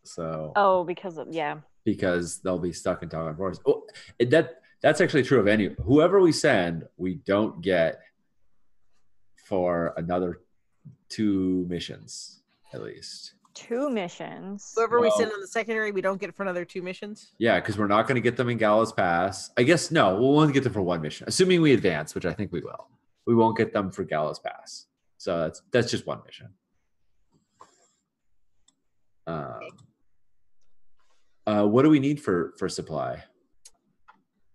[0.03, 1.57] so Oh, because of yeah.
[1.84, 3.62] because they'll be stuck in Talgon Forest.
[3.68, 3.86] Oh,
[4.20, 7.99] that that's actually true of any whoever we send, we don't get
[9.45, 10.41] for another
[11.10, 12.41] two missions
[12.74, 13.34] at least.
[13.53, 14.74] Two missions.
[14.76, 17.32] Whoever we send on the secondary, we don't get for another two missions.
[17.38, 19.49] Yeah, because we're not going to get them in Gallows Pass.
[19.56, 22.34] I guess no, we'll only get them for one mission, assuming we advance, which I
[22.34, 22.90] think we will.
[23.26, 24.85] We won't get them for Gallows Pass,
[25.18, 26.49] so that's that's just one mission.
[29.27, 29.60] Um,
[31.47, 33.23] uh, what do we need for for supply?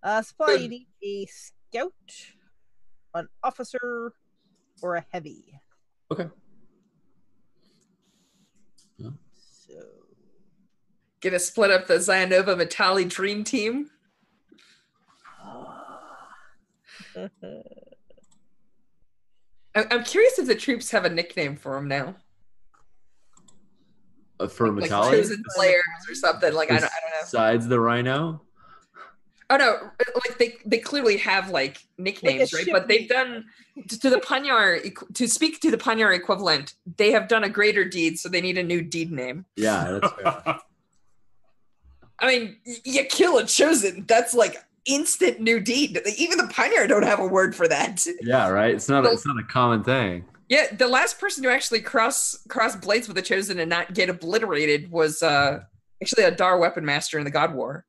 [0.03, 1.93] Uh, supply, you need a scout,
[3.15, 4.13] an officer,
[4.83, 5.61] or a heavy.
[6.11, 6.29] Okay.
[8.99, 9.11] Yeah.
[9.67, 9.75] So,
[11.21, 13.91] gonna split up the Zionova Matali Dream Team.
[19.75, 22.17] I- I'm curious if the troops have a nickname for him now.
[24.39, 26.55] Uh, for like Metallic, chosen players or something.
[26.55, 27.19] Like I don't, I don't know.
[27.23, 28.43] besides the Rhino.
[29.51, 32.65] Oh no, like they they clearly have like nicknames, right?
[32.65, 33.45] ship But they've done
[33.89, 34.81] to, to the Panyar
[35.15, 36.75] to speak to the Panyar equivalent.
[36.97, 39.45] They have done a greater deed, so they need a new deed name.
[39.57, 40.59] Yeah, that's fair.
[42.23, 44.57] I mean, y- you kill a chosen, that's like
[44.93, 46.01] instant new deed.
[46.19, 48.05] Even the Panyar don't have a word for that.
[48.23, 48.75] yeah, right.
[48.75, 49.07] It's not.
[49.07, 50.25] A, it's not a common thing.
[50.49, 54.09] Yeah, the last person to actually cross cross blades with the chosen and not get
[54.11, 55.61] obliterated was uh
[56.03, 57.85] actually a Dar weapon master in the God War.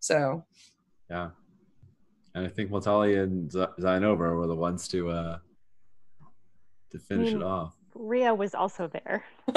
[0.00, 0.44] So
[1.10, 1.30] Yeah,
[2.34, 5.38] and I think Metalli and Z- Zainova were the ones to uh
[6.90, 7.46] to finish it Mm.
[7.46, 7.74] off.
[7.94, 9.24] Ria was also there.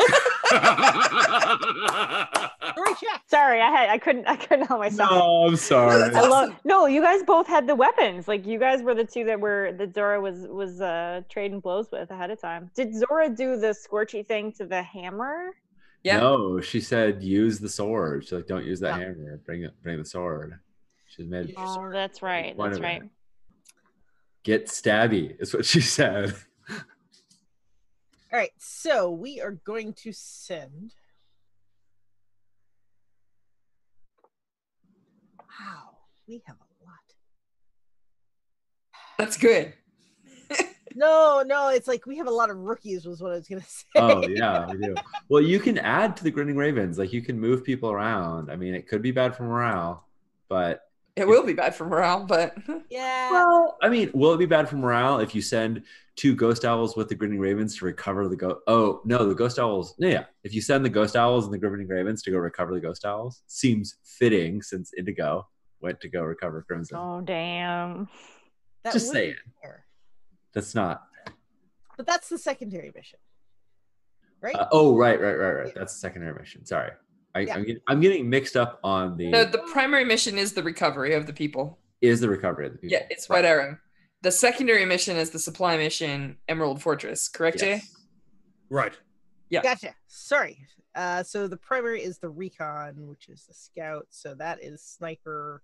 [2.74, 3.22] Story check.
[3.28, 5.10] Sorry, I had I couldn't I couldn't help myself.
[5.12, 6.04] No, I'm sorry.
[6.16, 8.28] I love no, you guys both had the weapons.
[8.28, 11.88] Like you guys were the two that were that Zora was was uh trading blows
[11.92, 12.70] with ahead of time.
[12.76, 15.50] Did Zora do the scorchy thing to the hammer?
[16.04, 16.20] Yeah.
[16.20, 18.24] No, she said use the sword.
[18.24, 19.06] She's like, don't use that Yeah.
[19.08, 19.42] hammer.
[19.46, 19.74] Bring it.
[19.84, 20.58] Bring the sword.
[21.08, 22.56] She's made Oh, that's right.
[22.58, 23.00] That's right.
[23.02, 23.12] minute.
[24.44, 25.36] get stabby.
[25.40, 26.34] Is what she said.
[28.32, 30.94] All right, so we are going to send.
[35.40, 35.98] Wow,
[36.28, 36.94] we have a lot.
[39.18, 39.74] that's good.
[40.96, 43.62] No, no, it's like we have a lot of rookies, was what I was gonna
[43.62, 43.86] say.
[43.96, 44.96] Oh yeah, we do.
[45.30, 46.98] Well, you can add to the grinning ravens.
[46.98, 48.52] Like you can move people around.
[48.52, 50.08] I mean, it could be bad for morale,
[50.50, 50.82] but
[51.16, 52.58] It will be bad for morale, but
[52.90, 53.32] yeah.
[53.32, 55.84] well, I mean, will it be bad for morale if you send
[56.20, 58.58] two ghost owls with the grinning ravens to recover the ghost?
[58.68, 59.96] Oh no, the ghost owls.
[60.00, 62.74] No, yeah, if you send the ghost owls and the grinning ravens to go recover
[62.74, 65.48] the ghost owls, seems fitting since Indigo
[65.80, 66.98] went to go recover Crimson.
[66.98, 68.10] Oh damn.
[68.84, 69.36] that just would saying.
[70.54, 71.04] That's not.
[71.96, 73.20] But that's the secondary mission,
[74.41, 74.56] right?
[74.56, 75.74] Uh, oh right, right, right, right.
[75.76, 76.66] That's the secondary mission.
[76.66, 76.91] Sorry,
[77.34, 77.56] I, Yeah.
[77.56, 79.30] I'm, getting, I'm getting mixed up on the.
[79.30, 81.78] no, the primary mission is the recovery of the people.
[82.02, 82.98] is the recovery of the people.
[82.98, 83.78] Yeah, it's Red Arrow.
[84.22, 87.30] The secondary mission is the supply mission, Emerald Fortress.
[87.30, 87.82] Correct, Jay?
[88.70, 88.94] Right.
[89.50, 89.62] yeah.
[89.62, 89.96] Gotcha.
[90.08, 90.58] Sorry.
[90.96, 94.08] Uh, so the primary is the recon, which is the scout.
[94.10, 95.62] So that is sniper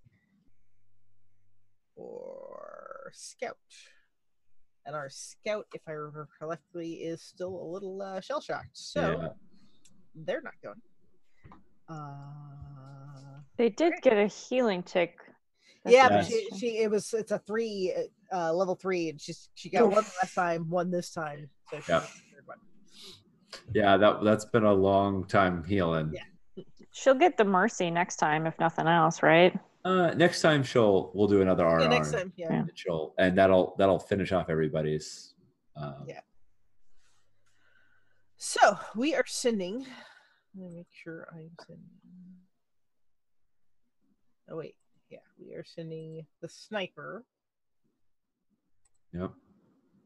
[1.96, 3.58] or scout.
[4.86, 8.70] And our scout, if I remember correctly, is still a little uh, shell shocked.
[8.74, 9.28] So Yeah.
[10.16, 10.82] they're not going.
[11.90, 15.18] Uh, They did get a healing tick.
[15.88, 16.10] Yeah, Yes.
[16.10, 17.94] but she, she it was it's a three
[18.34, 21.50] uh level three and she's she got one last time, one this time.
[21.70, 22.02] So she Yep.
[22.02, 22.58] got the third one.
[23.74, 26.12] Yeah, that that's been a long time healing.
[26.14, 26.64] Yeah.
[26.92, 29.58] She'll get the mercy next time, if nothing else, right?
[29.84, 31.82] Uh, next time she'll we'll do another RR.
[31.82, 32.48] Yeah, next time, yeah.
[32.52, 32.60] Yeah.
[32.62, 35.34] And she'll and that'll that'll finish off everybody's.
[35.76, 36.22] Um, Yeah.
[38.38, 39.80] So we are sending.
[39.80, 41.84] Let me make sure I'm sending.
[44.50, 44.85] Oh wait, yeah,
[45.40, 47.24] we are sending the sniper.
[49.14, 49.32] Yep.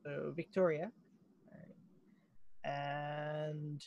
[0.03, 0.91] So Victoria.
[1.47, 2.73] All right.
[2.73, 3.83] And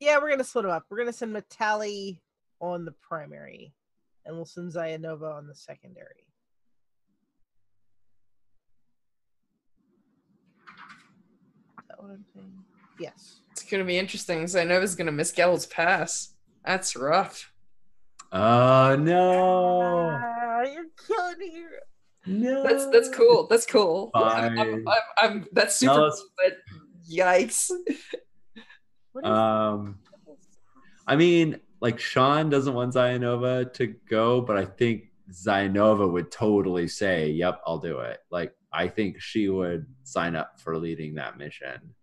[0.00, 0.84] yeah, we're gonna split them up.
[0.88, 2.20] We're gonna send Metali
[2.60, 3.72] on the primary,
[4.24, 6.26] and we'll send Zayanova on the secondary.
[11.78, 12.64] Is that what I'm saying?
[12.98, 13.40] Yes.
[13.52, 14.44] It's gonna be interesting.
[14.44, 16.34] Zanova's gonna miss Gallows pass.
[16.64, 17.52] That's rough.
[18.32, 20.10] Oh no!
[20.20, 21.64] Ah, you're killing me.
[22.26, 22.62] No.
[22.64, 23.46] That's that's cool.
[23.48, 24.10] That's cool.
[24.14, 25.92] I'm, I'm, I'm, I'm- that's super.
[25.94, 26.56] No, cool, but
[27.08, 27.70] yikes.
[29.22, 29.98] Um,
[31.06, 36.88] I mean, like Sean doesn't want Zayanova to go, but I think Zayanova would totally
[36.88, 41.38] say, "Yep, I'll do it." Like I think she would sign up for leading that
[41.38, 41.94] mission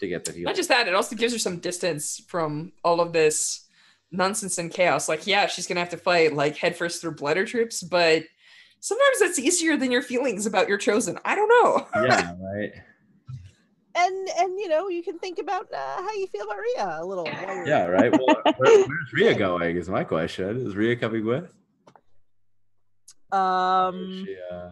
[0.00, 0.44] to get the heal.
[0.44, 3.66] Not just that, it also gives her some distance from all of this
[4.12, 5.08] nonsense and chaos.
[5.08, 8.24] Like, yeah, she's gonna have to fight like headfirst through Blighter troops, but
[8.80, 11.18] sometimes that's easier than your feelings about your chosen.
[11.24, 11.86] I don't know.
[12.04, 12.72] yeah, right.
[13.96, 17.04] and and you know you can think about uh, how you feel about Ria a
[17.04, 17.26] little.
[17.66, 18.12] Yeah, right.
[18.12, 19.76] Well, where, where's Ria going?
[19.76, 20.66] Is my question.
[20.66, 21.52] Is Ria coming with?
[23.32, 24.24] Or is Um.
[24.24, 24.70] she, uh,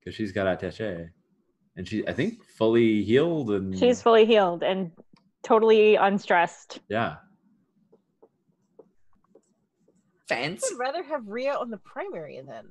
[0.00, 1.10] because she's got attaché,
[1.76, 4.92] and she, I think, fully healed and She's fully healed and
[5.42, 6.80] totally unstressed.
[6.88, 7.16] yeah.
[10.28, 10.64] Fans.
[10.64, 12.64] I would rather have Ria on the primary then.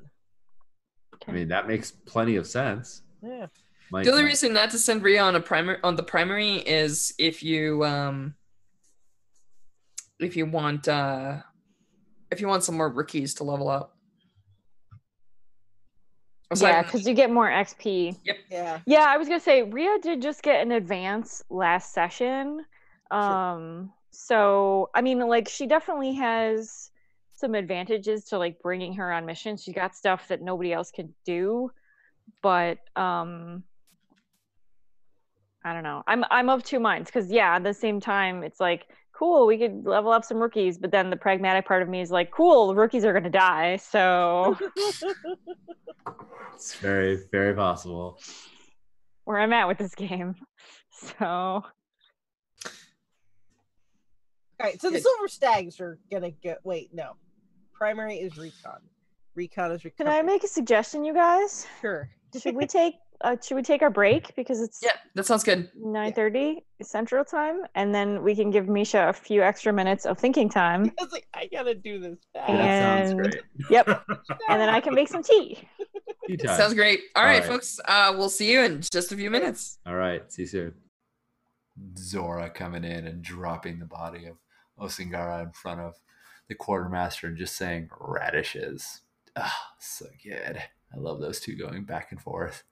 [1.27, 3.01] I mean, that makes plenty of sense.
[3.23, 3.47] Yeah.
[3.91, 6.55] Might- The only might- reason not to send Ria on a primary on the primary
[6.57, 8.35] is if you um
[10.19, 11.37] if you want uh
[12.31, 13.94] if you want some more rookies to level up.
[16.55, 18.17] Aside Yeah, because you get more XP.
[18.23, 18.37] Yep.
[18.49, 18.79] Yeah.
[18.85, 22.65] Yeah, I was gonna say Ria did just get an advance last session.
[23.11, 23.21] Sure.
[23.21, 26.91] Um, so I mean, like she definitely has
[27.35, 29.63] some advantages to like bringing her on missions.
[29.63, 31.71] She got stuff that nobody else could do,
[32.41, 33.63] but um,
[35.63, 36.03] I don't know.
[36.07, 38.87] I'm I'm of two minds because yeah, at the same time, it's like
[39.17, 42.11] cool, we could level up some rookies, but then the pragmatic part of me is
[42.11, 44.57] like, cool, the rookies are gonna die, so
[46.53, 48.19] It's very, very possible.
[49.25, 50.35] where I'm at with this game.
[51.19, 51.63] So All
[54.61, 54.79] right.
[54.79, 55.03] So the Good.
[55.03, 56.55] Silver Stags are gonna go.
[56.63, 57.17] Wait, no.
[57.73, 58.79] Primary is recon.
[59.35, 60.05] Recon is recon.
[60.05, 61.67] can I make a suggestion, you guys?
[61.81, 62.09] Sure.
[62.39, 65.69] Should we take uh, should we take our break because it's yeah, that sounds good.
[65.81, 70.49] 9:30 Central Time and then we can give Misha a few extra minutes of thinking
[70.49, 70.91] time.
[70.99, 72.49] I like, I gotta do this fast.
[72.49, 73.43] Yeah, that sounds And- great.
[73.69, 73.87] Yep.
[74.49, 75.57] and then I can make some tea.
[76.27, 76.57] Tea time.
[76.57, 76.99] Sounds great.
[77.15, 77.47] All All right, right.
[77.47, 77.79] folks.
[77.87, 79.79] Uh we'll see you in just a few minutes.
[79.85, 80.29] All right.
[80.31, 80.73] See you soon.
[81.97, 84.35] Zora coming in and dropping the body of
[84.79, 85.95] Osingara in front of
[86.47, 89.01] the quartermaster and just saying radishes.
[89.35, 90.61] Ah, so good.
[90.95, 92.63] I love those two going back and forth.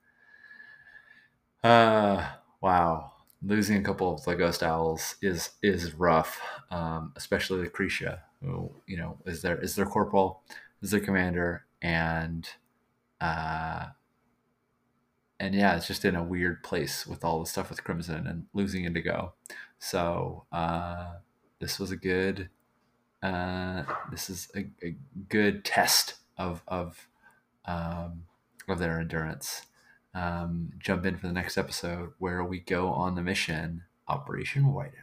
[1.64, 2.28] Uh
[2.62, 3.12] wow.
[3.42, 6.42] Losing a couple of the ghost owls is is rough.
[6.72, 10.44] Um, especially Lucretia, who, you know, is their is their corporal,
[10.82, 12.48] is their commander, and
[13.20, 13.88] uh
[15.40, 18.46] and yeah, it's just in a weird place with all the stuff with Crimson and
[18.54, 19.34] losing Indigo.
[19.78, 21.16] So uh,
[21.60, 22.50] this was a good,
[23.22, 24.96] uh, this is a, a
[25.28, 27.10] good test of of
[27.66, 28.24] um,
[28.68, 29.64] of their endurance.
[30.14, 35.03] Um, jump in for the next episode where we go on the mission Operation Whiteout.